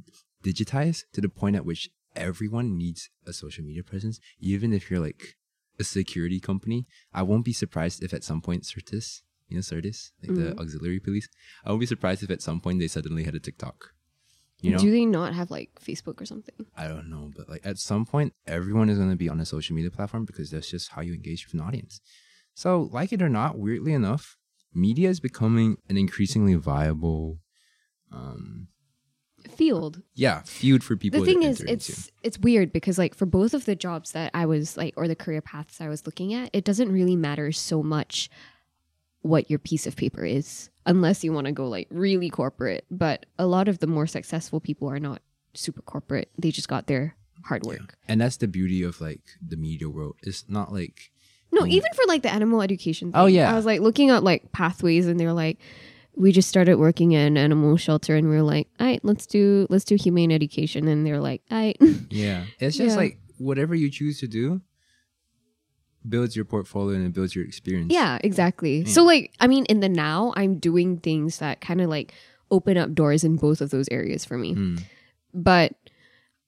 digitized 0.43 1.03
to 1.13 1.21
the 1.21 1.29
point 1.29 1.55
at 1.55 1.65
which 1.65 1.89
everyone 2.15 2.77
needs 2.77 3.09
a 3.25 3.33
social 3.33 3.63
media 3.63 3.83
presence, 3.83 4.19
even 4.39 4.73
if 4.73 4.89
you're 4.89 4.99
like 4.99 5.35
a 5.79 5.83
security 5.83 6.39
company. 6.39 6.85
I 7.13 7.23
won't 7.23 7.45
be 7.45 7.53
surprised 7.53 8.03
if 8.03 8.13
at 8.13 8.23
some 8.23 8.41
point 8.41 8.63
Certis, 8.63 9.21
you 9.47 9.55
know 9.57 9.61
Certis, 9.61 10.11
like 10.21 10.35
the 10.35 10.51
Mhm. 10.53 10.59
auxiliary 10.59 10.99
police, 10.99 11.27
I 11.63 11.69
won't 11.69 11.79
be 11.81 11.85
surprised 11.85 12.23
if 12.23 12.29
at 12.31 12.41
some 12.41 12.59
point 12.61 12.79
they 12.79 12.87
suddenly 12.87 13.23
had 13.23 13.35
a 13.35 13.39
TikTok. 13.39 13.93
You 14.61 14.71
know, 14.71 14.77
Do 14.79 14.91
they 14.91 15.05
not 15.05 15.33
have, 15.33 15.49
like, 15.51 15.69
Facebook 15.79 16.19
or 16.21 16.25
something? 16.25 16.65
I 16.75 16.87
don't 16.87 17.09
know, 17.09 17.31
but 17.35 17.47
like 17.49 17.61
at 17.65 17.77
some 17.77 18.05
point, 18.05 18.33
everyone 18.45 18.89
is 18.89 18.97
going 18.97 19.09
to 19.09 19.15
be 19.15 19.29
on 19.29 19.39
a 19.39 19.45
social 19.45 19.75
media 19.75 19.89
platform 19.91 20.25
because 20.25 20.51
that's 20.51 20.69
just 20.69 20.91
how 20.91 21.01
you 21.01 21.13
engage 21.13 21.45
with 21.45 21.53
an 21.53 21.61
audience. 21.65 22.01
So, 22.55 22.89
like 22.91 23.13
it 23.13 23.21
or 23.21 23.29
not, 23.29 23.57
weirdly 23.57 23.93
enough, 23.93 24.35
media 24.73 25.09
is 25.09 25.19
becoming 25.21 25.77
an 25.87 25.95
increasingly 25.97 26.55
viable, 26.55 27.39
um, 28.11 28.67
Field. 29.55 30.01
yeah, 30.15 30.41
field 30.45 30.83
for 30.83 30.97
people. 30.97 31.21
the 31.21 31.25
thing 31.25 31.43
is 31.43 31.61
enter 31.61 31.71
into. 31.71 31.91
it's 31.91 32.11
it's 32.23 32.39
weird 32.39 32.73
because 32.73 32.97
like 32.97 33.15
for 33.15 33.25
both 33.25 33.53
of 33.53 33.63
the 33.63 33.75
jobs 33.75 34.11
that 34.11 34.29
i 34.33 34.45
was 34.45 34.75
like 34.75 34.93
or 34.97 35.07
the 35.07 35.15
career 35.15 35.41
paths 35.41 35.79
i 35.79 35.87
was 35.87 36.05
looking 36.05 36.33
at 36.33 36.49
it 36.51 36.65
doesn't 36.65 36.91
really 36.91 37.15
matter 37.15 37.51
so 37.53 37.81
much 37.81 38.29
what 39.21 39.49
your 39.49 39.57
piece 39.59 39.87
of 39.87 39.95
paper 39.95 40.25
is 40.25 40.69
unless 40.89 41.23
you 41.23 41.31
want 41.31 41.45
to 41.45 41.53
go 41.53 41.67
like 41.67 41.87
really 41.91 42.29
corporate 42.29 42.83
but 42.89 43.25
a 43.37 43.45
lot 43.45 43.67
of 43.67 43.79
the 43.79 43.87
more 43.87 44.07
successful 44.07 44.59
people 44.59 44.87
are 44.89 44.99
not 44.99 45.21
super 45.53 45.81
corporate 45.81 46.29
they 46.37 46.51
just 46.51 46.67
got 46.67 46.87
their 46.87 47.15
hard 47.45 47.61
Yeah. 47.63 47.69
work 47.79 47.95
and 48.07 48.19
that's 48.21 48.37
the 48.37 48.47
beauty 48.47 48.83
of 48.83 48.99
like 48.99 49.21
the 49.51 49.55
media 49.55 49.87
world. 49.89 50.15
It's 50.23 50.43
not 50.49 50.73
like 50.73 51.11
no 51.51 51.65
even 51.65 51.89
for 51.95 52.03
like 52.07 52.21
the 52.23 52.31
animal 52.39 52.61
education 52.61 53.11
Oh, 53.13 53.25
yeah. 53.27 53.51
i 53.51 53.55
was 53.55 53.65
like 53.65 53.81
looking 53.81 54.09
at 54.09 54.23
like 54.23 54.51
pathways 54.51 55.07
and 55.07 55.19
they're 55.19 55.33
like 55.45 55.57
we 56.15 56.31
just 56.31 56.49
started 56.49 56.75
working 56.77 57.13
in 57.13 57.21
an 57.21 57.37
animal 57.37 57.77
shelter 57.77 58.13
and 58.15 58.29
we 58.29 58.35
were 58.35 58.43
like 58.55 58.67
all 58.79 58.85
right 58.87 58.99
let's 59.03 59.25
do 59.25 59.65
let's 59.69 59.85
do 59.85 59.95
humane 59.95 60.31
education 60.31 60.87
and 60.87 61.05
they're 61.05 61.19
like 61.21 61.41
all 61.49 61.57
right 61.57 61.77
yeah, 62.09 62.43
it's 62.59 62.75
just 62.77 62.91
Yeah. 62.95 63.03
like 63.03 63.19
whatever 63.37 63.73
you 63.73 63.89
choose 63.89 64.19
to 64.19 64.27
do 64.27 64.61
builds 66.07 66.35
your 66.35 66.45
portfolio 66.45 66.95
and 66.95 67.05
it 67.05 67.13
builds 67.13 67.35
your 67.35 67.45
experience. 67.45 67.91
Yeah, 67.91 68.19
exactly. 68.23 68.79
Yeah. 68.79 68.87
So 68.91 69.03
like 69.03 69.33
I 69.39 69.47
mean 69.47 69.65
in 69.65 69.79
the 69.79 69.89
now 69.89 70.33
I'm 70.35 70.57
doing 70.57 70.97
things 70.97 71.39
that 71.39 71.61
kind 71.61 71.81
of 71.81 71.89
like 71.89 72.13
open 72.51 72.77
up 72.77 72.93
doors 72.93 73.23
in 73.23 73.35
both 73.35 73.61
of 73.61 73.69
those 73.69 73.87
areas 73.91 74.25
for 74.25 74.37
me. 74.37 74.55
Mm. 74.55 74.83
But 75.33 75.73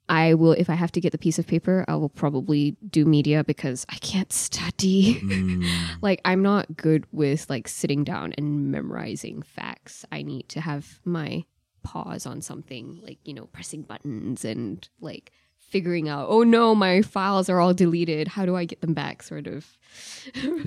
I 0.10 0.34
will 0.34 0.54
if 0.54 0.70
I 0.70 0.76
have 0.76 0.92
to 0.94 1.02
get 1.02 1.12
the 1.12 1.18
piece 1.18 1.40
of 1.40 1.48
paper, 1.48 1.86
I 1.88 1.96
will 1.96 2.10
probably 2.10 2.78
do 2.90 3.06
media 3.06 3.44
because 3.44 3.86
I 3.90 3.96
can't 3.96 4.32
study. 4.32 5.16
Mm. 5.16 5.66
like 6.02 6.22
I'm 6.26 6.42
not 6.42 6.76
good 6.78 7.06
with 7.12 7.50
like 7.50 7.68
sitting 7.68 8.04
down 8.04 8.34
and 8.38 8.72
memorizing 8.72 9.42
facts. 9.42 10.06
I 10.12 10.22
need 10.22 10.50
to 10.50 10.62
have 10.62 11.00
my 11.06 11.46
pause 11.84 12.26
on 12.26 12.42
something 12.42 13.00
like, 13.04 13.20
you 13.24 13.34
know, 13.34 13.46
pressing 13.48 13.84
buttons 13.84 14.46
and 14.46 14.88
like 15.00 15.32
figuring 15.72 16.08
out, 16.10 16.28
oh 16.30 16.44
no, 16.44 16.76
my 16.76 17.02
files 17.02 17.50
are 17.50 17.60
all 17.60 17.74
deleted. 17.74 18.28
How 18.28 18.46
do 18.46 18.56
I 18.56 18.66
get 18.66 18.82
them 18.82 18.94
back? 18.94 19.24
Sort 19.24 19.48
of. 19.48 19.66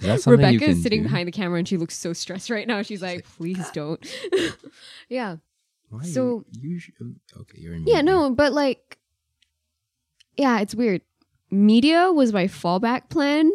that 0.00 0.22
Rebecca 0.26 0.64
is 0.64 0.82
sitting 0.82 1.00
do? 1.02 1.08
behind 1.08 1.28
the 1.28 1.32
camera 1.32 1.58
and 1.58 1.68
she 1.68 1.76
looks 1.76 1.96
so 1.96 2.12
stressed 2.12 2.50
right 2.50 2.66
now. 2.66 2.82
She's 2.82 3.02
like, 3.02 3.24
please 3.36 3.70
don't. 3.70 4.04
yeah. 5.08 5.36
Why 5.90 6.02
So- 6.02 6.44
you, 6.60 6.70
you 6.70 6.78
should, 6.80 6.94
um, 7.00 7.20
okay, 7.42 7.58
you're 7.60 7.74
in 7.74 7.80
Yeah, 7.86 7.96
media. 7.98 8.02
no, 8.02 8.30
but 8.30 8.52
like, 8.52 8.98
yeah, 10.36 10.60
it's 10.60 10.74
weird. 10.74 11.02
Media 11.50 12.10
was 12.12 12.32
my 12.32 12.46
fallback 12.46 13.08
plan. 13.10 13.50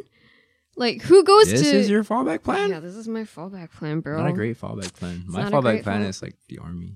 Like, 0.77 1.01
who 1.01 1.23
goes 1.25 1.49
This 1.49 1.59
to. 1.61 1.65
This 1.65 1.73
is 1.85 1.89
your 1.89 2.05
fallback 2.05 2.43
plan. 2.43 2.69
Yeah, 2.69 2.79
this 2.79 2.95
is 2.95 3.07
my 3.07 3.23
fallback 3.23 3.71
plan, 3.73 3.99
bro. 3.99 4.17
Not 4.21 4.29
a 4.29 4.33
great 4.33 4.57
fallback 4.59 4.93
plan. 4.93 5.25
My 5.27 5.43
fallback 5.51 5.61
great 5.63 5.83
plan 5.83 6.03
is 6.03 6.21
like 6.21 6.35
the 6.47 6.59
army. 6.59 6.95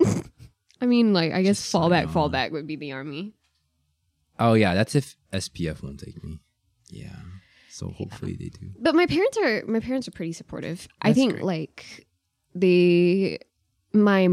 I 0.80 0.86
mean, 0.86 1.12
like, 1.12 1.32
I 1.32 1.42
guess 1.42 1.58
Just 1.58 1.70
sign 1.70 1.82
fallback, 1.82 2.06
on. 2.16 2.32
fallback 2.32 2.50
would 2.50 2.66
be 2.66 2.74
the 2.76 2.90
army. 2.92 3.34
Oh 4.40 4.54
yeah, 4.54 4.74
that's 4.74 4.94
if 4.94 5.16
SPF 5.32 5.82
won't 5.82 6.00
take 6.00 6.22
me. 6.24 6.40
Yeah. 6.88 7.14
So 7.68 7.90
hopefully 7.90 8.36
they 8.38 8.48
do. 8.48 8.70
But 8.78 8.94
my 8.94 9.06
parents 9.06 9.38
are 9.38 9.62
my 9.66 9.80
parents 9.80 10.08
are 10.08 10.12
pretty 10.12 10.32
supportive. 10.32 10.88
I 11.02 11.10
That's 11.10 11.18
think 11.18 11.32
great. 11.34 11.44
like 11.44 12.06
they 12.54 13.38
my 13.92 14.28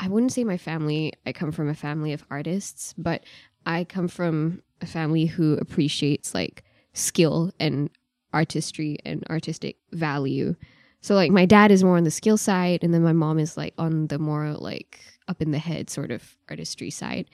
I 0.00 0.08
wouldn't 0.08 0.32
say 0.32 0.44
my 0.44 0.56
family. 0.56 1.12
I 1.26 1.32
come 1.32 1.52
from 1.52 1.68
a 1.68 1.74
family 1.74 2.12
of 2.12 2.24
artists, 2.30 2.94
but 2.96 3.24
I 3.66 3.84
come 3.84 4.08
from 4.08 4.62
a 4.80 4.86
family 4.86 5.26
who 5.26 5.54
appreciates 5.54 6.34
like 6.34 6.64
skill 6.94 7.52
and 7.60 7.90
artistry 8.32 8.98
and 9.04 9.24
artistic 9.28 9.76
value. 9.92 10.54
So 11.00 11.14
like 11.14 11.30
my 11.30 11.46
dad 11.46 11.70
is 11.70 11.84
more 11.84 11.96
on 11.96 12.04
the 12.04 12.10
skill 12.10 12.36
side 12.36 12.82
and 12.82 12.92
then 12.94 13.02
my 13.02 13.12
mom 13.12 13.38
is 13.38 13.56
like 13.56 13.74
on 13.78 14.06
the 14.08 14.18
more 14.18 14.52
like 14.54 15.00
up 15.28 15.42
in 15.42 15.50
the 15.50 15.58
head 15.58 15.90
sort 15.90 16.10
of 16.10 16.36
artistry 16.48 16.90
side. 16.90 17.28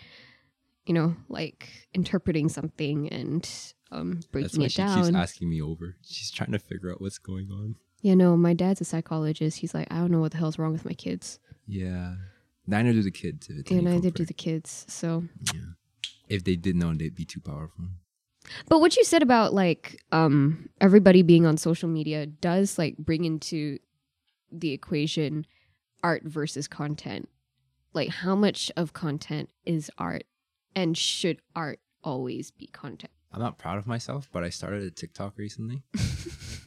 You 0.87 0.95
know, 0.95 1.17
like 1.29 1.69
interpreting 1.95 2.49
something 2.49 3.09
and 3.09 3.49
um 3.91 4.21
breaking 4.33 4.63
it 4.63 4.73
she 4.73 4.77
down. 4.83 5.05
keeps 5.05 5.17
asking 5.17 5.49
me 5.49 5.63
over. 5.63 5.97
She's 6.03 6.31
trying 6.31 6.53
to 6.53 6.59
figure 6.59 6.91
out 6.91 7.01
what's 7.01 7.19
going 7.19 7.51
on. 7.51 7.77
Yeah, 8.03 8.15
no, 8.15 8.37
my 8.37 8.53
dad's 8.53 8.83
a 8.83 8.85
psychologist. 8.85 9.59
He's 9.59 9.73
like, 9.73 9.89
I 9.91 9.97
don't 9.97 10.11
know 10.11 10.21
what 10.21 10.33
the 10.33 10.39
hell's 10.39 10.59
wrong 10.59 10.73
with 10.73 10.85
my 10.85 10.93
kids. 10.93 11.39
Yeah. 11.67 12.17
Neither 12.67 12.93
do 12.93 13.03
the 13.03 13.11
kids. 13.11 13.49
If 13.49 13.61
it's 13.61 13.73
any 13.73 13.81
neither 13.81 14.11
do 14.11 14.27
the 14.27 14.35
kids. 14.35 14.85
So 14.89 15.25
Yeah. 15.55 15.61
If 16.29 16.45
they 16.45 16.57
did 16.57 16.77
know, 16.77 16.93
they'd 16.95 17.15
be 17.15 17.25
too 17.25 17.41
powerful. 17.41 17.87
But 18.69 18.81
what 18.81 18.97
you 18.97 19.05
said 19.05 19.23
about 19.23 19.55
like 19.55 20.03
um 20.13 20.69
everybody 20.81 21.23
being 21.23 21.47
on 21.47 21.57
social 21.57 21.89
media 21.89 22.27
does 22.27 22.79
like 22.79 22.99
bring 22.99 23.25
into 23.25 23.79
the 24.53 24.73
equation 24.73 25.47
art 26.03 26.25
versus 26.25 26.69
content. 26.69 27.29
Like 27.95 28.11
how 28.11 28.35
much 28.35 28.71
of 28.77 28.93
content 28.93 29.49
is 29.65 29.91
art 29.97 30.25
and 30.75 30.97
should 30.97 31.41
art 31.55 31.81
always 32.03 32.51
be 32.51 32.67
content? 32.67 33.13
I'm 33.33 33.41
not 33.41 33.59
proud 33.59 33.79
of 33.79 33.87
myself, 33.87 34.29
but 34.33 34.45
I 34.45 34.51
started 34.51 34.83
a 34.85 34.91
TikTok 34.91 35.37
recently. 35.37 35.83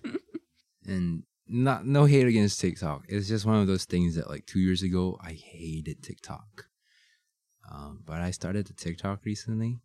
and 0.86 1.24
not 1.48 1.86
no 1.86 2.06
hate 2.06 2.28
against 2.28 2.60
TikTok. 2.60 3.06
It's 3.08 3.28
just 3.28 3.46
one 3.46 3.58
of 3.58 3.68
those 3.68 3.86
things 3.86 4.16
that 4.16 4.30
like 4.30 4.46
two 4.46 4.60
years 4.60 4.84
ago 4.84 5.18
I 5.24 5.32
hated 5.32 6.04
TikTok. 6.04 6.66
Um, 7.72 8.02
but 8.06 8.22
I 8.22 8.32
started 8.32 8.68
the 8.68 8.74
TikTok 8.74 9.26
recently 9.26 9.80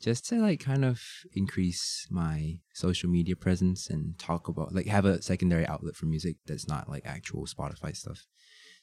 just 0.00 0.28
to 0.28 0.36
like 0.36 0.60
kind 0.60 0.84
of 0.84 1.02
increase 1.34 2.06
my 2.10 2.60
social 2.72 3.10
media 3.10 3.34
presence 3.34 3.90
and 3.90 4.18
talk 4.18 4.48
about 4.48 4.74
like 4.74 4.86
have 4.86 5.04
a 5.04 5.22
secondary 5.22 5.66
outlet 5.66 5.96
for 5.96 6.06
music 6.06 6.36
that's 6.46 6.68
not 6.68 6.88
like 6.88 7.02
actual 7.04 7.46
Spotify 7.46 7.96
stuff. 7.96 8.26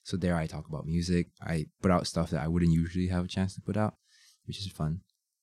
So 0.03 0.17
there 0.17 0.35
I 0.35 0.45
talk 0.45 0.67
about 0.67 0.85
music. 0.85 1.29
I 1.41 1.67
put 1.81 1.91
out 1.91 2.05
stuff 2.05 2.29
that 2.31 2.43
I 2.43 2.47
wouldn't 2.47 2.73
usually 2.73 3.07
have 3.07 3.25
a 3.25 3.29
chance 3.29 3.55
to 3.55 3.61
put 3.61 3.77
out, 3.77 3.95
which 4.45 4.59
is 4.59 4.67
fun. 4.67 5.01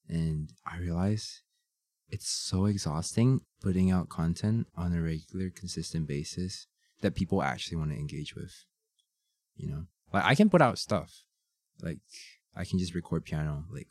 And 0.08 0.52
I 0.66 0.78
realize 0.78 1.42
it's 2.08 2.28
so 2.28 2.66
exhausting 2.66 3.40
putting 3.60 3.90
out 3.90 4.08
content 4.08 4.66
on 4.76 4.92
a 4.92 5.00
regular, 5.00 5.50
consistent 5.50 6.06
basis 6.06 6.66
that 7.00 7.14
people 7.14 7.42
actually 7.42 7.78
want 7.78 7.90
to 7.90 7.96
engage 7.96 8.34
with. 8.34 8.64
You 9.56 9.70
know, 9.70 9.86
like 10.12 10.24
I 10.24 10.34
can 10.34 10.50
put 10.50 10.62
out 10.62 10.78
stuff, 10.78 11.24
like 11.80 11.98
I 12.54 12.64
can 12.64 12.78
just 12.78 12.94
record 12.94 13.24
piano 13.24 13.64
like 13.72 13.88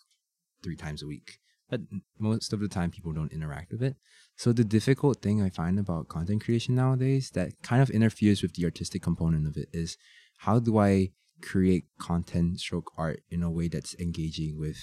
three 0.63 0.75
times 0.75 1.01
a 1.01 1.07
week, 1.07 1.39
but 1.69 1.81
most 2.19 2.53
of 2.53 2.59
the 2.59 2.67
time 2.67 2.91
people 2.91 3.13
don't 3.13 3.31
interact 3.31 3.71
with 3.71 3.81
it. 3.81 3.95
So 4.35 4.53
the 4.53 4.63
difficult 4.63 5.21
thing 5.21 5.41
I 5.41 5.49
find 5.49 5.79
about 5.79 6.07
content 6.07 6.43
creation 6.43 6.75
nowadays 6.75 7.31
that 7.31 7.53
kind 7.63 7.81
of 7.81 7.89
interferes 7.89 8.41
with 8.41 8.53
the 8.53 8.65
artistic 8.65 9.01
component 9.01 9.47
of 9.47 9.57
it 9.57 9.69
is 9.71 9.97
how 10.37 10.59
do 10.59 10.77
I 10.77 11.11
create 11.41 11.85
content 11.99 12.59
stroke 12.59 12.91
art 12.97 13.21
in 13.29 13.41
a 13.41 13.49
way 13.49 13.67
that's 13.67 13.95
engaging 13.95 14.59
with 14.59 14.77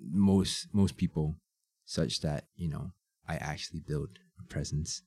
most 0.00 0.68
most 0.72 0.96
people 0.96 1.36
such 1.84 2.20
that 2.20 2.44
you 2.56 2.68
know 2.68 2.92
I 3.28 3.36
actually 3.36 3.80
build 3.80 4.18
a 4.38 4.44
presence 4.44 5.02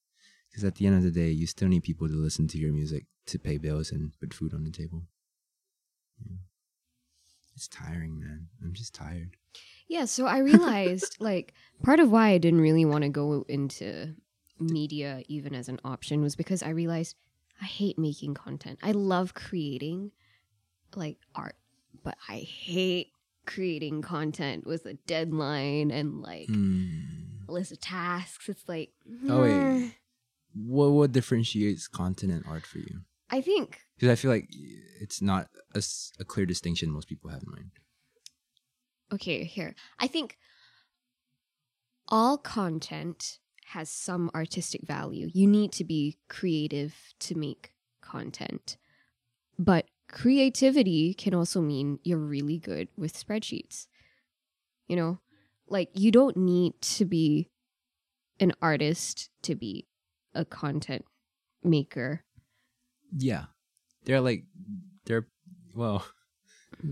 because 0.50 0.64
at 0.64 0.76
the 0.76 0.88
end 0.88 0.96
of 0.96 1.04
the 1.04 1.12
day 1.12 1.30
you 1.30 1.48
still 1.48 1.68
need 1.68 1.84
people 1.84 2.08
to 2.08 2.14
listen 2.14 2.48
to 2.50 2.58
your 2.58 2.74
music 2.74 3.06
to 3.28 3.40
pay 3.40 3.58
bills 3.58 3.92
and 3.92 4.12
put 4.20 4.34
food 4.34 4.54
on 4.54 4.64
the 4.64 4.72
table 4.72 5.04
yeah. 6.26 6.38
It's 7.56 7.68
tiring, 7.68 8.20
man. 8.20 8.48
I'm 8.64 8.74
just 8.74 8.94
tired. 8.94 9.32
Yeah, 9.88 10.06
so 10.06 10.26
I 10.26 10.40
realized 10.40 11.18
like 11.20 11.54
part 11.84 12.00
of 12.00 12.12
why 12.12 12.30
I 12.30 12.38
didn't 12.38 12.62
really 12.62 12.86
want 12.86 13.04
to 13.04 13.10
go 13.10 13.46
into 13.50 14.16
media 14.60 15.24
even 15.28 15.56
as 15.56 15.70
an 15.70 15.80
option 15.84 16.22
was 16.22 16.36
because 16.36 16.62
I 16.64 16.70
realized 16.70 17.16
I 17.62 17.66
hate 17.66 17.98
making 17.98 18.34
content. 18.34 18.80
I 18.82 18.92
love 18.92 19.34
creating 19.34 20.12
like 20.96 21.18
art, 21.36 21.56
but 22.04 22.16
I 22.28 22.38
hate 22.38 23.12
creating 23.50 24.02
content 24.02 24.66
with 24.66 24.86
a 24.86 24.94
deadline 24.94 25.90
and 25.92 26.22
like 26.22 26.48
Hmm. 26.48 27.50
a 27.50 27.52
list 27.52 27.72
of 27.72 27.80
tasks. 27.82 28.48
It's 28.48 28.68
like 28.70 28.92
Oh, 29.28 29.42
wait. 29.42 29.66
mm, 29.66 29.92
What 30.54 30.90
what 30.92 31.12
differentiates 31.12 31.88
content 31.88 32.32
and 32.32 32.44
art 32.46 32.66
for 32.66 32.78
you? 32.80 33.02
I 33.30 33.42
think 33.42 33.82
Because 33.96 34.10
I 34.10 34.16
feel 34.22 34.32
like 34.32 34.48
it's 35.02 35.22
not 35.22 35.48
a 35.76 36.26
clear 36.26 36.46
distinction 36.46 36.92
most 36.92 37.08
people 37.10 37.30
have 37.32 37.44
in 37.44 37.52
mind. 37.52 37.72
okay, 39.12 39.44
here. 39.44 39.74
I 40.00 40.08
think 40.08 40.38
all 42.08 42.38
content 42.38 43.40
has 43.74 43.90
some 43.90 44.32
artistic 44.34 44.82
value. 44.86 45.30
You 45.34 45.48
need 45.48 45.72
to 45.74 45.84
be 45.84 46.18
creative 46.28 46.96
to 47.20 47.36
make 47.36 47.72
content. 48.02 48.78
But 49.58 49.86
creativity 50.12 51.14
can 51.14 51.34
also 51.34 51.62
mean 51.62 52.00
you're 52.04 52.18
really 52.18 52.58
good 52.58 52.90
with 52.98 53.14
spreadsheets. 53.14 53.88
You 54.88 54.96
know, 54.96 55.20
like 55.68 55.90
you 55.94 56.12
don't 56.12 56.36
need 56.36 56.80
to 56.82 57.06
be 57.06 57.50
an 58.40 58.54
artist 58.62 59.30
to 59.44 59.56
be 59.56 59.88
a 60.34 60.46
content 60.46 61.06
maker. 61.64 62.24
Yeah, 63.16 63.46
they're 64.06 64.22
like 64.22 64.46
they're 65.06 65.28
well. 65.76 66.06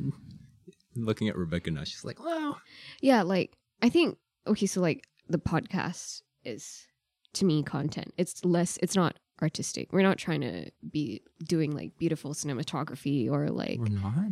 looking 0.95 1.29
at 1.29 1.37
Rebecca 1.37 1.71
now, 1.71 1.83
she's 1.83 2.03
like, 2.03 2.23
"Wow." 2.23 2.57
Yeah, 3.01 3.23
like 3.23 3.53
I 3.81 3.89
think 3.89 4.17
okay, 4.45 4.65
so 4.65 4.81
like 4.81 5.07
the 5.27 5.37
podcast 5.37 6.21
is 6.43 6.87
to 7.33 7.45
me 7.45 7.63
content. 7.63 8.13
It's 8.17 8.43
less 8.43 8.77
it's 8.81 8.95
not 8.95 9.17
artistic. 9.41 9.91
We're 9.93 10.01
not 10.01 10.17
trying 10.17 10.41
to 10.41 10.71
be 10.89 11.21
doing 11.43 11.71
like 11.75 11.97
beautiful 11.97 12.33
cinematography 12.33 13.29
or 13.29 13.49
like 13.49 13.79
We're 13.79 13.87
not. 13.89 14.31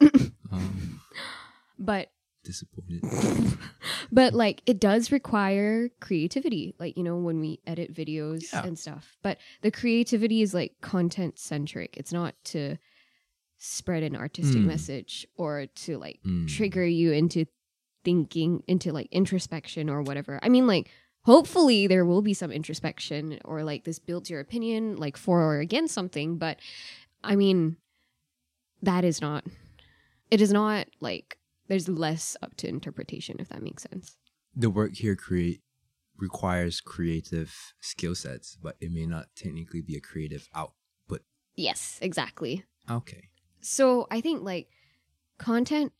um, 0.52 1.00
but 1.78 2.10
disappointed. 2.44 3.02
but 4.12 4.32
like 4.32 4.62
it 4.64 4.80
does 4.80 5.10
require 5.12 5.88
creativity 6.00 6.74
like 6.78 6.96
you 6.96 7.02
know 7.02 7.16
when 7.16 7.40
we 7.40 7.60
edit 7.66 7.92
videos 7.92 8.52
Yeah. 8.52 8.64
and 8.64 8.78
stuff 8.78 9.16
but 9.22 9.38
the 9.62 9.70
creativity 9.70 10.40
is 10.40 10.54
like 10.54 10.72
content 10.80 11.38
centric 11.38 11.96
it's 11.98 12.12
not 12.12 12.34
to 12.44 12.76
spread 13.58 14.02
an 14.02 14.16
artistic 14.16 14.62
Mm. 14.62 14.66
message 14.66 15.26
or 15.36 15.66
to 15.66 15.98
like 15.98 16.20
Mm. 16.24 16.48
trigger 16.48 16.86
you 16.86 17.12
into 17.12 17.44
thinking 18.04 18.62
into 18.66 18.92
like 18.92 19.08
introspection 19.10 19.90
or 19.90 20.00
whatever 20.02 20.38
i 20.42 20.48
mean 20.48 20.66
like 20.66 20.90
hopefully 21.28 21.86
there 21.86 22.06
will 22.06 22.22
be 22.22 22.32
some 22.32 22.50
introspection 22.50 23.38
or 23.44 23.62
like 23.62 23.84
this 23.84 23.98
builds 23.98 24.30
your 24.30 24.40
opinion 24.40 24.96
like 24.96 25.16
for 25.16 25.42
or 25.42 25.58
against 25.60 25.92
something 25.92 26.38
but 26.38 26.58
i 27.22 27.36
mean 27.36 27.76
that 28.82 29.04
is 29.04 29.20
not 29.20 29.44
it 30.30 30.40
is 30.40 30.52
not 30.52 30.86
like 31.00 31.36
there's 31.68 31.86
less 31.86 32.34
up 32.42 32.56
to 32.56 32.66
interpretation 32.66 33.36
if 33.38 33.48
that 33.50 33.62
makes 33.62 33.82
sense 33.82 34.16
The 34.56 34.70
work 34.70 34.94
here 34.94 35.14
create 35.16 35.60
requires 36.16 36.80
creative 36.80 37.54
skill 37.80 38.14
sets, 38.16 38.56
but 38.60 38.74
it 38.80 38.90
may 38.90 39.06
not 39.06 39.26
technically 39.36 39.82
be 39.82 39.94
a 39.96 40.00
creative 40.00 40.48
output. 40.54 41.22
yes 41.56 41.98
exactly 42.00 42.64
Okay. 42.90 43.24
so 43.60 44.06
i 44.10 44.20
think 44.22 44.42
like 44.42 44.66
content 45.38 45.92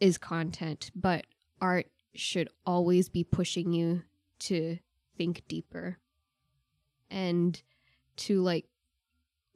is 0.00 0.16
content 0.18 0.90
but 0.94 1.26
art 1.60 1.86
should 2.14 2.48
always 2.64 3.08
be 3.10 3.22
pushing 3.22 3.72
you 3.72 4.02
to 4.40 4.78
think 5.16 5.42
deeper 5.48 5.98
and 7.10 7.62
to 8.16 8.40
like 8.42 8.66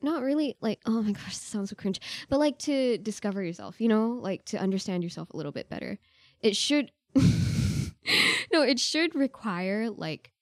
not 0.02 0.22
really 0.22 0.56
like 0.60 0.80
oh 0.86 1.02
my 1.02 1.12
gosh 1.12 1.28
this 1.28 1.38
sounds 1.38 1.70
so 1.70 1.76
cringe 1.76 2.00
but 2.28 2.38
like 2.38 2.58
to 2.58 2.98
discover 2.98 3.42
yourself 3.42 3.80
you 3.80 3.88
know 3.88 4.18
like 4.20 4.44
to 4.44 4.58
understand 4.58 5.02
yourself 5.02 5.30
a 5.32 5.36
little 5.36 5.52
bit 5.52 5.68
better. 5.68 5.98
It 6.40 6.56
should 6.56 6.90
no 8.52 8.62
it 8.62 8.78
should 8.78 9.14
require 9.14 9.90
like 9.90 10.32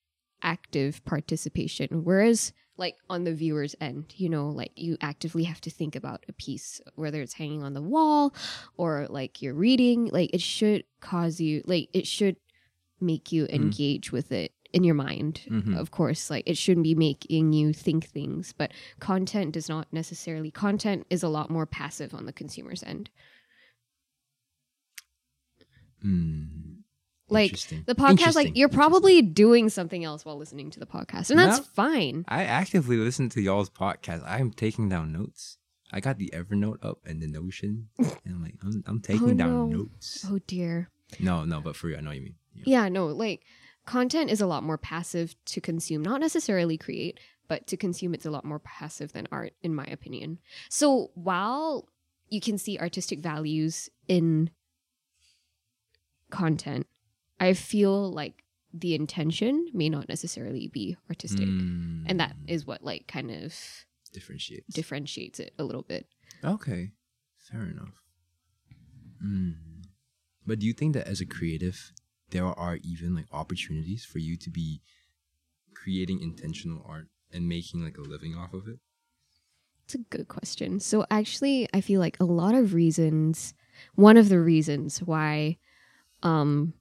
active 0.42 1.04
participation 1.04 2.02
whereas 2.02 2.52
like 2.76 2.96
on 3.08 3.22
the 3.22 3.34
viewer's 3.34 3.76
end 3.80 4.12
you 4.16 4.28
know 4.28 4.48
like 4.48 4.72
you 4.74 4.96
actively 5.00 5.44
have 5.44 5.60
to 5.60 5.70
think 5.70 5.94
about 5.94 6.24
a 6.28 6.32
piece 6.32 6.80
whether 6.96 7.22
it's 7.22 7.34
hanging 7.34 7.62
on 7.62 7.74
the 7.74 7.82
wall 7.82 8.34
or 8.76 9.06
like 9.08 9.40
you're 9.40 9.54
reading 9.54 10.06
like 10.06 10.30
it 10.32 10.40
should 10.40 10.82
cause 11.00 11.38
you 11.40 11.62
like 11.66 11.88
it 11.92 12.06
should 12.06 12.36
make 13.02 13.32
you 13.32 13.44
Mhm. 13.46 13.50
engage 13.54 14.12
with 14.12 14.32
it 14.32 14.52
in 14.72 14.84
your 14.84 14.94
mind 14.94 15.42
Mhm. 15.50 15.76
of 15.78 15.90
course 15.90 16.30
like 16.30 16.44
it 16.46 16.56
shouldn't 16.56 16.84
be 16.84 16.94
making 16.94 17.52
you 17.52 17.74
think 17.74 18.06
things 18.06 18.54
but 18.56 18.72
content 19.00 19.52
does 19.52 19.68
not 19.68 19.86
necessarily 19.92 20.50
content 20.50 21.06
is 21.10 21.22
a 21.22 21.28
lot 21.28 21.50
more 21.50 21.66
passive 21.66 22.14
on 22.14 22.24
the 22.24 22.32
consumer's 22.32 22.82
end 22.82 23.10
Mm. 26.04 26.78
Like, 27.28 27.52
the 27.86 27.94
podcast 27.94 28.34
like 28.34 28.56
you're 28.56 28.68
probably 28.68 29.22
doing 29.22 29.68
something 29.70 30.04
else 30.04 30.24
while 30.24 30.36
listening 30.36 30.70
to 30.70 30.80
the 30.80 30.86
podcast 30.86 31.30
and 31.30 31.38
that's 31.38 31.58
No. 31.58 31.64
fine 31.64 32.24
I 32.28 32.44
actively 32.44 32.96
listen 32.96 33.28
to 33.30 33.40
y'all's 33.40 33.70
podcast. 33.70 34.22
I 34.26 34.38
am 34.40 34.50
taking 34.50 34.88
down 34.88 35.12
notes. 35.12 35.58
I 35.92 36.00
got 36.00 36.18
the 36.18 36.30
Evernote 36.34 36.84
up 36.84 36.98
and 37.06 37.22
the 37.22 37.26
Notion, 37.28 37.88
and 37.98 38.16
I'm 38.26 38.42
like, 38.42 38.56
I'm, 38.62 38.82
I'm 38.86 39.00
taking 39.00 39.36
down 39.36 39.50
no. 39.50 39.66
notes. 39.66 40.26
oh 40.28 40.40
dear 40.46 40.90
No, 41.20 41.44
no, 41.44 41.60
but 41.60 41.76
for 41.76 41.86
real, 41.86 41.98
I 41.98 42.00
know 42.00 42.10
what 42.10 42.16
you 42.16 42.22
mean. 42.22 42.34
Yeah. 42.54 42.62
Yeah, 42.84 42.88
no, 42.88 43.06
like 43.06 43.42
content 43.86 44.30
is 44.30 44.40
a 44.40 44.46
lot 44.46 44.62
more 44.62 44.78
passive 44.78 45.34
to 45.46 45.60
consume, 45.60 46.02
not 46.02 46.20
necessarily 46.20 46.76
create, 46.76 47.18
but 47.48 47.66
to 47.66 47.76
consume 47.76 48.14
it's 48.14 48.26
a 48.26 48.30
lot 48.30 48.44
more 48.44 48.60
passive 48.60 49.12
than 49.12 49.28
art, 49.32 49.54
in 49.62 49.74
my 49.74 49.84
opinion. 49.84 50.38
So 50.68 51.10
while 51.14 51.88
you 52.28 52.40
can 52.40 52.58
see 52.58 52.78
artistic 52.78 53.20
values 53.20 53.90
in 54.08 54.50
content, 56.30 56.86
I 57.38 57.52
feel 57.54 58.10
like 58.10 58.44
the 58.72 58.94
intention 58.94 59.66
may 59.74 59.88
not 59.88 60.08
necessarily 60.08 60.68
be 60.68 60.96
artistic. 61.10 61.46
Mm. 61.46 62.04
And 62.06 62.20
that 62.20 62.34
is 62.46 62.66
what 62.66 62.82
like 62.82 63.06
kind 63.06 63.30
of 63.30 63.54
differentiates. 64.12 64.74
differentiates 64.74 65.40
it 65.40 65.52
a 65.58 65.64
little 65.64 65.82
bit. 65.82 66.06
Okay, 66.42 66.92
fair 67.38 67.62
enough. 67.62 68.02
Mm. 69.24 69.56
But 70.46 70.58
do 70.58 70.66
you 70.66 70.72
think 70.72 70.94
that 70.94 71.06
as 71.06 71.20
a 71.20 71.26
creative, 71.26 71.92
there 72.32 72.46
are 72.46 72.78
even 72.82 73.14
like 73.14 73.26
opportunities 73.32 74.04
for 74.04 74.18
you 74.18 74.36
to 74.38 74.50
be 74.50 74.82
creating 75.74 76.20
intentional 76.20 76.84
art 76.88 77.08
and 77.32 77.48
making 77.48 77.84
like 77.84 77.98
a 77.98 78.02
living 78.02 78.34
off 78.34 78.52
of 78.52 78.68
it? 78.68 78.78
It's 79.84 79.94
a 79.94 79.98
good 79.98 80.28
question. 80.28 80.80
So 80.80 81.06
actually, 81.10 81.68
I 81.72 81.80
feel 81.80 82.00
like 82.00 82.18
a 82.20 82.24
lot 82.24 82.54
of 82.54 82.74
reasons, 82.74 83.54
one 83.94 84.16
of 84.16 84.28
the 84.28 84.40
reasons 84.40 85.02
why 85.02 85.58
um 86.22 86.74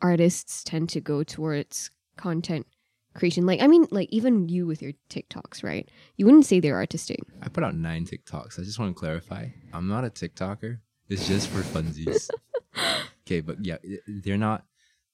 artists 0.00 0.62
tend 0.62 0.88
to 0.88 1.00
go 1.00 1.24
towards 1.24 1.90
content 2.16 2.66
creation 3.14 3.46
like 3.46 3.60
I 3.60 3.66
mean 3.66 3.88
like 3.90 4.08
even 4.10 4.48
you 4.48 4.66
with 4.66 4.80
your 4.80 4.92
TikToks, 5.10 5.64
right? 5.64 5.88
You 6.16 6.24
wouldn't 6.26 6.46
say 6.46 6.60
they're 6.60 6.76
artistic. 6.76 7.18
I 7.42 7.48
put 7.48 7.64
out 7.64 7.74
nine 7.74 8.06
TikToks. 8.06 8.58
I 8.58 8.62
just 8.62 8.78
want 8.78 8.94
to 8.94 8.98
clarify. 8.98 9.48
I'm 9.72 9.88
not 9.88 10.04
a 10.04 10.10
TikToker. 10.10 10.78
It's 11.08 11.26
just 11.26 11.48
for 11.48 11.62
funsies. 11.62 12.30
okay, 13.28 13.40
but 13.40 13.64
yeah, 13.64 13.76
they're 14.06 14.38
not. 14.38 14.64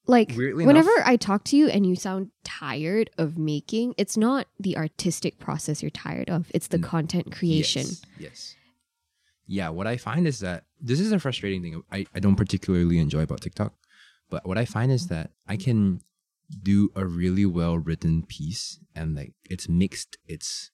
Like 0.07 0.33
Weirdly 0.37 0.65
whenever 0.65 0.91
enough- 0.91 1.07
I 1.07 1.15
talk 1.17 1.43
to 1.45 1.57
you 1.57 1.67
and 1.67 1.85
you 1.85 1.95
sound 1.95 2.29
tired 2.43 3.09
of 3.17 3.37
making, 3.39 3.95
it's 3.97 4.15
not 4.15 4.47
the 4.59 4.77
artistic 4.77 5.39
process 5.39 5.81
you're 5.81 5.89
tired 5.89 6.29
of. 6.29 6.51
It's 6.53 6.67
the 6.67 6.77
N- 6.77 6.83
content 6.83 7.31
creation. 7.31 7.81
Yes, 7.83 8.05
yes. 8.19 8.55
Yeah, 9.47 9.69
what 9.69 9.87
I 9.87 9.97
find 9.97 10.27
is 10.27 10.39
that 10.39 10.65
this 10.79 10.99
is 10.99 11.11
a 11.11 11.19
frustrating 11.19 11.61
thing 11.63 11.83
I, 11.91 12.05
I 12.13 12.19
don't 12.19 12.35
particularly 12.35 12.99
enjoy 12.99 13.23
about 13.23 13.41
TikTok. 13.41 13.73
But 14.29 14.45
what 14.45 14.57
I 14.59 14.65
find 14.65 14.91
is 14.91 15.07
that 15.07 15.31
I 15.47 15.57
can 15.57 16.01
do 16.61 16.91
a 16.95 17.05
really 17.05 17.45
well 17.45 17.77
written 17.77 18.23
piece 18.27 18.79
and 18.95 19.15
like 19.15 19.33
it's 19.49 19.67
mixed, 19.67 20.17
it's 20.27 20.69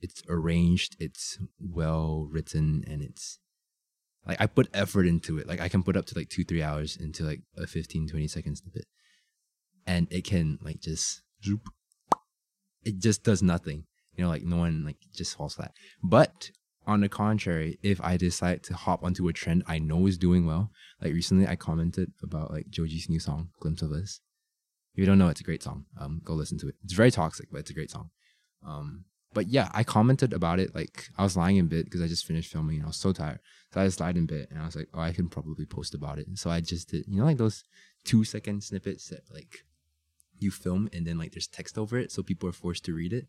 it's 0.00 0.22
arranged, 0.28 0.96
it's 1.00 1.38
well 1.58 2.28
written 2.30 2.84
and 2.86 3.02
it's 3.02 3.38
like 4.26 4.40
I 4.40 4.46
put 4.46 4.68
effort 4.74 5.06
into 5.06 5.38
it. 5.38 5.48
Like 5.48 5.60
I 5.60 5.68
can 5.68 5.82
put 5.82 5.96
up 5.96 6.06
to 6.06 6.18
like 6.18 6.28
two, 6.28 6.44
three 6.44 6.62
hours 6.62 6.96
into 6.96 7.24
like 7.24 7.40
a 7.56 7.66
15, 7.66 8.08
20 8.08 8.28
second 8.28 8.56
snippet. 8.56 8.86
And 9.86 10.06
it 10.10 10.24
can 10.24 10.58
like 10.62 10.80
just 10.80 11.22
zoop. 11.44 11.68
It 12.84 12.98
just 12.98 13.24
does 13.24 13.42
nothing. 13.42 13.84
You 14.16 14.24
know, 14.24 14.30
like 14.30 14.44
no 14.44 14.56
one 14.56 14.84
like 14.84 14.98
just 15.14 15.36
falls 15.36 15.54
flat. 15.54 15.72
But 16.02 16.50
on 16.86 17.00
the 17.00 17.08
contrary, 17.08 17.78
if 17.82 18.00
I 18.02 18.16
decide 18.16 18.62
to 18.64 18.74
hop 18.74 19.02
onto 19.02 19.28
a 19.28 19.32
trend 19.32 19.64
I 19.66 19.78
know 19.78 20.06
is 20.06 20.18
doing 20.18 20.46
well, 20.46 20.70
like 21.00 21.12
recently 21.12 21.46
I 21.46 21.56
commented 21.56 22.12
about 22.22 22.50
like 22.50 22.66
Joji's 22.70 23.08
new 23.08 23.20
song, 23.20 23.50
Glimpse 23.60 23.82
of 23.82 23.92
Us. 23.92 24.20
If 24.94 25.00
you 25.00 25.06
don't 25.06 25.18
know, 25.18 25.28
it's 25.28 25.40
a 25.40 25.44
great 25.44 25.62
song. 25.62 25.86
Um, 25.98 26.20
go 26.24 26.34
listen 26.34 26.58
to 26.58 26.68
it. 26.68 26.74
It's 26.84 26.94
very 26.94 27.10
toxic, 27.10 27.48
but 27.50 27.58
it's 27.58 27.70
a 27.70 27.74
great 27.74 27.90
song. 27.90 28.10
Um, 28.66 29.04
but 29.32 29.48
yeah, 29.48 29.68
I 29.72 29.84
commented 29.84 30.32
about 30.32 30.58
it. 30.58 30.74
Like 30.74 31.08
I 31.16 31.22
was 31.22 31.36
lying 31.36 31.56
in 31.56 31.68
bed 31.68 31.84
because 31.84 32.02
I 32.02 32.08
just 32.08 32.26
finished 32.26 32.52
filming 32.52 32.76
and 32.76 32.84
I 32.84 32.88
was 32.88 32.96
so 32.96 33.12
tired. 33.12 33.40
So 33.72 33.80
I 33.80 33.84
just 33.86 34.00
lied 34.00 34.16
in 34.16 34.26
bed 34.26 34.48
and 34.50 34.60
I 34.60 34.66
was 34.66 34.74
like, 34.76 34.88
oh, 34.94 35.00
I 35.00 35.12
can 35.12 35.28
probably 35.28 35.64
post 35.64 35.94
about 35.94 36.18
it. 36.18 36.26
So 36.34 36.50
I 36.50 36.60
just 36.60 36.90
did, 36.90 37.04
you 37.06 37.20
know, 37.20 37.26
like 37.26 37.38
those 37.38 37.64
two 38.04 38.24
second 38.24 38.64
snippets 38.64 39.08
that 39.08 39.22
like 39.32 39.64
you 40.38 40.50
film 40.50 40.88
and 40.92 41.06
then 41.06 41.18
like 41.18 41.32
there's 41.32 41.46
text 41.46 41.78
over 41.78 41.98
it, 41.98 42.10
so 42.10 42.22
people 42.22 42.48
are 42.48 42.52
forced 42.52 42.84
to 42.86 42.94
read 42.94 43.12
it, 43.12 43.26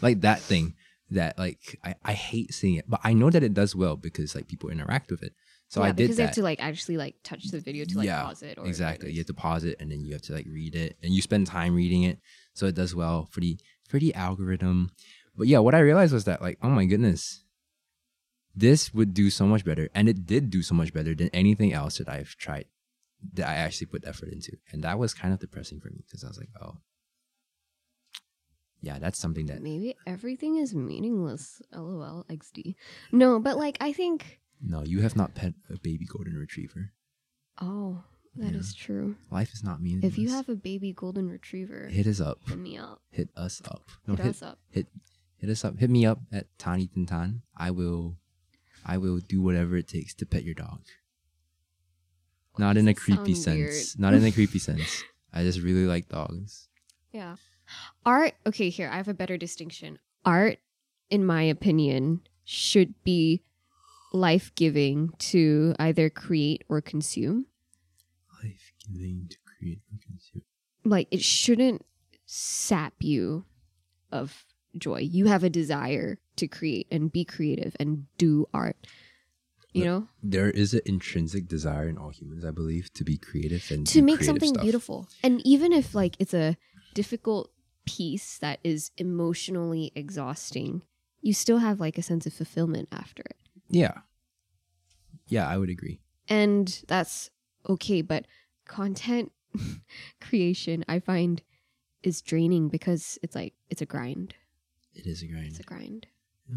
like 0.00 0.20
that 0.22 0.40
thing. 0.40 0.74
That 1.10 1.38
like 1.38 1.78
I, 1.84 1.94
I 2.02 2.12
hate 2.14 2.54
seeing 2.54 2.76
it, 2.76 2.86
but 2.88 3.00
I 3.04 3.12
know 3.12 3.28
that 3.28 3.42
it 3.42 3.52
does 3.52 3.76
well 3.76 3.96
because 3.96 4.34
like 4.34 4.48
people 4.48 4.70
interact 4.70 5.10
with 5.10 5.22
it. 5.22 5.34
So 5.68 5.80
yeah, 5.80 5.88
I 5.88 5.90
did 5.90 5.96
that. 5.96 6.02
because 6.04 6.16
they 6.16 6.22
that. 6.22 6.26
have 6.28 6.34
to 6.36 6.42
like 6.42 6.62
actually 6.62 6.96
like 6.96 7.16
touch 7.22 7.44
the 7.50 7.60
video 7.60 7.84
to 7.84 7.98
like 7.98 8.06
Yeah, 8.06 8.22
pause 8.22 8.42
it 8.42 8.56
or 8.56 8.66
exactly. 8.66 9.10
You 9.10 9.18
have 9.18 9.26
to 9.26 9.34
pause 9.34 9.64
it 9.64 9.76
and 9.78 9.90
then 9.90 10.04
you 10.04 10.14
have 10.14 10.22
to 10.22 10.32
like 10.32 10.46
read 10.46 10.74
it 10.74 10.96
and 11.02 11.12
you 11.12 11.20
spend 11.20 11.46
time 11.46 11.74
reading 11.74 12.04
it. 12.04 12.18
So 12.54 12.64
it 12.64 12.74
does 12.74 12.94
well 12.94 13.28
for 13.30 13.40
the 13.40 13.58
for 13.88 13.98
the 13.98 14.14
algorithm. 14.14 14.92
But 15.36 15.46
yeah, 15.46 15.58
what 15.60 15.74
I 15.74 15.80
realized 15.80 16.12
was 16.12 16.24
that 16.24 16.42
like, 16.42 16.58
oh 16.62 16.68
my 16.68 16.84
goodness, 16.84 17.44
this 18.54 18.92
would 18.92 19.14
do 19.14 19.30
so 19.30 19.46
much 19.46 19.64
better. 19.64 19.88
And 19.94 20.08
it 20.08 20.26
did 20.26 20.50
do 20.50 20.62
so 20.62 20.74
much 20.74 20.92
better 20.92 21.14
than 21.14 21.28
anything 21.32 21.72
else 21.72 21.98
that 21.98 22.08
I've 22.08 22.36
tried 22.36 22.66
that 23.34 23.48
I 23.48 23.54
actually 23.54 23.86
put 23.86 24.06
effort 24.06 24.28
into. 24.30 24.56
And 24.72 24.82
that 24.84 24.98
was 24.98 25.14
kind 25.14 25.32
of 25.32 25.40
depressing 25.40 25.80
for 25.80 25.88
me 25.88 26.02
because 26.06 26.22
I 26.24 26.28
was 26.28 26.38
like, 26.38 26.50
oh. 26.60 26.78
Yeah, 28.80 28.98
that's 28.98 29.18
something 29.18 29.46
that 29.46 29.62
Maybe 29.62 29.94
everything 30.06 30.56
is 30.56 30.74
meaningless. 30.74 31.62
LOL 31.72 32.26
XD. 32.28 32.74
No, 33.12 33.38
but 33.38 33.56
like 33.56 33.76
I 33.80 33.92
think 33.92 34.40
no, 34.60 34.82
you 34.82 35.00
have 35.02 35.16
not 35.16 35.34
pet 35.34 35.54
a 35.70 35.78
baby 35.78 36.04
golden 36.04 36.36
retriever. 36.36 36.90
oh, 37.60 38.02
that 38.36 38.54
is 38.54 38.74
Yeah. 38.76 38.84
true. 38.84 39.16
Life 39.30 39.52
is 39.52 39.62
not 39.62 39.80
meaningless. 39.80 40.12
If 40.12 40.18
you 40.18 40.30
have 40.30 40.48
a 40.48 40.56
baby 40.56 40.92
golden 40.92 41.28
retriever, 41.30 41.86
hit 41.88 42.06
us 42.08 42.20
up. 42.20 42.40
hit 42.48 42.58
me 42.58 42.76
up. 42.76 43.00
Hit 43.10 43.28
us 43.36 43.62
up. 43.64 43.88
No, 44.06 44.14
Hit, 44.16 44.24
hit, 44.24 44.30
us 44.30 44.42
up. 44.42 44.58
hit 44.70 44.86
hit 45.42 45.50
us 45.50 45.64
up. 45.64 45.78
Hit 45.78 45.90
me 45.90 46.06
up 46.06 46.20
at 46.32 46.46
Tani 46.56 46.86
Tintan. 46.86 47.40
I 47.56 47.70
will 47.72 48.16
I 48.86 48.96
will 48.96 49.18
do 49.18 49.42
whatever 49.42 49.76
it 49.76 49.88
takes 49.88 50.14
to 50.14 50.26
pet 50.26 50.44
your 50.44 50.54
dog. 50.54 50.80
Not 52.58 52.76
in 52.76 52.88
a 52.88 52.94
creepy 52.94 53.32
weird. 53.32 53.72
sense. 53.72 53.98
Not 53.98 54.14
in 54.14 54.24
a 54.24 54.30
creepy 54.30 54.58
sense. 54.58 55.02
I 55.32 55.42
just 55.42 55.60
really 55.60 55.86
like 55.86 56.08
dogs. 56.08 56.68
Yeah. 57.12 57.36
Art, 58.04 58.34
okay, 58.46 58.68
here, 58.68 58.90
I 58.92 58.96
have 58.96 59.08
a 59.08 59.14
better 59.14 59.38
distinction. 59.38 59.98
Art, 60.24 60.58
in 61.08 61.24
my 61.24 61.42
opinion, 61.42 62.20
should 62.44 62.94
be 63.02 63.42
life 64.12 64.54
giving 64.54 65.10
to 65.18 65.74
either 65.78 66.10
create 66.10 66.64
or 66.68 66.82
consume. 66.82 67.46
Life 68.44 68.72
giving 68.86 69.28
to 69.30 69.36
create 69.44 69.80
and 69.90 70.02
consume. 70.02 70.42
Like, 70.84 71.08
it 71.10 71.22
shouldn't 71.22 71.86
sap 72.26 72.94
you 73.00 73.46
of 74.10 74.44
joy. 74.78 75.00
You 75.00 75.26
have 75.26 75.44
a 75.44 75.50
desire 75.50 76.18
to 76.36 76.46
create 76.48 76.86
and 76.90 77.10
be 77.12 77.24
creative 77.24 77.76
and 77.80 78.06
do 78.18 78.46
art. 78.54 78.76
You 79.72 79.82
But- 79.82 79.86
know, 79.86 80.08
There 80.22 80.50
is 80.50 80.74
an 80.74 80.80
intrinsic 80.86 81.48
desire 81.48 81.88
in 81.88 81.96
all 81.98 82.10
humans, 82.10 82.44
I 82.44 82.50
believe, 82.50 82.92
to 82.94 83.04
be 83.04 83.16
creative 83.16 83.70
and 83.70 83.86
to 83.88 84.02
make 84.02 84.22
something 84.22 84.50
stuff. 84.50 84.62
beautiful. 84.62 85.08
And 85.22 85.40
even 85.46 85.72
if, 85.72 85.94
like, 85.94 86.16
it's 86.18 86.34
a 86.34 86.56
difficult 86.94 87.50
piece 87.86 88.38
that 88.38 88.60
is 88.62 88.90
emotionally 88.98 89.90
exhausting, 89.94 90.82
you 91.22 91.32
still 91.32 91.58
have, 91.58 91.80
like, 91.80 91.96
a 91.98 92.02
sense 92.02 92.26
of 92.26 92.32
fulfillment 92.34 92.88
after 92.92 93.22
it. 93.22 93.36
Yeah. 93.68 94.02
Yeah, 95.28 95.48
I 95.48 95.56
would 95.58 95.70
agree. 95.70 96.00
and 96.28 96.82
that's 96.86 97.30
okay 97.68 98.00
but 98.00 98.26
content 98.64 99.32
creation 100.20 100.84
i 100.88 100.98
find 101.00 101.42
is 102.04 102.22
draining 102.22 102.68
because 102.68 103.18
it's 103.22 103.34
like 103.34 103.54
it's 103.68 103.82
a 103.82 103.86
grind 103.86 104.34
It 104.94 105.06
is 105.06 105.22
a 105.22 105.26
grind. 105.26 105.46
it's 105.48 105.60
a 105.60 105.62
grind 105.62 106.06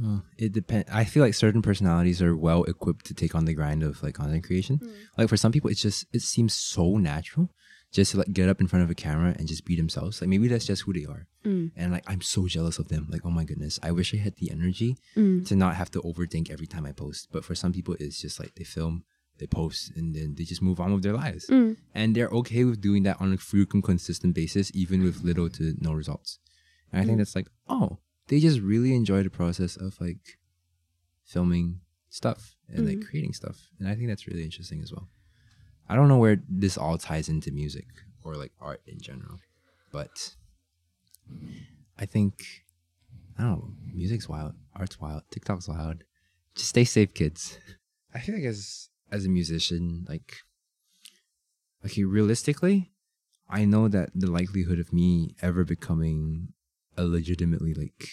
Well, 0.01 0.23
it 0.37 0.51
depends. 0.51 0.89
I 0.91 1.03
feel 1.05 1.23
like 1.23 1.33
certain 1.33 1.61
personalities 1.61 2.21
are 2.21 2.35
well 2.35 2.63
equipped 2.63 3.05
to 3.07 3.13
take 3.13 3.33
on 3.35 3.45
the 3.45 3.53
grind 3.53 3.81
of 3.83 4.01
like 4.03 4.15
content 4.15 4.43
creation. 4.43 4.79
Like 5.17 5.29
for 5.29 5.37
some 5.37 5.51
people, 5.51 5.69
it's 5.69 5.81
just 5.81 6.05
it 6.13 6.21
seems 6.21 6.53
so 6.53 6.97
natural 6.97 7.49
just 7.91 8.11
to 8.11 8.17
like 8.17 8.33
get 8.33 8.49
up 8.49 8.59
in 8.59 8.67
front 8.67 8.83
of 8.83 8.89
a 8.89 8.95
camera 8.95 9.33
and 9.37 9.47
just 9.47 9.63
be 9.63 9.75
themselves. 9.77 10.19
Like 10.19 10.29
maybe 10.29 10.47
that's 10.49 10.65
just 10.65 10.81
who 10.83 10.91
they 10.93 11.05
are. 11.05 11.27
Mm. 11.45 11.71
And 11.77 11.91
like 11.93 12.03
I'm 12.07 12.21
so 12.21 12.45
jealous 12.47 12.77
of 12.79 12.89
them. 12.89 13.07
Like 13.09 13.21
oh 13.23 13.29
my 13.31 13.45
goodness, 13.45 13.79
I 13.81 13.91
wish 13.91 14.13
I 14.13 14.17
had 14.17 14.35
the 14.37 14.51
energy 14.51 14.97
Mm. 15.15 15.47
to 15.47 15.55
not 15.55 15.75
have 15.75 15.91
to 15.91 16.01
overthink 16.01 16.49
every 16.51 16.67
time 16.67 16.85
I 16.85 16.91
post. 16.91 17.29
But 17.31 17.45
for 17.45 17.55
some 17.55 17.71
people, 17.71 17.95
it's 17.99 18.19
just 18.19 18.37
like 18.39 18.55
they 18.55 18.65
film, 18.65 19.05
they 19.37 19.47
post, 19.47 19.91
and 19.95 20.13
then 20.15 20.35
they 20.37 20.43
just 20.43 20.61
move 20.61 20.79
on 20.81 20.93
with 20.93 21.03
their 21.03 21.13
lives. 21.13 21.45
Mm. 21.47 21.77
And 21.93 22.15
they're 22.15 22.33
okay 22.41 22.65
with 22.65 22.81
doing 22.81 23.03
that 23.03 23.21
on 23.21 23.31
a 23.31 23.37
frequent, 23.37 23.85
consistent 23.85 24.33
basis, 24.35 24.71
even 24.75 25.03
with 25.03 25.23
little 25.23 25.49
to 25.51 25.75
no 25.79 25.93
results. 25.93 26.39
And 26.91 27.01
I 27.01 27.05
think 27.05 27.15
Mm. 27.15 27.19
that's 27.21 27.35
like, 27.35 27.47
oh, 27.69 27.99
they 28.27 28.39
just 28.39 28.59
really 28.59 28.95
enjoy 28.95 29.23
the 29.23 29.29
process 29.29 29.75
of 29.77 29.99
like 30.01 30.37
filming 31.23 31.81
stuff 32.09 32.55
and 32.67 32.85
like 32.87 32.97
Mhm. 32.99 33.09
creating 33.09 33.33
stuff. 33.33 33.69
And 33.79 33.87
I 33.87 33.95
think 33.95 34.07
that's 34.07 34.27
really 34.27 34.43
interesting 34.43 34.81
as 34.81 34.91
well. 34.91 35.09
I 35.87 35.95
don't 35.95 36.07
know 36.07 36.17
where 36.17 36.41
this 36.49 36.77
all 36.77 36.97
ties 36.97 37.29
into 37.29 37.51
music 37.51 37.87
or 38.23 38.35
like 38.35 38.51
art 38.59 38.81
in 38.87 38.99
general, 38.99 39.39
but 39.91 40.35
I 41.97 42.05
think 42.05 42.63
I 43.37 43.43
don't 43.43 43.51
know. 43.59 43.73
Music's 43.93 44.29
wild, 44.29 44.53
art's 44.75 44.99
wild, 44.99 45.23
TikTok's 45.29 45.67
wild. 45.67 46.03
Just 46.55 46.69
stay 46.69 46.85
safe, 46.85 47.13
kids. 47.13 47.59
I 48.13 48.19
feel 48.19 48.35
like 48.35 48.45
as 48.45 48.89
as 49.11 49.25
a 49.25 49.29
musician, 49.29 50.05
like 50.07 50.37
okay, 51.85 52.03
realistically, 52.03 52.91
I 53.49 53.65
know 53.65 53.87
that 53.87 54.09
the 54.15 54.31
likelihood 54.31 54.79
of 54.79 54.91
me 54.93 55.35
ever 55.41 55.63
becoming 55.63 56.53
a 56.97 57.05
legitimately 57.05 57.73
like 57.73 58.07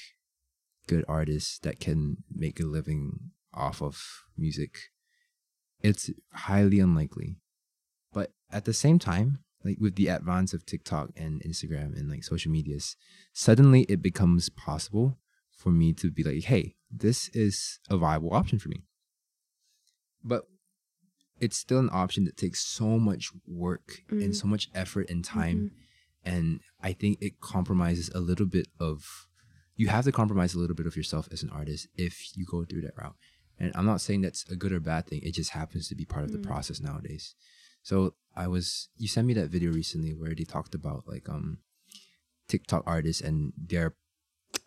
good 0.87 1.05
artist 1.09 1.63
that 1.63 1.81
can 1.81 2.19
make 2.31 2.61
a 2.61 2.65
living 2.67 3.31
off 3.55 3.81
of 3.83 4.03
music, 4.37 4.79
it's 5.81 6.11
highly 6.33 6.81
unlikely. 6.81 7.37
But 8.13 8.33
at 8.51 8.65
the 8.65 8.73
same 8.75 8.99
time, 8.99 9.39
like 9.65 9.79
with 9.81 9.95
the 9.95 10.09
advance 10.09 10.53
of 10.53 10.67
TikTok 10.67 11.11
and 11.17 11.41
Instagram 11.43 11.97
and 11.99 12.11
like 12.11 12.25
social 12.25 12.51
medias, 12.51 12.97
suddenly 13.33 13.83
it 13.89 14.03
becomes 14.03 14.49
possible 14.49 15.19
for 15.57 15.71
me 15.71 15.93
to 15.95 16.11
be 16.11 16.25
like, 16.25 16.45
hey, 16.45 16.75
this 16.91 17.29
is 17.29 17.79
a 17.89 17.97
viable 17.97 18.35
option 18.35 18.59
for 18.59 18.69
me. 18.69 18.83
But 20.25 20.43
it's 21.41 21.57
still 21.57 21.79
an 21.79 21.91
option 21.93 22.25
that 22.25 22.37
takes 22.37 22.65
so 22.65 22.99
much 22.99 23.31
work 23.47 24.03
and 24.09 24.33
Mm. 24.33 24.37
so 24.37 24.47
much 24.47 24.69
effort 24.75 25.09
and 25.11 25.25
time. 25.25 25.59
Mhm. 25.59 25.71
And 26.25 26.61
I 26.81 26.93
think 26.93 27.19
it 27.21 27.41
compromises 27.41 28.09
a 28.15 28.21
little 28.21 28.47
bit 28.47 28.69
of, 28.79 29.27
you 29.77 29.89
have 29.89 30.05
to 30.05 30.13
compromise 30.13 30.55
a 30.55 30.59
little 30.59 30.77
bit 30.77 30.87
of 30.87 30.97
yourself 30.97 31.29
as 31.33 31.43
an 31.43 31.51
artist 31.51 31.89
if 31.97 32.37
you 32.37 32.45
go 32.47 32.65
through 32.65 32.83
that 32.83 32.97
route. 32.97 33.17
And 33.59 33.73
I'm 33.75 33.87
not 33.87 34.01
saying 34.01 34.23
that's 34.23 34.49
a 34.51 34.57
good 34.57 34.73
or 34.73 34.81
bad 34.81 35.07
thing. 35.07 35.21
It 35.23 35.33
just 35.33 35.51
happens 35.51 35.89
to 35.89 35.95
be 35.95 36.05
part 36.05 36.25
of 36.25 36.31
Mm. 36.31 36.35
the 36.35 36.39
process 36.49 36.81
nowadays. 36.81 37.35
So 37.83 38.15
I 38.37 38.47
was, 38.47 38.89
you 38.97 39.09
sent 39.09 39.27
me 39.27 39.35
that 39.35 39.51
video 39.51 39.73
recently 39.73 40.13
where 40.15 40.35
they 40.35 40.45
talked 40.45 40.75
about 40.75 41.07
like, 41.09 41.29
um, 41.29 41.59
TikTok 42.49 42.83
artists 42.87 43.23
and 43.23 43.53
their 43.57 43.95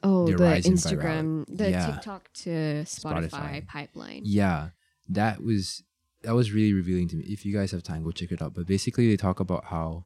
oh 0.03 0.25
Their 0.27 0.37
the 0.37 0.69
instagram 0.69 1.45
the 1.47 1.69
Yeah. 1.69 1.91
tiktok 1.93 2.31
to 2.33 2.49
spotify, 2.85 3.29
Spotify. 3.29 3.67
pipeline 3.67 4.21
Yeah, 4.25 4.69
that 5.09 5.43
was 5.43 5.83
that 6.23 6.33
was 6.33 6.51
really 6.51 6.73
revealing 6.73 7.07
to 7.09 7.15
me. 7.17 7.23
If 7.25 7.45
you 7.45 7.53
guys 7.53 7.69
have 7.71 7.83
time, 7.83 8.01
go 8.03 8.09
check 8.11 8.31
it 8.31 8.41
out. 8.41 8.55
But 8.55 8.65
basically, 8.65 9.07
they 9.07 9.17
talk 9.17 9.39
about 9.39 9.65
how, 9.65 10.05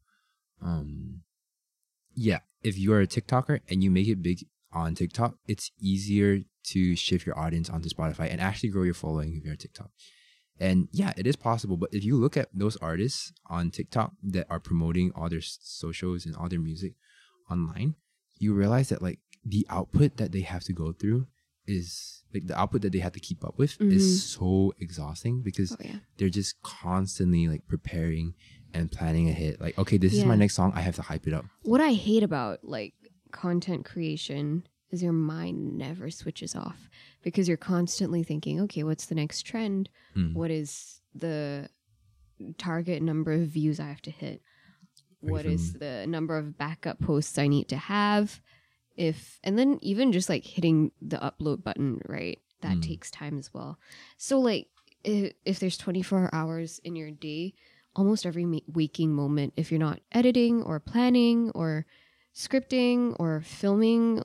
um, 0.62 1.22
yeah, 2.16 2.40
if 2.64 2.78
you 2.78 2.94
are 2.94 3.02
a 3.02 3.08
TikToker 3.08 3.62
and 3.70 3.84
you 3.84 3.90
make 3.92 4.08
it 4.08 4.22
big 4.22 4.46
on 4.72 4.96
TikTok, 4.96 5.36
it's 5.48 5.72
easier 5.80 6.40
to 6.66 6.96
shift 6.96 7.26
your 7.26 7.38
audience 7.40 7.70
onto 7.70 7.90
Spotify 7.90 8.30
and 8.32 8.40
actually 8.42 8.70
grow 8.70 8.84
your 8.84 8.94
following 8.94 9.36
if 9.38 9.44
you're 9.44 9.54
a 9.54 9.58
TikTok. 9.58 9.90
And 10.60 10.90
yeah, 10.92 11.14
it 11.16 11.26
is 11.26 11.36
possible. 11.38 11.78
But 11.78 11.94
if 11.94 12.04
you 12.04 12.18
look 12.18 12.36
at 12.36 12.50
those 12.54 12.76
artists 12.78 13.32
on 13.48 13.72
TikTok 13.72 14.12
that 14.24 14.46
are 14.50 14.60
promoting 14.60 15.12
all 15.16 15.30
their 15.30 15.42
socials 15.42 16.26
and 16.26 16.36
all 16.36 16.50
their 16.50 16.60
music 16.60 16.94
online, 17.50 17.96
you 18.38 18.54
realize 18.54 18.90
that 18.90 19.02
like 19.02 19.20
the 19.46 19.66
output 19.70 20.18
that 20.18 20.32
they 20.34 20.42
have 20.42 20.64
to 20.66 20.74
go 20.74 20.92
through 20.92 21.28
is 21.66 22.24
like 22.34 22.46
the 22.48 22.60
output 22.60 22.82
that 22.82 22.92
they 22.92 23.00
have 23.00 23.14
to 23.14 23.20
keep 23.20 23.44
up 23.46 23.58
with 23.58 23.78
Mhm. 23.80 23.94
is 23.94 24.24
so 24.24 24.74
exhausting 24.80 25.42
because 25.42 25.72
oh 25.72 25.78
yeah 25.84 26.00
they're 26.18 26.30
just 26.30 26.62
constantly 26.62 27.48
like 27.48 27.66
preparing 27.68 28.34
and 28.74 28.92
planning 28.92 29.30
ahead. 29.30 29.58
Like, 29.60 29.78
okay, 29.78 29.98
this 29.98 30.14
is 30.14 30.26
my 30.26 30.36
next 30.36 30.56
song. 30.56 30.72
I 30.76 30.82
have 30.82 30.96
to 30.96 31.02
hype 31.02 31.28
it 31.28 31.34
up. 31.34 31.46
what 31.64 31.82
i 31.82 31.92
hate 31.94 32.24
about 32.24 32.64
like 32.64 32.94
content 33.32 33.86
creation 33.86 34.66
is 34.92 35.04
your 35.04 35.14
mind 35.14 35.78
never 35.78 36.10
switches 36.10 36.56
off 36.56 36.90
because 37.22 37.48
you're 37.48 37.58
constantly 37.58 38.24
thinking 38.24 38.60
okay 38.62 38.84
what's 38.84 39.06
the 39.08 39.16
next 39.16 39.44
trend 39.44 39.90
Mm. 40.16 40.34
what 40.34 40.50
is 40.52 41.02
the 41.14 41.70
target 42.58 43.02
number 43.02 43.32
of 43.34 43.42
views 43.42 43.80
I 43.80 43.88
have 43.88 44.02
to 44.04 44.12
hit? 44.12 44.42
What 45.20 45.46
is 45.46 45.74
the 45.74 46.06
number 46.08 46.38
of 46.38 46.58
backup 46.58 47.00
posts 47.02 47.38
I 47.38 47.48
need 47.48 47.68
to 47.70 47.78
have? 47.78 48.42
If 48.96 49.40
and 49.44 49.58
then 49.60 49.80
even 49.82 50.12
just 50.12 50.30
like 50.30 50.46
hitting 50.46 50.92
the 51.02 51.18
upload 51.18 51.64
button, 51.64 52.02
right? 52.08 52.40
That 52.62 52.78
Mm. 52.78 52.82
takes 52.82 53.12
time 53.12 53.38
as 53.38 53.54
well. 53.54 53.80
So 54.18 54.40
like 54.40 54.68
if, 55.04 55.34
if 55.46 55.60
there's 55.60 55.78
24 55.78 56.30
hours 56.34 56.80
in 56.84 56.96
your 56.96 57.12
day, 57.12 57.54
almost 58.00 58.26
every 58.26 58.46
waking 58.80 59.12
moment, 59.14 59.54
if 59.58 59.72
you're 59.72 59.80
not 59.90 60.00
editing 60.12 60.56
or 60.64 60.80
planning 60.80 61.52
or 61.54 61.86
scripting 62.34 63.16
or 63.20 63.42
filming 63.42 64.24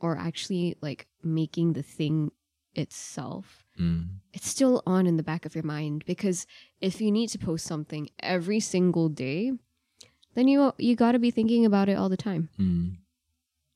or 0.00 0.16
actually 0.16 0.76
like 0.80 1.08
making 1.22 1.72
the 1.72 1.82
thing 1.82 2.30
itself, 2.74 3.64
Mm. 3.78 4.20
it's 4.32 4.48
still 4.48 4.82
on 4.86 5.06
in 5.06 5.16
the 5.16 5.22
back 5.22 5.44
of 5.46 5.54
your 5.54 5.64
mind 5.64 6.04
because 6.06 6.46
if 6.80 7.00
you 7.00 7.10
need 7.10 7.28
to 7.30 7.38
post 7.38 7.64
something 7.66 8.08
every 8.20 8.60
single 8.60 9.08
day, 9.08 9.52
then 10.34 10.46
you 10.48 10.72
you 10.78 10.94
got 10.96 11.12
to 11.12 11.18
be 11.18 11.30
thinking 11.32 11.64
about 11.66 11.88
it 11.88 11.96
all 11.98 12.08
the 12.08 12.16
time. 12.16 12.48
Mm. 12.58 12.96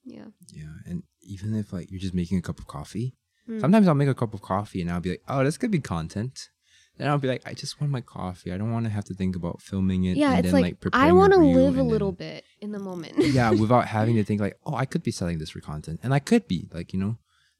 Yeah. 0.05 0.27
Yeah, 0.53 0.75
and 0.87 1.03
even 1.21 1.55
if 1.55 1.73
like 1.73 1.91
you're 1.91 2.01
just 2.07 2.15
making 2.15 2.39
a 2.39 2.43
cup 2.43 2.59
of 2.59 2.67
coffee, 2.67 3.15
Mm. 3.49 3.61
sometimes 3.61 3.89
I'll 3.89 3.95
make 4.03 4.09
a 4.09 4.15
cup 4.15 4.35
of 4.35 4.41
coffee 4.43 4.81
and 4.83 4.89
I'll 4.91 5.01
be 5.01 5.11
like, 5.11 5.25
"Oh, 5.27 5.43
this 5.43 5.59
could 5.59 5.73
be 5.73 5.81
content." 5.81 6.51
Then 6.99 7.09
I'll 7.09 7.19
be 7.19 7.29
like, 7.29 7.43
"I 7.47 7.55
just 7.55 7.81
want 7.81 7.91
my 7.93 8.01
coffee. 8.03 8.53
I 8.53 8.59
don't 8.59 8.71
want 8.71 8.85
to 8.85 8.91
have 8.91 9.05
to 9.07 9.15
think 9.15 9.35
about 9.35 9.63
filming 9.63 10.05
it." 10.05 10.17
Yeah, 10.17 10.31
and 10.33 10.45
it's 10.45 10.53
then, 10.53 10.63
like, 10.63 10.75
I 10.75 10.77
preparing 10.77 11.17
want 11.17 11.33
to 11.33 11.39
live 11.39 11.77
a 11.79 11.83
little 11.83 12.13
then- 12.13 12.37
bit 12.37 12.45
in 12.61 12.73
the 12.73 12.79
moment. 12.79 13.15
yeah, 13.19 13.51
without 13.51 13.89
having 13.99 14.15
to 14.17 14.25
think 14.25 14.41
like, 14.41 14.59
"Oh, 14.65 14.75
I 14.75 14.85
could 14.85 15.03
be 15.03 15.11
selling 15.11 15.39
this 15.39 15.51
for 15.51 15.61
content," 15.61 16.01
and 16.03 16.13
I 16.13 16.19
could 16.19 16.47
be 16.47 16.69
like, 16.73 16.93
you 16.93 17.01
know, 17.01 17.19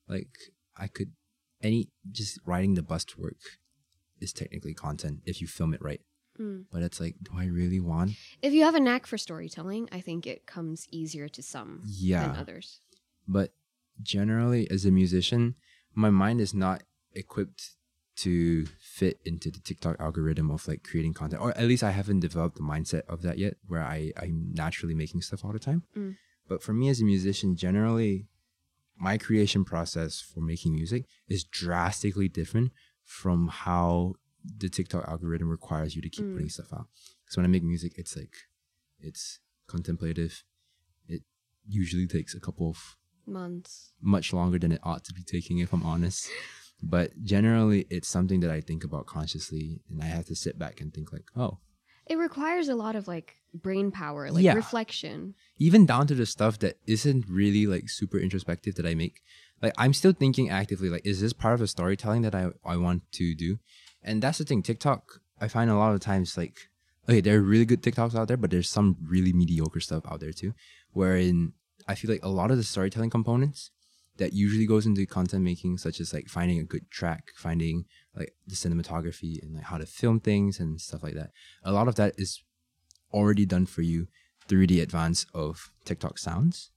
like 0.09 0.31
I 0.77 0.87
could 0.87 1.13
any 1.63 1.89
just 2.11 2.39
riding 2.45 2.75
the 2.75 2.83
bus 2.83 3.05
to 3.07 3.21
work 3.21 3.37
is 4.21 4.33
technically 4.33 4.75
content 4.75 5.21
if 5.25 5.41
you 5.41 5.47
film 5.47 5.73
it 5.75 5.83
right. 5.83 6.01
Mm. 6.41 6.65
But 6.73 6.83
it's 6.83 7.01
like, 7.01 7.17
do 7.23 7.33
I 7.37 7.45
really 7.45 7.81
want? 7.81 8.13
If 8.41 8.53
you 8.53 8.65
have 8.65 8.75
a 8.75 8.81
knack 8.81 9.07
for 9.07 9.19
storytelling, 9.19 9.89
I 9.93 10.01
think 10.01 10.27
it 10.27 10.47
comes 10.47 10.87
easier 10.91 11.29
to 11.29 11.43
some 11.43 11.83
yeah. 11.87 12.27
than 12.29 12.37
others. 12.37 12.81
but 13.29 13.53
generally 14.03 14.69
as 14.71 14.85
a 14.85 14.91
musician 14.91 15.55
my 15.95 16.11
mind 16.11 16.41
is 16.41 16.55
not 16.55 16.83
equipped 17.13 17.77
to 18.17 18.67
fit 18.81 19.21
into 19.25 19.51
the 19.51 19.59
tiktok 19.61 19.97
algorithm 19.99 20.51
of 20.51 20.67
like 20.69 20.83
creating 20.85 21.15
content 21.15 21.41
or 21.43 21.51
at 21.57 21.65
least 21.67 21.83
i 21.83 21.91
haven't 21.91 22.21
developed 22.21 22.57
the 22.57 22.63
mindset 22.63 23.03
of 23.09 23.23
that 23.23 23.39
yet 23.39 23.55
where 23.67 23.83
i 23.83 24.13
i'm 24.21 24.51
naturally 24.53 24.95
making 24.95 25.21
stuff 25.23 25.45
all 25.45 25.53
the 25.53 25.59
time 25.59 25.83
Mm. 25.97 26.17
but 26.49 26.63
for 26.63 26.73
me 26.75 26.89
as 26.91 27.01
a 27.01 27.05
musician 27.05 27.57
generally 27.57 28.27
my 28.99 29.17
creation 29.19 29.65
process 29.65 30.21
for 30.21 30.41
making 30.41 30.75
music 30.75 31.07
is 31.29 31.43
drastically 31.45 32.29
different 32.29 32.71
from 33.05 33.49
how 33.49 34.15
the 34.59 34.69
tiktok 34.69 35.09
algorithm 35.09 35.49
requires 35.49 35.97
you 35.97 36.03
to 36.03 36.11
keep 36.11 36.27
Mm. 36.27 36.35
putting 36.35 36.49
stuff 36.51 36.73
out 36.73 36.87
so 37.29 37.41
when 37.41 37.47
i 37.47 37.49
make 37.49 37.63
music 37.65 37.93
it's 37.97 38.15
like 38.17 38.35
it's 39.01 39.41
contemplative 39.69 40.45
it 41.09 41.23
usually 41.67 42.07
takes 42.07 42.35
a 42.35 42.41
couple 42.41 42.69
of 42.69 42.97
Months. 43.27 43.93
much 44.01 44.33
longer 44.33 44.59
than 44.59 44.73
it 44.73 44.81
ought 44.83 45.05
to 45.05 45.15
be 45.15 45.23
taking, 45.23 45.59
if 45.59 45.73
I'm 45.73 45.85
honest. 45.85 46.29
But 46.83 47.23
generally, 47.23 47.87
it's 47.91 48.09
something 48.09 48.41
that 48.41 48.51
I 48.51 48.61
think 48.61 48.83
about 48.85 49.07
consciously, 49.07 49.81
and 49.89 50.03
I 50.03 50.07
have 50.07 50.27
to 50.27 50.35
sit 50.35 50.59
back 50.59 50.81
and 50.81 50.93
think 50.93 51.13
like, 51.13 51.27
oh, 51.37 51.59
It 52.07 52.17
requires 52.19 52.69
a 52.69 52.75
lot 52.75 52.97
of 52.97 53.07
like 53.07 53.37
brain 53.55 53.93
power, 53.93 54.31
like 54.33 54.43
Yeah. 54.43 54.55
reflection. 54.55 55.35
even 55.59 55.87
down 55.87 56.07
to 56.09 56.15
the 56.17 56.27
stuff 56.27 56.59
that 56.59 56.75
isn't 56.87 57.25
really 57.29 57.65
like 57.67 57.89
super 57.89 58.19
introspective 58.19 58.75
that 58.75 58.87
I 58.87 58.95
make. 58.97 59.23
Like 59.63 59.73
I'm 59.79 59.93
still 59.95 60.13
thinking 60.13 60.51
actively, 60.51 60.89
like, 60.91 61.07
is 61.07 61.21
this 61.21 61.33
part 61.33 61.55
of 61.55 61.61
the 61.61 61.69
storytelling 61.69 62.23
that 62.23 62.35
I 62.35 62.45
I 62.65 62.77
want 62.77 63.03
to 63.13 63.35
do? 63.37 63.59
And 64.03 64.21
that's 64.21 64.39
the 64.39 64.45
thing. 64.45 64.63
TikTok, 64.63 65.21
I 65.41 65.47
find 65.47 65.71
a 65.71 65.77
lot 65.77 65.95
of 65.95 66.01
times 66.01 66.37
like, 66.37 66.57
okay, 67.09 67.21
there 67.21 67.39
are 67.39 67.43
really 67.53 67.65
good 67.65 67.83
TikToks 67.83 68.17
out 68.19 68.27
there, 68.27 68.37
but 68.43 68.51
there's 68.51 68.69
some 68.79 68.97
really 69.15 69.33
mediocre 69.33 69.79
stuff 69.81 70.03
out 70.11 70.19
there 70.19 70.33
too. 70.33 70.53
Wherein 70.93 71.53
I 71.87 71.95
feel 71.95 72.11
like 72.11 72.25
a 72.25 72.29
lot 72.41 72.51
of 72.51 72.57
the 72.57 72.65
storytelling 72.65 73.11
components 73.11 73.71
that 74.19 74.33
usually 74.33 74.67
goes 74.67 74.87
into 74.87 75.07
content 75.07 75.43
making, 75.43 75.79
such 75.79 76.01
as 76.01 76.13
like 76.13 76.29
finding 76.29 76.59
a 76.59 76.65
good 76.65 76.91
track, 76.91 77.33
finding 77.35 77.85
like 78.15 78.35
the 78.47 78.55
cinematography 78.55 79.43
and 79.43 79.55
like 79.55 79.65
how 79.65 79.79
to 79.79 79.87
film 79.87 80.21
things 80.21 80.61
and 80.61 80.81
stuff 80.81 81.03
like 81.03 81.15
that. 81.15 81.31
A 81.65 81.73
lot 81.73 81.89
of 81.89 81.95
that 81.97 82.15
is 82.19 82.43
already 83.13 83.47
done 83.47 83.67
for 83.67 83.83
you 83.83 84.09
through 84.49 84.67
the 84.67 84.81
advance 84.81 85.27
of 85.35 85.73
TikTok 85.85 86.19
sounds 86.19 86.71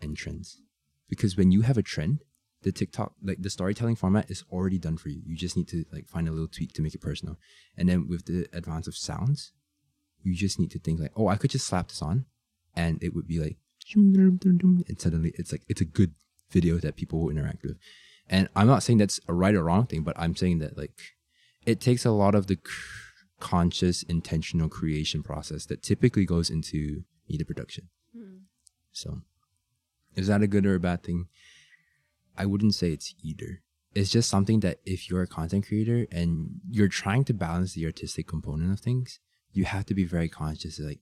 and 0.00 0.16
trends. 0.16 0.60
Because 1.08 1.36
when 1.36 1.52
you 1.52 1.62
have 1.62 1.78
a 1.78 1.82
trend, 1.82 2.20
the 2.62 2.72
TikTok 2.72 3.14
like 3.22 3.40
the 3.40 3.50
storytelling 3.50 3.96
format 3.96 4.30
is 4.30 4.44
already 4.50 4.78
done 4.78 4.96
for 4.96 5.08
you. 5.08 5.22
You 5.24 5.36
just 5.36 5.56
need 5.56 5.68
to 5.68 5.84
like 5.92 6.08
find 6.08 6.28
a 6.28 6.32
little 6.32 6.48
tweak 6.48 6.72
to 6.74 6.82
make 6.82 6.94
it 6.94 7.00
personal. 7.00 7.38
And 7.76 7.88
then 7.88 8.08
with 8.08 8.26
the 8.26 8.48
advance 8.52 8.86
of 8.86 8.96
sounds, 8.96 9.52
you 10.22 10.34
just 10.34 10.58
need 10.58 10.70
to 10.72 10.78
think 10.78 11.00
like, 11.00 11.12
oh, 11.16 11.28
I 11.28 11.36
could 11.36 11.50
just 11.50 11.66
slap 11.66 11.88
this 11.88 12.02
on 12.02 12.26
and 12.76 13.02
it 13.02 13.14
would 13.14 13.26
be 13.26 13.38
like 13.38 13.56
and 14.88 15.00
suddenly 15.00 15.32
it's 15.36 15.52
like 15.52 15.62
it's 15.68 15.80
a 15.80 15.86
good 15.86 16.14
video 16.50 16.78
that 16.78 16.96
people 16.96 17.20
will 17.20 17.30
interact 17.30 17.62
with. 17.62 17.78
And 18.28 18.48
I'm 18.54 18.66
not 18.66 18.82
saying 18.82 18.98
that's 18.98 19.20
a 19.28 19.34
right 19.34 19.54
or 19.54 19.64
wrong 19.64 19.86
thing, 19.86 20.02
but 20.02 20.18
I'm 20.18 20.36
saying 20.36 20.58
that 20.58 20.76
like 20.76 20.98
it 21.66 21.80
takes 21.80 22.04
a 22.04 22.10
lot 22.10 22.34
of 22.34 22.46
the 22.46 22.54
c- 22.54 22.72
conscious 23.40 24.02
intentional 24.04 24.68
creation 24.68 25.22
process 25.22 25.66
that 25.66 25.82
typically 25.82 26.24
goes 26.24 26.50
into 26.50 27.04
media 27.28 27.44
production. 27.44 27.88
Hmm. 28.16 28.38
So, 28.92 29.22
is 30.14 30.28
that 30.28 30.42
a 30.42 30.46
good 30.46 30.66
or 30.66 30.74
a 30.74 30.80
bad 30.80 31.02
thing? 31.02 31.26
I 32.36 32.46
wouldn't 32.46 32.74
say 32.74 32.92
it's 32.92 33.14
either. 33.22 33.62
It's 33.94 34.10
just 34.10 34.30
something 34.30 34.60
that 34.60 34.78
if 34.86 35.10
you're 35.10 35.22
a 35.22 35.26
content 35.26 35.66
creator 35.66 36.06
and 36.12 36.60
you're 36.70 36.88
trying 36.88 37.24
to 37.24 37.34
balance 37.34 37.74
the 37.74 37.84
artistic 37.86 38.28
component 38.28 38.72
of 38.72 38.80
things, 38.80 39.18
you 39.52 39.64
have 39.64 39.84
to 39.86 39.94
be 39.94 40.04
very 40.04 40.28
conscious. 40.28 40.78
Like, 40.78 41.00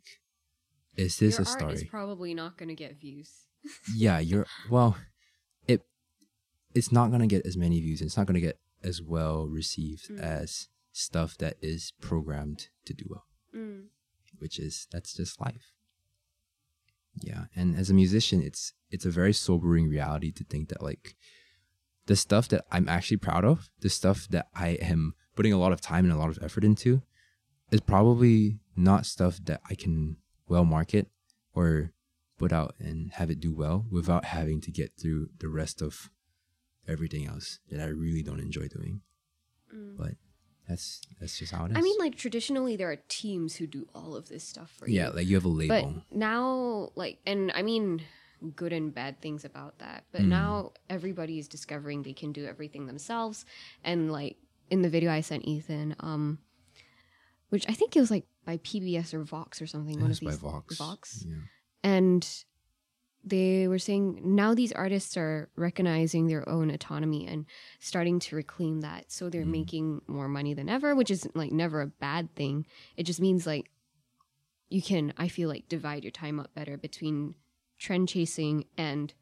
is 0.96 1.18
this 1.18 1.34
Your 1.34 1.42
a 1.42 1.44
story? 1.44 1.74
is 1.74 1.84
probably 1.84 2.32
not 2.32 2.56
going 2.56 2.70
to 2.70 2.74
get 2.74 2.98
views. 2.98 3.30
yeah, 3.94 4.18
you're 4.18 4.46
well. 4.70 4.96
It 6.74 6.78
it's 6.78 6.92
not 6.92 7.10
gonna 7.10 7.26
get 7.26 7.44
as 7.46 7.56
many 7.56 7.80
views. 7.80 8.00
It's 8.00 8.16
not 8.16 8.26
gonna 8.26 8.40
get 8.40 8.60
as 8.82 9.02
well 9.02 9.46
received 9.48 10.08
Mm. 10.08 10.20
as 10.20 10.68
stuff 10.92 11.36
that 11.38 11.56
is 11.60 11.92
programmed 12.00 12.68
to 12.84 12.94
do 12.94 13.04
well 13.08 13.26
Mm. 13.54 13.88
which 14.38 14.58
is 14.58 14.86
that's 14.90 15.14
just 15.14 15.40
life. 15.40 15.72
Yeah, 17.20 17.46
and 17.56 17.74
as 17.76 17.90
a 17.90 17.94
musician, 17.94 18.42
it's 18.42 18.72
it's 18.90 19.04
a 19.04 19.10
very 19.10 19.32
sobering 19.32 19.88
reality 19.88 20.30
to 20.32 20.44
think 20.44 20.68
that 20.68 20.82
like 20.82 21.16
the 22.06 22.16
stuff 22.16 22.48
that 22.48 22.64
I'm 22.70 22.88
actually 22.88 23.18
proud 23.18 23.44
of, 23.44 23.68
the 23.80 23.90
stuff 23.90 24.28
that 24.28 24.48
I 24.54 24.70
am 24.80 25.14
putting 25.34 25.52
a 25.52 25.58
lot 25.58 25.72
of 25.72 25.80
time 25.80 26.04
and 26.04 26.12
a 26.12 26.16
lot 26.16 26.30
of 26.30 26.38
effort 26.42 26.64
into, 26.64 27.02
is 27.70 27.80
probably 27.80 28.60
not 28.76 29.04
stuff 29.06 29.40
that 29.44 29.60
I 29.68 29.74
can 29.74 30.16
well 30.48 30.64
market 30.64 31.10
or 31.54 31.92
put 32.38 32.52
out 32.52 32.74
and 32.78 33.10
have 33.12 33.30
it 33.30 33.40
do 33.40 33.52
well 33.52 33.84
without 33.90 34.24
having 34.26 34.60
to 34.62 34.70
get 34.70 34.92
through 34.96 35.30
the 35.38 35.48
rest 35.48 35.82
of 35.82 36.08
everything 36.88 37.26
else 37.26 37.58
that 37.70 37.80
I 37.80 37.86
really 37.86 38.22
don't 38.22 38.40
enjoy 38.40 38.68
doing. 38.68 39.02
Mm. 39.74 39.96
But 39.96 40.12
that's 40.68 41.00
that's 41.20 41.38
just 41.38 41.52
how 41.52 41.64
it 41.66 41.70
is. 41.72 41.76
I 41.76 41.80
mean, 41.80 41.96
like 41.98 42.16
traditionally, 42.16 42.76
there 42.76 42.90
are 42.90 42.96
teams 43.08 43.56
who 43.56 43.66
do 43.66 43.86
all 43.94 44.16
of 44.16 44.28
this 44.28 44.44
stuff 44.44 44.70
for 44.76 44.88
you. 44.88 44.96
yeah, 44.96 45.08
like 45.10 45.26
you 45.26 45.36
have 45.36 45.44
a 45.44 45.48
but 45.48 45.54
label. 45.56 46.02
now, 46.10 46.90
like, 46.94 47.18
and 47.26 47.50
I 47.54 47.62
mean, 47.62 48.02
good 48.54 48.72
and 48.72 48.94
bad 48.94 49.20
things 49.20 49.44
about 49.44 49.78
that. 49.80 50.04
But 50.12 50.22
Mm. 50.22 50.28
now 50.28 50.72
everybody 50.90 51.38
is 51.38 51.48
discovering 51.48 52.02
they 52.02 52.12
can 52.12 52.32
do 52.32 52.44
everything 52.46 52.86
themselves. 52.86 53.44
And 53.84 54.12
like 54.12 54.36
in 54.70 54.82
the 54.82 54.88
video 54.90 55.10
I 55.10 55.22
sent 55.22 55.44
Ethan, 55.46 55.96
um, 56.00 56.38
which 57.48 57.64
I 57.68 57.72
think 57.72 57.96
it 57.96 58.00
was 58.00 58.10
like 58.10 58.26
by 58.44 58.58
PBS 58.58 59.14
or 59.14 59.22
Vox 59.24 59.60
or 59.62 59.66
something. 59.66 60.00
one 60.00 60.10
It's 60.10 60.20
of 60.20 60.24
by 60.26 60.30
these 60.32 60.40
Vox. 60.40 60.76
Vox. 60.76 61.24
Yeah. 61.26 61.34
and 61.82 62.44
they 63.24 63.66
were 63.68 63.78
saying 63.80 64.20
now 64.22 64.54
these 64.54 64.72
artists 64.72 65.16
are 65.16 65.48
recognizing 65.56 66.26
their 66.28 66.48
own 66.48 66.70
autonomy 66.70 67.26
and 67.26 67.46
starting 67.80 68.18
to 68.20 68.36
reclaim 68.36 68.80
that 68.80 69.10
so 69.10 69.28
they're 69.28 69.44
Mm. 69.44 69.50
making 69.60 70.02
more 70.06 70.28
money 70.28 70.54
than 70.54 70.68
ever 70.68 70.94
which 70.94 71.10
is 71.10 71.26
like 71.34 71.50
never 71.52 71.80
a 71.80 71.86
bad 71.86 72.34
thing 72.36 72.64
it 72.96 73.02
just 73.04 73.20
means 73.20 73.46
like 73.46 73.70
you 74.70 74.80
can 74.80 75.12
i 75.18 75.26
feel 75.28 75.48
like 75.48 75.68
divide 75.68 76.04
your 76.04 76.10
time 76.12 76.38
up 76.38 76.54
better 76.54 76.76
between 76.76 77.34
trend 77.78 78.08
chasing 78.08 78.64
and 78.76 79.14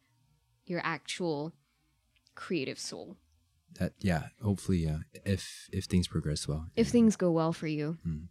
your 0.67 0.81
actual 0.85 1.53
creative 2.35 2.79
soul 2.79 3.17
That 3.79 3.93
yeah, 4.01 4.29
hopefully 4.43 4.79
yeah. 4.85 4.99
If 5.25 5.69
if 5.73 5.85
things 5.87 6.07
progress 6.09 6.47
well. 6.49 6.69
if 6.77 6.87
yeah. 6.89 6.93
things 6.93 7.17
go 7.17 7.31
well 7.31 7.53
for 7.53 7.67
you 7.67 7.97
Mm. 8.07 8.29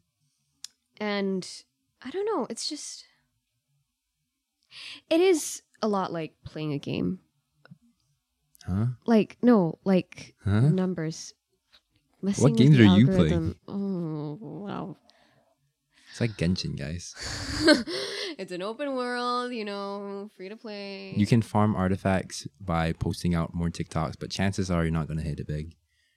and 1.00 1.64
i 2.04 2.10
don't 2.12 2.26
know 2.26 2.46
it's 2.50 2.68
just 2.70 3.06
it 5.10 5.22
is 5.22 5.62
a 5.82 5.88
lot 5.88 6.12
like 6.12 6.34
playing 6.46 6.74
a 6.74 6.80
game 6.80 7.20
Huh? 8.66 8.86
like 9.06 9.38
no 9.42 9.78
like 9.84 10.36
Huh? 10.44 10.62
numbers 10.62 11.34
Messing 12.22 12.42
What 12.44 12.52
with 12.54 12.58
games 12.60 12.78
the 12.78 12.84
are 12.84 12.98
you 12.98 13.08
algorithm. 13.08 13.56
oh 13.68 14.38
wow 14.42 14.98
It's 16.10 16.20
like 16.22 16.32
Genshin, 16.38 16.76
guys. 16.78 17.14
it's 18.40 18.52
an 18.52 18.62
open 18.64 18.96
world 18.96 19.52
you 19.54 19.64
know 19.66 20.32
free 20.36 20.50
to 20.50 20.56
play 20.56 21.14
You 21.16 21.28
can 21.28 21.42
farm 21.44 21.76
artifacts 21.76 22.48
by 22.60 22.94
posting 22.94 23.36
out 23.36 23.54
more 23.54 23.70
TikToks, 23.70 24.16
but 24.20 24.32
chances 24.32 24.72
are 24.72 24.84
you're 24.84 24.92
not 24.92 25.08
gonna 25.08 25.22
hit 25.22 25.40
it 25.40 25.48
big. 25.48 25.76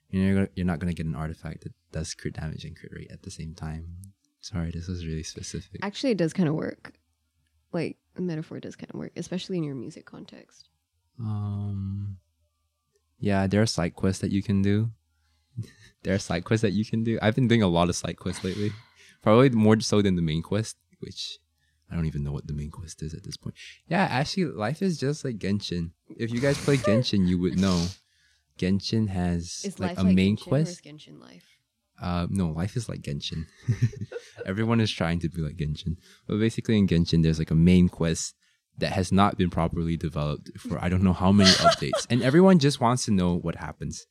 You're 0.09 0.33
gonna, 0.33 0.49
you're 0.55 0.65
not 0.65 0.79
gonna 0.79 0.93
get 0.93 1.05
an 1.05 1.15
artifact 1.15 1.61
that 1.63 1.73
does 1.91 2.15
crit 2.15 2.33
damage 2.33 2.65
and 2.65 2.75
crit 2.75 2.91
rate 2.95 3.11
at 3.11 3.21
the 3.21 3.29
same 3.31 3.53
time. 3.53 3.95
Sorry, 4.41 4.71
this 4.71 4.87
was 4.87 5.05
really 5.05 5.21
specific. 5.23 5.79
actually 5.83 6.11
it 6.11 6.17
does 6.17 6.33
kind 6.33 6.49
of 6.49 6.55
work 6.55 6.93
like 7.71 7.97
the 8.15 8.21
metaphor 8.21 8.59
does 8.59 8.75
kind 8.75 8.89
of 8.93 8.99
work 8.99 9.11
especially 9.15 9.57
in 9.57 9.63
your 9.63 9.75
music 9.75 10.05
context 10.05 10.69
Um, 11.19 12.17
yeah, 13.19 13.47
there 13.47 13.61
are 13.61 13.65
side 13.65 13.93
quests 13.95 14.21
that 14.21 14.31
you 14.31 14.41
can 14.41 14.61
do. 14.61 14.91
there 16.03 16.15
are 16.15 16.19
side 16.19 16.45
quests 16.45 16.61
that 16.61 16.71
you 16.71 16.85
can 16.85 17.03
do. 17.03 17.19
I've 17.21 17.35
been 17.35 17.47
doing 17.49 17.61
a 17.63 17.67
lot 17.67 17.89
of 17.89 17.95
side 17.97 18.15
quests 18.17 18.43
lately, 18.45 18.71
probably 19.21 19.49
more 19.49 19.79
so 19.81 20.01
than 20.01 20.15
the 20.15 20.21
main 20.21 20.41
quest, 20.41 20.77
which 20.99 21.37
I 21.91 21.95
don't 21.95 22.05
even 22.05 22.23
know 22.23 22.31
what 22.31 22.47
the 22.47 22.53
main 22.53 22.71
quest 22.71 23.03
is 23.03 23.13
at 23.13 23.23
this 23.23 23.35
point. 23.35 23.55
Yeah, 23.89 24.03
actually, 24.09 24.45
life 24.45 24.81
is 24.81 24.97
just 24.97 25.25
like 25.25 25.37
Genshin. 25.37 25.91
If 26.17 26.31
you 26.31 26.39
guys 26.39 26.57
play 26.57 26.77
Genshin, 26.87 27.27
you 27.27 27.37
would 27.39 27.59
know. 27.59 27.87
Genshin 28.57 29.09
has 29.09 29.63
Is 29.65 29.79
like 29.79 29.97
life 29.97 29.99
a 29.99 30.03
main 30.05 30.37
Genshin 30.37 30.47
quest. 30.47 30.83
Genshin 30.83 31.19
life? 31.19 31.43
Uh, 32.01 32.27
no, 32.29 32.49
life 32.49 32.75
is 32.75 32.87
like 32.87 33.01
Genshin. 33.01 33.45
Everyone 34.45 34.79
is 34.79 34.91
trying 34.91 35.19
to 35.19 35.29
be 35.29 35.41
like 35.41 35.57
Genshin, 35.57 35.97
but 36.27 36.39
basically 36.39 36.77
in 36.77 36.87
Genshin, 36.87 37.23
there's 37.23 37.39
like 37.39 37.51
a 37.51 37.55
main 37.55 37.89
quest 37.89 38.35
that 38.77 38.93
has 38.93 39.11
not 39.11 39.37
been 39.37 39.49
properly 39.49 39.97
developed 39.97 40.49
for 40.57 40.83
I 40.83 40.89
don't 40.89 41.03
know 41.03 41.13
how 41.13 41.31
many 41.31 41.49
updates, 41.67 42.05
and 42.09 42.21
everyone 42.21 42.59
just 42.59 42.79
wants 42.79 43.05
to 43.05 43.11
know 43.11 43.35
what 43.37 43.55
happens. 43.55 44.05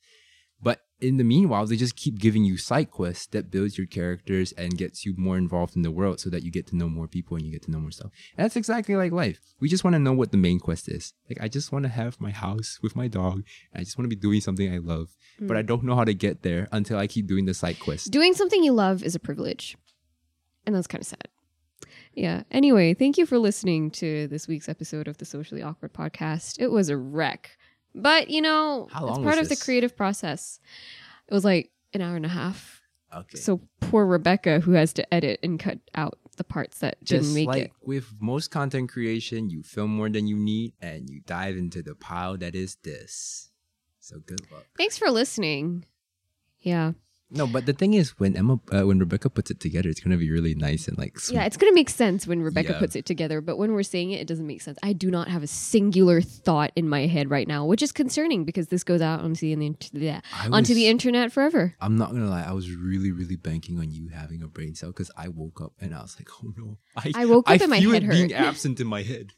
In 1.01 1.17
the 1.17 1.23
meanwhile, 1.23 1.65
they 1.65 1.77
just 1.77 1.95
keep 1.95 2.19
giving 2.19 2.43
you 2.43 2.57
side 2.57 2.91
quests 2.91 3.27
that 3.27 3.49
builds 3.49 3.77
your 3.77 3.87
characters 3.87 4.51
and 4.53 4.77
gets 4.77 5.05
you 5.05 5.13
more 5.17 5.37
involved 5.37 5.75
in 5.75 5.81
the 5.81 5.91
world, 5.91 6.19
so 6.19 6.29
that 6.29 6.43
you 6.43 6.51
get 6.51 6.67
to 6.67 6.75
know 6.75 6.89
more 6.89 7.07
people 7.07 7.37
and 7.37 7.45
you 7.45 7.51
get 7.51 7.63
to 7.63 7.71
know 7.71 7.79
more 7.79 7.91
stuff. 7.91 8.11
And 8.37 8.43
that's 8.43 8.55
exactly 8.57 8.95
like 8.95 9.11
life. 9.11 9.39
We 9.59 9.69
just 9.69 9.83
want 9.83 9.93
to 9.93 9.99
know 9.99 10.13
what 10.13 10.31
the 10.31 10.37
main 10.37 10.59
quest 10.59 10.89
is. 10.89 11.13
Like 11.29 11.41
I 11.41 11.47
just 11.47 11.71
want 11.71 11.83
to 11.83 11.89
have 11.89 12.19
my 12.19 12.31
house 12.31 12.79
with 12.81 12.95
my 12.95 13.07
dog. 13.07 13.43
And 13.71 13.81
I 13.81 13.83
just 13.83 13.97
want 13.97 14.09
to 14.09 14.15
be 14.15 14.19
doing 14.19 14.41
something 14.41 14.73
I 14.73 14.79
love, 14.79 15.15
hmm. 15.37 15.47
but 15.47 15.55
I 15.55 15.61
don't 15.61 15.83
know 15.83 15.95
how 15.95 16.03
to 16.03 16.13
get 16.13 16.43
there 16.43 16.67
until 16.71 16.97
I 16.97 17.07
keep 17.07 17.27
doing 17.27 17.45
the 17.45 17.53
side 17.53 17.79
quest. 17.79 18.11
Doing 18.11 18.33
something 18.33 18.63
you 18.63 18.73
love 18.73 19.03
is 19.03 19.15
a 19.15 19.19
privilege. 19.19 19.77
And 20.65 20.75
that's 20.75 20.87
kind 20.87 21.01
of 21.01 21.07
sad. 21.07 21.27
Yeah. 22.13 22.43
Anyway, 22.51 22.93
thank 22.93 23.17
you 23.17 23.25
for 23.25 23.37
listening 23.37 23.91
to 23.91 24.27
this 24.27 24.47
week's 24.47 24.67
episode 24.67 25.07
of 25.07 25.17
the 25.19 25.25
Socially 25.25 25.61
Awkward 25.61 25.93
Podcast. 25.93 26.59
It 26.59 26.67
was 26.67 26.89
a 26.89 26.97
wreck. 26.97 27.57
But, 27.95 28.29
you 28.29 28.41
know, 28.41 28.87
How 28.91 29.07
it's 29.07 29.17
part 29.19 29.39
of 29.39 29.49
the 29.49 29.55
creative 29.55 29.95
process. 29.95 30.59
It 31.27 31.33
was 31.33 31.43
like 31.43 31.71
an 31.93 32.01
hour 32.01 32.15
and 32.15 32.25
a 32.25 32.29
half. 32.29 32.81
Okay. 33.15 33.37
So 33.37 33.61
poor 33.79 34.05
Rebecca, 34.05 34.59
who 34.59 34.73
has 34.73 34.93
to 34.93 35.13
edit 35.13 35.39
and 35.41 35.59
cut 35.59 35.79
out 35.95 36.19
the 36.37 36.43
parts 36.43 36.79
that 36.79 37.03
didn't 37.03 37.23
just 37.23 37.35
make 37.35 37.47
like 37.47 37.63
it. 37.63 37.71
with 37.81 38.13
most 38.19 38.51
content 38.51 38.89
creation, 38.89 39.49
you 39.49 39.63
film 39.63 39.91
more 39.91 40.09
than 40.09 40.27
you 40.27 40.37
need 40.37 40.73
and 40.81 41.09
you 41.09 41.21
dive 41.25 41.57
into 41.57 41.81
the 41.81 41.95
pile 41.95 42.37
that 42.37 42.55
is 42.55 42.75
this. 42.83 43.49
So 43.99 44.19
good 44.25 44.41
luck. 44.51 44.65
Thanks 44.77 44.97
for 44.97 45.09
listening. 45.09 45.85
Yeah. 46.61 46.93
No, 47.31 47.45
but 47.45 47.67
the 47.67 47.73
thing 47.73 47.93
is, 47.93 48.17
when 48.19 48.35
Emma, 48.35 48.59
uh, 48.71 48.87
when 48.87 48.97
Rebecca 48.97 49.29
puts 49.29 49.51
it 49.51 49.59
together, 49.59 49.87
it's 49.87 49.99
gonna 49.99 50.17
be 50.17 50.31
really 50.31 50.55
nice 50.55 50.87
and 50.87 50.97
like 50.97 51.19
sweet. 51.19 51.35
Yeah, 51.35 51.45
it's 51.45 51.57
going 51.57 51.71
to 51.71 51.75
make 51.75 51.89
sense 51.89 52.25
when 52.25 52.41
Rebecca 52.41 52.71
Yeah. 52.73 52.79
puts 52.79 52.95
it 52.95 53.05
together, 53.05 53.39
but 53.39 53.57
when 53.57 53.73
we're 53.73 53.83
saying 53.83 54.11
it, 54.11 54.21
it 54.21 54.27
doesn't 54.27 54.47
make 54.47 54.61
sense. 54.63 54.79
I 54.81 54.93
do 54.93 55.11
not 55.11 55.27
have 55.27 55.43
a 55.43 55.47
singular 55.47 56.21
thought 56.21 56.71
in 56.75 56.89
my 56.89 57.05
head 57.05 57.29
right 57.29 57.47
now, 57.47 57.65
which 57.65 57.83
is 57.83 57.91
concerning 57.91 58.45
because 58.45 58.69
this 58.69 58.83
goes 58.83 58.99
out 59.01 59.19
onto 59.19 59.41
the, 59.41 59.53
int- 59.65 59.89
yeah, 59.93 60.21
I 60.33 60.47
onto 60.49 60.73
the 60.73 60.87
internet 60.87 61.31
forever. 61.31 61.75
I'm 61.79 61.97
not 61.97 62.11
gonna 62.11 62.29
lie, 62.29 62.43
I 62.43 62.53
was 62.53 62.71
really, 62.75 63.11
really 63.11 63.35
banking 63.35 63.77
on 63.77 63.91
you 63.91 64.07
having 64.09 64.41
a 64.41 64.47
brain 64.47 64.73
cell 64.73 64.89
because 64.89 65.11
I 65.15 65.27
woke 65.27 65.61
up 65.61 65.73
and 65.79 65.93
I 65.93 66.01
was 66.01 66.15
like, 66.19 66.29
oh 66.43 66.51
no, 66.57 66.77
I, 66.95 67.11
I 67.15 67.25
woke 67.27 67.47
up 67.49 67.61
and 67.61 67.69
my 67.69 67.79
feel 67.79 67.91
head 67.91 68.03
it 68.05 68.09
being 68.09 68.29
hurt. 68.31 68.41
absent 68.47 68.79
in 68.79 68.87
my 68.87 69.03
head. 69.03 69.33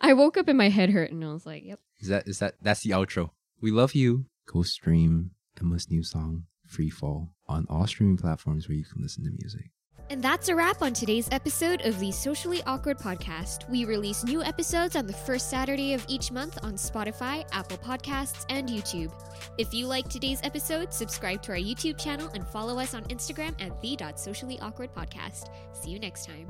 I 0.00 0.12
woke 0.12 0.36
up 0.36 0.46
and 0.48 0.58
my 0.58 0.68
head 0.68 0.90
hurt, 0.90 1.10
and 1.10 1.24
I 1.24 1.32
was 1.32 1.46
like, 1.46 1.64
"Yep." 1.64 1.80
Is 2.00 2.08
that 2.08 2.28
is 2.28 2.38
that 2.40 2.54
that's 2.62 2.82
the 2.82 2.90
outro? 2.90 3.30
We 3.60 3.70
love 3.70 3.94
you. 3.94 4.26
Go 4.46 4.62
stream 4.62 5.30
Emma's 5.60 5.88
new 5.90 6.02
song, 6.02 6.44
Free 6.72 6.90
Fall, 6.90 7.30
on 7.48 7.66
all 7.68 7.86
streaming 7.86 8.16
platforms 8.16 8.68
where 8.68 8.76
you 8.76 8.84
can 8.84 9.02
listen 9.02 9.24
to 9.24 9.30
music. 9.30 9.70
And 10.10 10.22
that's 10.22 10.48
a 10.48 10.54
wrap 10.54 10.82
on 10.82 10.92
today's 10.92 11.28
episode 11.32 11.86
of 11.86 11.98
the 11.98 12.12
Socially 12.12 12.62
Awkward 12.66 12.98
Podcast. 12.98 13.68
We 13.70 13.84
release 13.86 14.24
new 14.24 14.42
episodes 14.42 14.94
on 14.94 15.06
the 15.06 15.12
first 15.12 15.48
Saturday 15.48 15.94
of 15.94 16.04
each 16.06 16.30
month 16.30 16.58
on 16.62 16.74
Spotify, 16.74 17.46
Apple 17.52 17.78
Podcasts, 17.78 18.44
and 18.50 18.68
YouTube. 18.68 19.10
If 19.56 19.72
you 19.72 19.86
like 19.86 20.08
today's 20.08 20.40
episode, 20.42 20.92
subscribe 20.92 21.40
to 21.42 21.52
our 21.52 21.58
YouTube 21.58 21.98
channel 21.98 22.28
and 22.34 22.46
follow 22.46 22.78
us 22.78 22.94
on 22.94 23.04
Instagram 23.04 23.54
at 23.58 23.80
the.sociallyawkwardpodcast. 23.80 25.48
See 25.72 25.90
you 25.90 25.98
next 25.98 26.26
time. 26.26 26.48